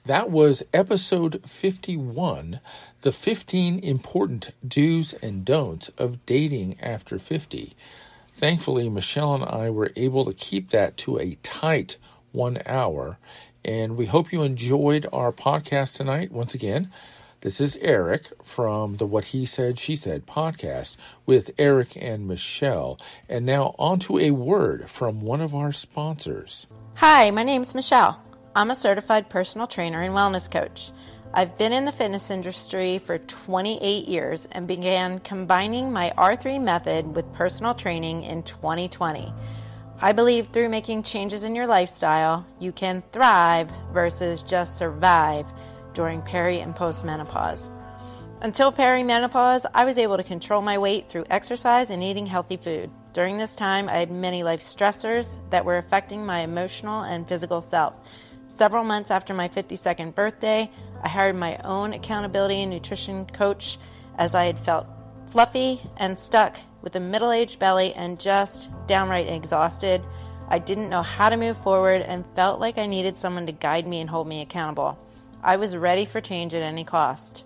That 0.05 0.29
was 0.29 0.63
episode 0.73 1.41
51 1.49 2.59
The 3.03 3.13
15 3.13 3.79
Important 3.79 4.51
Do's 4.67 5.13
and 5.13 5.45
Don'ts 5.45 5.87
of 5.97 6.25
Dating 6.25 6.75
After 6.81 7.17
50. 7.17 7.73
Thankfully, 8.29 8.89
Michele 8.89 9.35
and 9.35 9.45
I 9.45 9.69
were 9.69 9.93
able 9.95 10.25
to 10.25 10.33
keep 10.33 10.71
that 10.71 10.97
to 10.97 11.19
a 11.19 11.37
tight 11.41 11.95
one 12.33 12.61
hour. 12.65 13.17
And 13.63 13.95
we 13.95 14.05
hope 14.05 14.33
you 14.33 14.41
enjoyed 14.41 15.07
our 15.13 15.31
podcast 15.31 15.95
tonight. 15.95 16.33
Once 16.33 16.53
again, 16.53 16.91
this 17.39 17.61
is 17.61 17.77
Erik 17.77 18.27
from 18.43 18.97
the 18.97 19.07
What 19.07 19.25
He 19.25 19.45
Said, 19.45 19.79
She 19.79 19.95
Said 19.95 20.25
podcast 20.25 20.97
with 21.25 21.51
Erik 21.57 21.95
and 21.95 22.27
Michele. 22.27 22.97
And 23.29 23.45
now, 23.45 23.73
on 23.79 23.99
to 23.99 24.19
a 24.19 24.31
word 24.31 24.89
from 24.89 25.21
one 25.21 25.39
of 25.39 25.55
our 25.55 25.71
sponsors. 25.71 26.67
Hi, 26.95 27.31
my 27.31 27.43
name's 27.43 27.73
Michele. 27.73 28.21
I'm 28.55 28.69
a 28.69 28.75
certified 28.75 29.29
personal 29.29 29.65
trainer 29.65 30.03
and 30.03 30.13
wellness 30.13 30.49
coach. 30.49 30.91
I've 31.33 31.57
been 31.57 31.73
in 31.73 31.85
the 31.85 31.91
fitness 31.91 32.29
industry 32.29 32.99
for 32.99 33.17
28 33.17 34.07
years 34.07 34.47
and 34.51 34.67
began 34.67 35.17
combining 35.21 35.91
my 35.91 36.13
R3 36.15 36.61
method 36.61 37.15
with 37.15 37.33
personal 37.33 37.73
training 37.73 38.23
in 38.23 38.43
2020. 38.43 39.33
I 39.99 40.11
believe 40.11 40.49
through 40.49 40.69
making 40.69 41.01
changes 41.01 41.43
in 41.43 41.55
your 41.55 41.65
lifestyle, 41.65 42.45
you 42.59 42.71
can 42.71 43.01
thrive 43.11 43.71
versus 43.91 44.43
just 44.43 44.77
survive 44.77 45.51
during 45.95 46.21
peri 46.21 46.59
and 46.59 46.75
postmenopause. 46.75 47.71
Until 48.41 48.71
perimenopause, 48.71 49.65
I 49.73 49.85
was 49.85 49.97
able 49.97 50.17
to 50.17 50.23
control 50.23 50.61
my 50.61 50.77
weight 50.77 51.09
through 51.09 51.25
exercise 51.31 51.89
and 51.89 52.03
eating 52.03 52.27
healthy 52.27 52.57
food. 52.57 52.91
During 53.13 53.37
this 53.37 53.55
time, 53.55 53.89
I 53.89 53.93
had 53.93 54.11
many 54.11 54.43
life 54.43 54.61
stressors 54.61 55.39
that 55.49 55.65
were 55.65 55.77
affecting 55.77 56.23
my 56.23 56.41
emotional 56.41 57.01
and 57.01 57.27
physical 57.27 57.61
self. 57.61 57.93
Several 58.55 58.83
months 58.83 59.09
after 59.09 59.33
my 59.33 59.49
52nd 59.49 60.13
birthday, 60.13 60.69
I 61.01 61.09
hired 61.09 61.35
my 61.35 61.57
own 61.63 61.93
accountability 61.93 62.61
and 62.61 62.69
nutrition 62.69 63.25
coach 63.25 63.79
as 64.19 64.35
I 64.35 64.45
had 64.45 64.59
felt 64.59 64.85
fluffy 65.31 65.81
and 65.97 66.19
stuck 66.19 66.59
with 66.83 66.95
a 66.95 66.99
middle 66.99 67.31
aged 67.31 67.57
belly 67.57 67.95
and 67.95 68.19
just 68.19 68.69
downright 68.85 69.27
exhausted. 69.27 70.03
I 70.49 70.59
didn't 70.59 70.91
know 70.91 71.01
how 71.01 71.29
to 71.29 71.35
move 71.35 71.57
forward 71.63 72.03
and 72.03 72.27
felt 72.35 72.59
like 72.59 72.77
I 72.77 72.85
needed 72.85 73.17
someone 73.17 73.47
to 73.47 73.51
guide 73.51 73.87
me 73.87 74.01
and 74.01 74.09
hold 74.09 74.27
me 74.27 74.41
accountable. 74.41 74.99
I 75.41 75.55
was 75.55 75.75
ready 75.75 76.05
for 76.05 76.21
change 76.21 76.53
at 76.53 76.61
any 76.61 76.83
cost. 76.83 77.45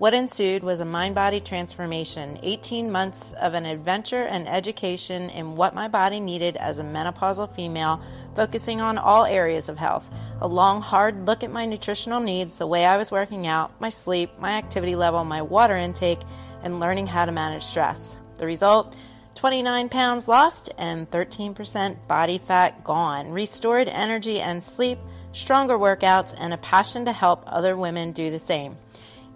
What 0.00 0.14
ensued 0.14 0.62
was 0.62 0.80
a 0.80 0.86
mind 0.86 1.14
body 1.14 1.40
transformation, 1.40 2.38
18 2.42 2.90
months 2.90 3.34
of 3.34 3.52
an 3.52 3.66
adventure 3.66 4.22
and 4.22 4.48
education 4.48 5.28
in 5.28 5.56
what 5.56 5.74
my 5.74 5.88
body 5.88 6.20
needed 6.20 6.56
as 6.56 6.78
a 6.78 6.82
menopausal 6.82 7.54
female, 7.54 8.00
focusing 8.34 8.80
on 8.80 8.96
all 8.96 9.26
areas 9.26 9.68
of 9.68 9.76
health. 9.76 10.08
A 10.40 10.48
long, 10.48 10.80
hard 10.80 11.26
look 11.26 11.44
at 11.44 11.52
my 11.52 11.66
nutritional 11.66 12.18
needs, 12.18 12.56
the 12.56 12.66
way 12.66 12.86
I 12.86 12.96
was 12.96 13.10
working 13.10 13.46
out, 13.46 13.78
my 13.78 13.90
sleep, 13.90 14.30
my 14.38 14.52
activity 14.52 14.96
level, 14.96 15.22
my 15.22 15.42
water 15.42 15.76
intake, 15.76 16.20
and 16.62 16.80
learning 16.80 17.06
how 17.06 17.26
to 17.26 17.32
manage 17.32 17.64
stress. 17.64 18.16
The 18.38 18.46
result 18.46 18.96
29 19.34 19.90
pounds 19.90 20.28
lost 20.28 20.70
and 20.78 21.10
13% 21.10 22.08
body 22.08 22.38
fat 22.38 22.84
gone, 22.84 23.32
restored 23.32 23.86
energy 23.86 24.40
and 24.40 24.64
sleep, 24.64 24.98
stronger 25.32 25.76
workouts, 25.76 26.34
and 26.38 26.54
a 26.54 26.58
passion 26.58 27.04
to 27.04 27.12
help 27.12 27.42
other 27.46 27.76
women 27.76 28.12
do 28.12 28.30
the 28.30 28.38
same. 28.38 28.78